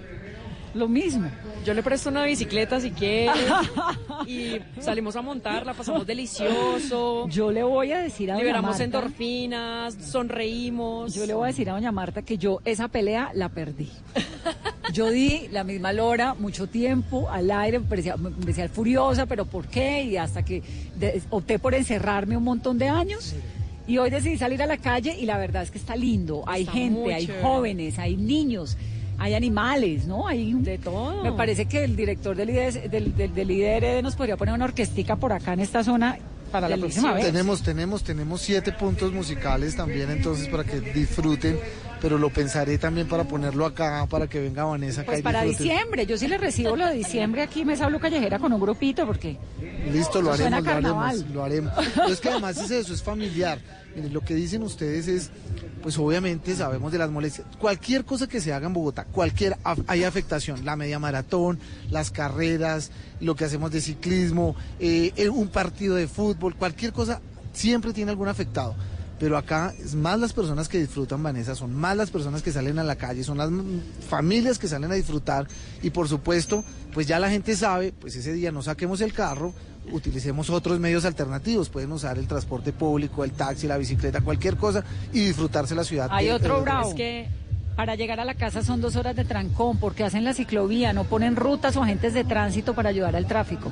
Lo 0.73 0.87
mismo. 0.87 1.29
Yo 1.65 1.73
le 1.73 1.81
presto 1.83 2.09
una 2.09 2.23
bicicleta 2.25 2.79
si 2.79 2.91
quiere 2.91 3.31
y 4.27 4.57
salimos 4.79 5.15
a 5.15 5.21
montarla, 5.21 5.73
pasamos 5.73 6.05
delicioso. 6.05 7.27
Yo 7.29 7.51
le 7.51 7.63
voy 7.63 7.91
a 7.91 7.99
decir 7.99 8.29
a 8.29 8.33
doña 8.33 8.43
Liberamos 8.43 8.69
Marta- 8.71 8.83
endorfinas, 8.83 9.95
sonreímos. 9.95 11.13
Yo 11.13 11.25
le 11.25 11.33
voy 11.33 11.45
a 11.45 11.47
decir 11.47 11.69
a 11.69 11.73
doña 11.73 11.91
Marta 11.91 12.21
que 12.21 12.37
yo 12.37 12.59
esa 12.65 12.87
pelea 12.87 13.31
la 13.33 13.49
perdí. 13.49 13.89
Yo 14.91 15.11
di 15.11 15.47
la 15.51 15.63
misma 15.63 15.93
lora 15.93 16.33
mucho 16.33 16.65
tiempo 16.65 17.29
al 17.29 17.51
aire, 17.51 17.77
me 17.77 17.85
parecía, 17.85 18.17
me 18.17 18.31
parecía 18.31 18.67
furiosa, 18.69 19.27
pero 19.27 19.45
¿por 19.45 19.67
qué? 19.67 20.01
Y 20.03 20.17
hasta 20.17 20.43
que 20.43 20.63
de- 20.95 21.21
opté 21.29 21.59
por 21.59 21.75
encerrarme 21.75 22.35
un 22.35 22.43
montón 22.43 22.79
de 22.79 22.87
años. 22.87 23.35
Y 23.85 23.99
hoy 23.99 24.09
decidí 24.09 24.37
salir 24.39 24.63
a 24.63 24.65
la 24.65 24.77
calle 24.77 25.15
y 25.19 25.27
la 25.27 25.37
verdad 25.37 25.61
es 25.61 25.69
que 25.69 25.77
está 25.77 25.95
lindo. 25.95 26.43
Hay 26.47 26.61
Está 26.61 26.73
gente, 26.73 27.13
hay 27.13 27.29
jóvenes, 27.41 27.99
hay 27.99 28.17
niños, 28.17 28.77
hay 29.19 29.33
animales, 29.33 30.05
¿no? 30.07 30.27
Hay 30.27 30.53
de 30.53 30.77
todo. 30.77 31.23
Me 31.23 31.33
parece 31.33 31.65
que 31.65 31.83
el 31.83 31.95
director 31.95 32.35
del 32.35 32.47
del, 32.89 33.15
del, 33.15 33.33
del 33.35 33.51
IDRD 33.51 34.01
nos 34.01 34.15
podría 34.15 34.37
poner 34.37 34.53
una 34.55 34.65
orquestica 34.65 35.15
por 35.17 35.33
acá 35.33 35.53
en 35.53 35.59
esta 35.59 35.83
zona 35.83 36.17
para 36.51 36.67
la 36.67 36.77
próxima 36.77 37.13
vez. 37.13 37.25
Tenemos, 37.25 37.61
tenemos, 37.61 38.03
tenemos 38.03 38.41
siete 38.41 38.71
puntos 38.71 39.13
musicales 39.13 39.75
también, 39.75 40.09
entonces 40.09 40.47
para 40.47 40.63
que 40.63 40.79
disfruten, 40.81 41.59
pero 42.01 42.17
lo 42.17 42.29
pensaré 42.29 42.77
también 42.77 43.07
para 43.07 43.23
ponerlo 43.25 43.65
acá, 43.65 44.05
para 44.09 44.27
que 44.27 44.39
venga 44.39 44.63
Vanessa 44.63 45.03
Pues 45.03 45.21
para 45.21 45.43
diciembre, 45.43 46.05
yo 46.05 46.17
sí 46.17 46.27
le 46.27 46.37
recibo 46.37 46.75
lo 46.75 46.87
de 46.87 46.93
diciembre 46.93 47.41
aquí, 47.41 47.65
Mesa 47.65 47.87
Blue 47.87 47.99
Callejera 47.99 48.39
con 48.39 48.53
un 48.53 48.59
grupito, 48.59 49.05
porque 49.05 49.37
Listo, 49.91 50.21
lo 50.21 50.33
haremos, 50.33 50.63
lo 50.63 50.69
haremos, 50.69 51.29
lo 51.33 51.43
haremos. 51.43 51.73
Pero 51.95 52.07
es 52.07 52.19
que 52.19 52.29
además 52.29 52.57
es 52.57 52.71
eso, 52.71 52.93
es 52.93 53.01
familiar. 53.01 53.59
Miren, 53.95 54.13
lo 54.13 54.21
que 54.21 54.35
dicen 54.35 54.61
ustedes 54.61 55.07
es, 55.07 55.31
pues 55.81 55.97
obviamente 55.97 56.55
sabemos 56.55 56.91
de 56.91 56.97
las 56.97 57.09
molestias. 57.09 57.47
Cualquier 57.57 58.05
cosa 58.05 58.27
que 58.27 58.39
se 58.39 58.53
haga 58.53 58.67
en 58.67 58.73
Bogotá, 58.73 59.05
cualquier, 59.05 59.57
hay 59.87 60.03
afectación. 60.03 60.63
La 60.65 60.75
media 60.75 60.99
maratón, 60.99 61.59
las 61.89 62.11
carreras, 62.11 62.91
lo 63.19 63.35
que 63.35 63.45
hacemos 63.45 63.71
de 63.71 63.81
ciclismo, 63.81 64.55
eh, 64.79 65.11
eh, 65.15 65.29
un 65.29 65.47
partido 65.47 65.95
de 65.95 66.07
fútbol, 66.07 66.55
cualquier 66.55 66.93
cosa, 66.93 67.21
siempre 67.53 67.93
tiene 67.93 68.11
algún 68.11 68.27
afectado. 68.27 68.75
Pero 69.19 69.37
acá 69.37 69.73
es 69.83 69.95
más 69.95 70.17
las 70.19 70.31
personas 70.31 70.69
que 70.69 70.79
disfrutan, 70.79 71.21
Vanessa, 71.21 71.53
son 71.53 71.75
más 71.75 71.97
las 71.97 72.09
personas 72.09 72.41
que 72.41 72.51
salen 72.53 72.79
a 72.79 72.83
la 72.85 72.95
calle, 72.95 73.23
son 73.23 73.37
las 73.37 73.49
familias 74.07 74.57
que 74.57 74.67
salen 74.67 74.91
a 74.91 74.95
disfrutar 74.95 75.45
y 75.81 75.89
por 75.89 76.07
supuesto, 76.07 76.63
pues 76.93 77.05
ya 77.07 77.19
la 77.19 77.29
gente 77.29 77.55
sabe, 77.55 77.91
pues 77.99 78.15
ese 78.15 78.31
día 78.33 78.51
no 78.51 78.61
saquemos 78.61 79.01
el 79.01 79.11
carro, 79.13 79.53
utilicemos 79.91 80.49
otros 80.49 80.79
medios 80.79 81.03
alternativos, 81.05 81.69
pueden 81.69 81.91
usar 81.91 82.17
el 82.17 82.27
transporte 82.27 82.71
público, 82.71 83.23
el 83.23 83.31
taxi, 83.31 83.67
la 83.67 83.77
bicicleta, 83.77 84.21
cualquier 84.21 84.55
cosa 84.55 84.83
y 85.11 85.25
disfrutarse 85.25 85.75
la 85.75 85.83
ciudad. 85.83 86.07
hay 86.11 86.27
de- 86.27 86.33
otro 86.33 86.61
bravo. 86.61 86.89
Es 86.89 86.95
que 86.95 87.27
para 87.75 87.95
llegar 87.95 88.19
a 88.19 88.25
la 88.25 88.35
casa 88.35 88.61
son 88.63 88.81
dos 88.81 88.95
horas 88.95 89.15
de 89.15 89.25
trancón, 89.25 89.77
porque 89.79 90.03
hacen 90.03 90.23
la 90.23 90.33
ciclovía, 90.33 90.93
no 90.93 91.03
ponen 91.05 91.35
rutas 91.35 91.75
o 91.77 91.83
agentes 91.83 92.13
de 92.13 92.23
tránsito 92.23 92.73
para 92.73 92.89
ayudar 92.89 93.15
al 93.15 93.25
tráfico. 93.25 93.71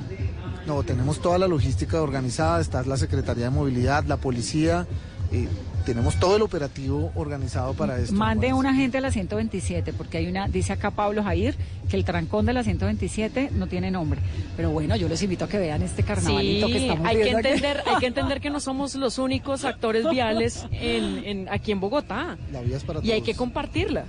No, 0.66 0.82
tenemos 0.82 1.20
toda 1.22 1.38
la 1.38 1.48
logística 1.48 2.02
organizada, 2.02 2.60
está 2.60 2.82
la 2.84 2.96
Secretaría 2.98 3.44
de 3.44 3.50
Movilidad, 3.50 4.04
la 4.04 4.18
policía, 4.18 4.86
eh, 5.32 5.48
tenemos 5.84 6.18
todo 6.20 6.36
el 6.36 6.42
operativo 6.42 7.10
organizado 7.14 7.72
para 7.74 7.98
esto. 7.98 8.14
Mande 8.14 8.52
un 8.52 8.66
agente 8.66 8.98
a 8.98 9.00
la 9.00 9.10
127, 9.10 9.92
porque 9.92 10.18
hay 10.18 10.26
una, 10.26 10.48
dice 10.48 10.72
acá 10.74 10.90
Pablo 10.90 11.22
Jair, 11.22 11.54
que 11.88 11.96
el 11.96 12.04
trancón 12.04 12.44
de 12.46 12.52
la 12.52 12.62
127 12.62 13.50
no 13.54 13.66
tiene 13.66 13.90
nombre. 13.90 14.20
Pero 14.56 14.70
bueno, 14.70 14.96
yo 14.96 15.08
les 15.08 15.22
invito 15.22 15.44
a 15.46 15.48
que 15.48 15.58
vean 15.58 15.82
este 15.82 16.02
carnavalito 16.02 16.66
Sí, 16.66 16.72
que 16.72 16.78
estamos 16.78 17.06
hay 17.06 17.16
que 17.16 17.22
viendo 17.22 17.38
aquí. 17.38 17.48
entender, 17.48 17.82
hay 17.86 17.96
que 17.96 18.06
entender 18.14 18.40
que 18.40 18.50
no 18.50 18.60
somos 18.60 18.94
los 18.96 19.18
únicos 19.18 19.64
actores 19.64 20.08
viales 20.10 20.66
en, 20.72 21.24
en- 21.24 21.48
aquí 21.50 21.72
en 21.72 21.80
Bogotá. 21.80 22.36
La 22.52 22.60
vía 22.60 22.76
es 22.76 22.84
para 22.84 23.00
Y 23.02 23.12
hay 23.12 23.20
todos. 23.20 23.26
que 23.30 23.34
compartirla. 23.36 24.04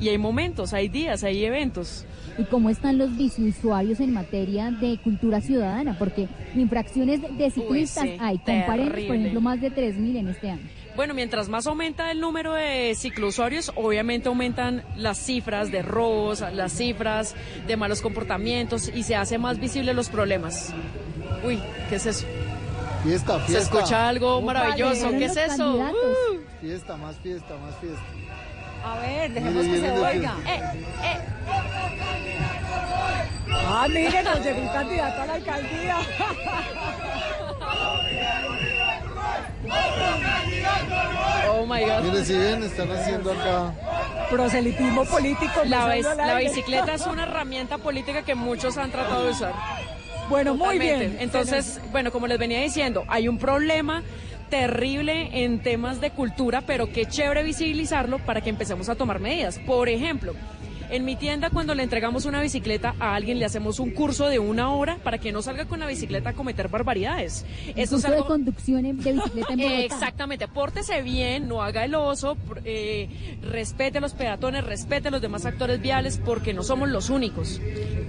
Y 0.00 0.08
hay 0.08 0.18
momentos, 0.18 0.72
hay 0.72 0.88
días, 0.88 1.22
hay 1.22 1.44
eventos. 1.44 2.04
¿Y 2.38 2.44
cómo 2.44 2.70
están 2.70 2.98
los 2.98 3.16
biciusuarios 3.16 4.00
en 4.00 4.12
materia 4.12 4.70
de 4.70 4.98
cultura 4.98 5.40
ciudadana? 5.40 5.96
Porque 5.98 6.28
infracciones 6.54 7.20
de 7.20 7.50
ciclistas 7.50 8.04
sí, 8.04 8.16
hay, 8.18 8.38
comparemos, 8.38 8.92
por 8.92 9.16
ejemplo, 9.16 9.40
más 9.40 9.60
de 9.60 9.70
3.000 9.70 10.16
en 10.16 10.28
este 10.28 10.50
año. 10.50 10.62
Bueno, 10.96 11.14
mientras 11.14 11.48
más 11.48 11.66
aumenta 11.66 12.10
el 12.10 12.20
número 12.20 12.52
de 12.52 12.94
ciclousuarios, 12.94 13.72
obviamente 13.76 14.28
aumentan 14.28 14.82
las 14.96 15.18
cifras 15.18 15.70
de 15.72 15.82
robos, 15.82 16.44
las 16.52 16.72
cifras 16.72 17.34
de 17.66 17.76
malos 17.76 18.02
comportamientos 18.02 18.90
y 18.94 19.02
se 19.02 19.16
hace 19.16 19.38
más 19.38 19.58
visible 19.58 19.94
los 19.94 20.08
problemas. 20.10 20.72
Uy, 21.44 21.58
¿qué 21.88 21.96
es 21.96 22.06
eso? 22.06 22.26
Fiesta, 23.02 23.40
Se 23.40 23.46
fiesta. 23.52 23.78
escucha 23.78 24.08
algo 24.08 24.40
maravilloso. 24.42 25.10
¿Qué 25.10 25.24
es 25.24 25.36
eso? 25.36 25.76
Uh. 25.76 26.38
Fiesta, 26.60 26.96
más 26.96 27.16
fiesta, 27.16 27.56
más 27.56 27.74
fiesta. 27.80 28.02
A 28.84 28.98
ver, 28.98 29.30
Mire, 29.30 29.40
dejemos 29.40 29.66
que 29.66 29.80
se 29.80 29.90
oiga. 29.90 30.36
Eh, 30.46 31.18
Ah, 33.74 33.86
miren, 33.88 34.24
nos 34.24 34.44
llegó 34.44 34.60
un 34.60 34.68
candidato 34.68 35.22
a 35.22 35.26
la 35.26 35.34
alcaldía. 35.34 35.96
Oh 41.50 41.66
my 41.66 41.80
God. 41.80 42.02
Mire, 42.02 42.24
si 42.24 42.36
ven, 42.36 42.62
están 42.62 42.90
haciendo 42.90 43.32
acá. 43.32 43.72
Proselitismo 44.30 45.04
político. 45.04 45.62
La, 45.66 45.86
bicicleta 46.38 46.94
es 46.94 47.06
una 47.06 47.24
herramienta 47.24 47.78
política 47.78 48.22
que 48.22 48.34
muchos 48.34 48.76
han 48.78 48.90
tratado 48.90 49.24
de 49.24 49.30
usar. 49.30 49.52
Bueno, 50.28 50.54
muy 50.54 50.78
Totalmente. 50.78 51.06
bien. 51.08 51.16
Entonces, 51.20 51.80
bueno, 51.90 52.10
como 52.10 52.26
les 52.26 52.38
venía 52.38 52.60
diciendo, 52.60 53.04
hay 53.08 53.28
un 53.28 53.38
problema 53.38 54.02
terrible 54.48 55.44
en 55.44 55.62
temas 55.62 56.00
de 56.00 56.10
cultura, 56.10 56.60
pero 56.60 56.92
qué 56.92 57.06
chévere 57.06 57.42
visibilizarlo 57.42 58.18
para 58.18 58.40
que 58.40 58.50
empecemos 58.50 58.88
a 58.88 58.94
tomar 58.94 59.18
medidas. 59.18 59.58
Por 59.58 59.88
ejemplo, 59.88 60.34
en 60.92 61.06
mi 61.06 61.16
tienda, 61.16 61.48
cuando 61.48 61.74
le 61.74 61.82
entregamos 61.82 62.26
una 62.26 62.42
bicicleta 62.42 62.94
a 63.00 63.14
alguien, 63.14 63.38
le 63.38 63.46
hacemos 63.46 63.80
un 63.80 63.92
curso 63.92 64.28
de 64.28 64.38
una 64.38 64.70
hora 64.74 64.98
para 65.02 65.16
que 65.16 65.32
no 65.32 65.40
salga 65.40 65.64
con 65.64 65.80
la 65.80 65.86
bicicleta 65.86 66.30
a 66.30 66.32
cometer 66.34 66.68
barbaridades. 66.68 67.46
Esto 67.74 67.96
es 67.96 68.04
algo... 68.04 68.22
de 68.22 68.28
conducción 68.28 68.82
de 68.82 69.12
bicicleta 69.12 69.52
en. 69.54 69.60
Exactamente. 69.82 70.48
Pórtese 70.48 71.00
bien, 71.00 71.48
no 71.48 71.62
haga 71.62 71.86
el 71.86 71.94
oso, 71.94 72.36
eh, 72.66 73.38
respete 73.42 73.98
a 73.98 74.00
los 74.02 74.12
peatones, 74.12 74.64
respete 74.64 75.08
a 75.08 75.10
los 75.10 75.22
demás 75.22 75.46
actores 75.46 75.80
viales, 75.80 76.20
porque 76.22 76.52
no 76.52 76.62
somos 76.62 76.90
los 76.90 77.08
únicos. 77.08 77.58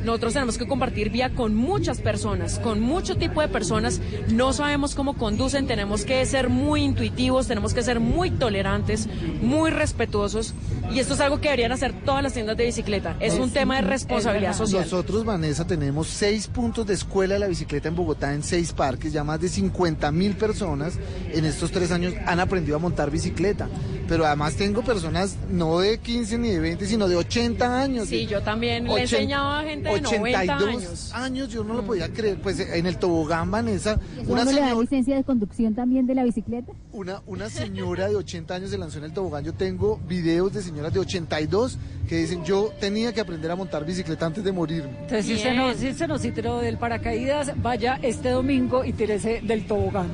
Nosotros 0.04 0.34
tenemos 0.34 0.58
que 0.58 0.68
compartir 0.68 1.10
vía 1.10 1.30
con 1.34 1.56
muchas 1.56 2.02
personas, 2.02 2.60
con 2.60 2.82
mucho 2.82 3.16
tipo 3.16 3.40
de 3.40 3.48
personas. 3.48 4.02
No 4.28 4.52
sabemos 4.52 4.94
cómo 4.94 5.14
conducen, 5.14 5.68
tenemos 5.68 6.04
que 6.04 6.26
ser 6.26 6.50
muy 6.50 6.82
intuitivos, 6.82 7.48
tenemos 7.48 7.74
que 7.74 7.82
ser 7.82 8.02
muy 8.02 8.30
tolerantes, 8.30 9.08
muy 9.42 9.72
respetuosos. 9.72 10.54
Y 10.92 11.00
esto 11.00 11.14
es 11.14 11.22
algo 11.22 11.40
que 11.40 11.48
deberían 11.48 11.72
hacer 11.72 11.94
todas 12.04 12.22
las 12.22 12.34
tiendas 12.34 12.58
de 12.58 12.66
bicicleta. 12.74 13.16
Es 13.20 13.36
un 13.36 13.52
tema 13.52 13.76
de 13.76 13.84
responsabilidad 13.84 14.54
social. 14.56 14.84
Nosotros, 14.84 15.24
Vanessa, 15.24 15.66
tenemos 15.66 16.08
seis 16.08 16.48
puntos 16.48 16.86
de 16.88 16.96
escuela 16.96 17.36
de 17.36 17.40
la 17.40 17.48
bicicleta 17.48 17.88
en 17.88 17.96
Bogotá, 17.96 18.34
en 18.34 18.42
seis 18.42 18.74
parques. 18.74 19.14
Ya 19.14 19.24
más 19.24 19.40
de 19.40 19.50
50 19.50 20.12
mil 20.12 20.36
personas 20.36 20.98
en 21.32 21.46
estos 21.46 21.72
tres 21.72 21.92
años 21.92 22.14
han 22.26 22.40
aprendido 22.40 22.76
a 22.76 22.80
montar 22.80 23.12
bicicleta. 23.12 23.68
Pero 24.08 24.26
además 24.26 24.56
tengo 24.56 24.84
personas 24.84 25.38
no 25.50 25.80
de 25.80 25.98
15 25.98 26.38
ni 26.38 26.50
de 26.50 26.60
20, 26.60 26.86
sino 26.86 27.08
de 27.08 27.16
80 27.16 27.82
años. 27.82 28.10
Sí, 28.10 28.26
yo 28.28 28.42
también 28.42 28.86
le 28.86 29.02
enseñaba 29.02 29.60
a 29.60 29.64
gente 29.64 29.90
de 29.90 29.96
82 29.96 31.14
años. 31.14 31.50
yo 31.50 31.64
no 31.64 31.74
lo 31.74 31.84
podía 31.86 32.12
creer. 32.12 32.40
Pues 32.42 32.60
en 32.60 32.86
el 32.86 32.98
tobogán, 32.98 33.50
Vanessa. 33.50 34.00
Una 34.28 34.46
señora, 34.46 34.68
le 34.68 34.74
da 34.74 34.82
licencia 34.82 35.16
de 35.16 35.24
conducción 35.24 35.74
también 35.74 36.06
de 36.06 36.16
la 36.16 36.24
bicicleta? 36.24 36.74
Una, 36.92 37.22
una 37.28 37.50
señora 37.50 38.10
de 38.10 38.16
80 38.16 38.56
años 38.56 38.70
se 38.72 38.78
lanzó 38.78 38.98
en 38.98 39.06
el 39.06 39.14
tobogán. 39.14 39.44
Yo 39.44 39.54
tengo 39.54 40.00
videos 40.08 40.54
de 40.54 40.62
señoras 40.62 40.94
de 40.94 41.00
82 41.00 41.78
que 42.08 42.18
dicen, 42.18 42.44
yo 42.44 42.63
tenía 42.70 43.14
que 43.14 43.22
aprender 43.22 43.50
a 43.52 43.56
montar 43.56 43.86
bicicleta 43.86 44.26
antes 44.26 44.44
de 44.44 44.52
morir. 44.52 44.84
Entonces, 44.84 45.26
si 45.26 45.34
usted, 45.36 45.54
no, 45.54 45.74
si 45.74 45.90
usted 45.90 46.08
no 46.08 46.20
tiró 46.20 46.60
del 46.60 46.78
paracaídas, 46.78 47.54
vaya 47.62 48.00
este 48.02 48.30
domingo 48.30 48.84
y 48.84 48.94
tírese 48.94 49.42
del 49.42 49.66
tobogán. 49.66 50.10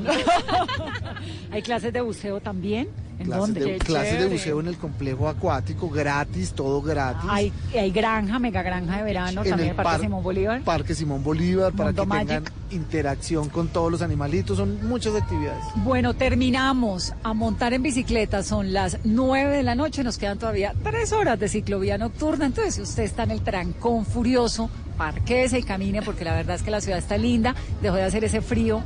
Hay 1.51 1.61
clases 1.61 1.93
de 1.93 2.01
buceo 2.01 2.39
también. 2.39 2.89
¿En 3.19 3.25
clases 3.25 3.41
dónde? 3.41 3.59
De, 3.59 3.77
clases 3.79 4.19
de 4.19 4.27
buceo 4.27 4.59
en 4.61 4.67
el 4.67 4.77
complejo 4.77 5.27
acuático, 5.27 5.89
gratis, 5.89 6.53
todo 6.53 6.81
gratis. 6.81 7.29
Hay, 7.29 7.51
hay 7.73 7.91
granja, 7.91 8.39
mega 8.39 8.63
granja 8.63 8.97
de 8.97 9.03
verano, 9.03 9.43
en 9.43 9.49
también 9.49 9.69
el 9.69 9.75
Parque 9.75 9.91
par, 9.91 10.01
Simón 10.01 10.23
Bolívar. 10.23 10.61
Parque 10.63 10.95
Simón 10.95 11.23
Bolívar, 11.23 11.73
para 11.73 11.89
Mundo 11.89 12.03
que 12.03 12.07
Magic. 12.07 12.27
tengan 12.27 12.53
interacción 12.71 13.49
con 13.49 13.67
todos 13.67 13.91
los 13.91 14.01
animalitos, 14.01 14.57
son 14.57 14.87
muchas 14.87 15.15
actividades. 15.15 15.63
Bueno, 15.75 16.13
terminamos 16.13 17.13
a 17.23 17.33
montar 17.33 17.73
en 17.73 17.83
bicicleta, 17.83 18.41
son 18.41 18.71
las 18.71 18.99
9 19.03 19.57
de 19.57 19.63
la 19.63 19.75
noche, 19.75 20.03
nos 20.03 20.17
quedan 20.17 20.39
todavía 20.39 20.73
tres 20.81 21.11
horas 21.11 21.37
de 21.37 21.49
ciclovía 21.49 21.97
nocturna, 21.97 22.45
entonces 22.45 22.75
si 22.75 22.81
usted 22.81 23.03
está 23.03 23.23
en 23.23 23.31
el 23.31 23.41
trancón 23.41 24.05
furioso, 24.05 24.69
parquese 24.97 25.59
y 25.59 25.63
camine, 25.63 26.01
porque 26.01 26.23
la 26.23 26.33
verdad 26.35 26.55
es 26.55 26.63
que 26.63 26.71
la 26.71 26.79
ciudad 26.79 26.99
está 26.99 27.17
linda, 27.17 27.53
dejó 27.81 27.95
de 27.95 28.03
hacer 28.03 28.23
ese 28.23 28.41
frío 28.41 28.81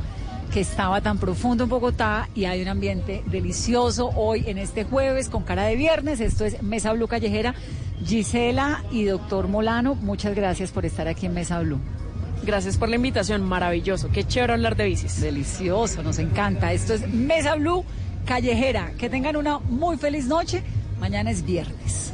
que 0.53 0.61
estaba 0.61 1.01
tan 1.01 1.17
profundo 1.17 1.63
en 1.63 1.69
Bogotá 1.71 2.29
y 2.35 2.45
hay 2.45 2.61
un 2.61 2.67
ambiente 2.67 3.23
delicioso 3.25 4.11
hoy 4.15 4.43
en 4.45 4.59
este 4.59 4.83
jueves 4.83 5.27
con 5.27 5.41
cara 5.41 5.63
de 5.63 5.75
viernes. 5.75 6.19
Esto 6.19 6.45
es 6.45 6.61
Mesa 6.61 6.93
Blue 6.93 7.07
Callejera. 7.07 7.55
Gisela 8.05 8.83
y 8.91 9.05
doctor 9.05 9.47
Molano, 9.47 9.95
muchas 9.95 10.35
gracias 10.35 10.71
por 10.71 10.85
estar 10.85 11.07
aquí 11.07 11.25
en 11.25 11.33
Mesa 11.33 11.59
Blue. 11.61 11.79
Gracias 12.43 12.77
por 12.77 12.89
la 12.89 12.97
invitación, 12.97 13.41
maravilloso. 13.41 14.09
Qué 14.13 14.25
chévere 14.25 14.53
hablar 14.53 14.75
de 14.75 14.85
bicis. 14.85 15.21
Delicioso, 15.21 16.03
nos 16.03 16.19
encanta. 16.19 16.71
Esto 16.71 16.93
es 16.93 17.07
Mesa 17.11 17.55
Blue 17.55 17.83
Callejera. 18.25 18.91
Que 18.99 19.09
tengan 19.09 19.35
una 19.37 19.57
muy 19.57 19.97
feliz 19.97 20.27
noche. 20.27 20.61
Mañana 20.99 21.31
es 21.31 21.43
viernes. 21.43 22.13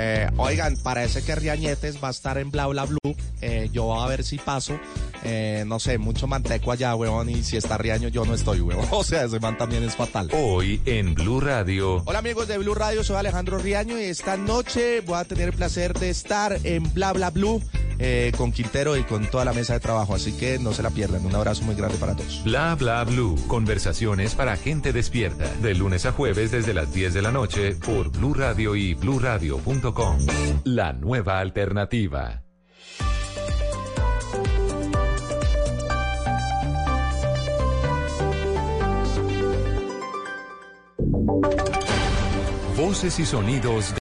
Eh, 0.00 0.30
oigan, 0.36 0.76
parece 0.76 1.22
que 1.22 1.34
Riañetes 1.34 2.02
va 2.02 2.08
a 2.08 2.10
estar 2.12 2.38
en 2.38 2.52
Bla 2.52 2.68
Bla 2.68 2.84
Blue. 2.84 3.16
Eh, 3.40 3.68
yo 3.72 3.84
voy 3.84 4.00
a 4.00 4.06
ver 4.06 4.22
si 4.22 4.38
paso. 4.38 4.78
Eh, 5.24 5.64
no 5.66 5.80
sé, 5.80 5.98
mucho 5.98 6.28
manteco 6.28 6.70
allá, 6.70 6.94
weón. 6.94 7.28
Y 7.28 7.42
si 7.42 7.56
está 7.56 7.76
Riaño, 7.76 8.06
yo 8.06 8.24
no 8.24 8.34
estoy, 8.34 8.60
weón. 8.60 8.86
O 8.92 9.02
sea, 9.02 9.24
ese 9.24 9.40
man 9.40 9.58
también 9.58 9.82
es 9.82 9.96
fatal. 9.96 10.28
Hoy 10.32 10.80
en 10.84 11.14
Blue 11.14 11.40
Radio. 11.40 12.04
Hola 12.06 12.20
amigos 12.20 12.46
de 12.46 12.58
Blue 12.58 12.74
Radio, 12.74 13.02
soy 13.02 13.16
Alejandro 13.16 13.58
Riaño 13.58 13.98
y 13.98 14.04
esta 14.04 14.36
noche 14.36 15.00
voy 15.00 15.18
a 15.18 15.24
tener 15.24 15.48
el 15.48 15.54
placer 15.54 15.98
de 15.98 16.10
estar 16.10 16.56
en 16.62 16.92
Bla 16.94 17.12
Bla 17.12 17.30
Blue 17.30 17.60
con 18.36 18.52
Quintero 18.52 18.96
y 18.96 19.02
con 19.02 19.26
toda 19.28 19.44
la 19.44 19.52
mesa 19.52 19.72
de 19.72 19.80
trabajo. 19.80 20.14
Así 20.14 20.32
que 20.32 20.60
no 20.60 20.72
se 20.72 20.84
la 20.84 20.90
pierdan. 20.90 21.26
Un 21.26 21.34
abrazo 21.34 21.64
muy 21.64 21.74
grande 21.74 21.96
para 21.98 22.14
todos. 22.14 22.44
Bla 22.44 22.76
Bla 22.76 23.02
Blue. 23.02 23.36
Conversaciones 23.48 24.36
para 24.36 24.56
gente 24.56 24.92
despierta. 24.92 25.48
De 25.60 25.74
lunes 25.74 26.06
a 26.06 26.12
jueves 26.12 26.52
desde 26.52 26.74
las 26.74 26.92
10 26.94 27.14
de 27.14 27.22
la 27.22 27.32
noche 27.32 27.72
por 27.74 28.10
Blue 28.10 28.34
Radio 28.34 28.76
y 28.76 28.94
bluradio.com. 28.94 29.87
La 30.64 30.92
nueva 30.92 31.38
alternativa. 31.38 32.42
Voces 42.76 43.18
y 43.18 43.24
sonidos 43.24 43.94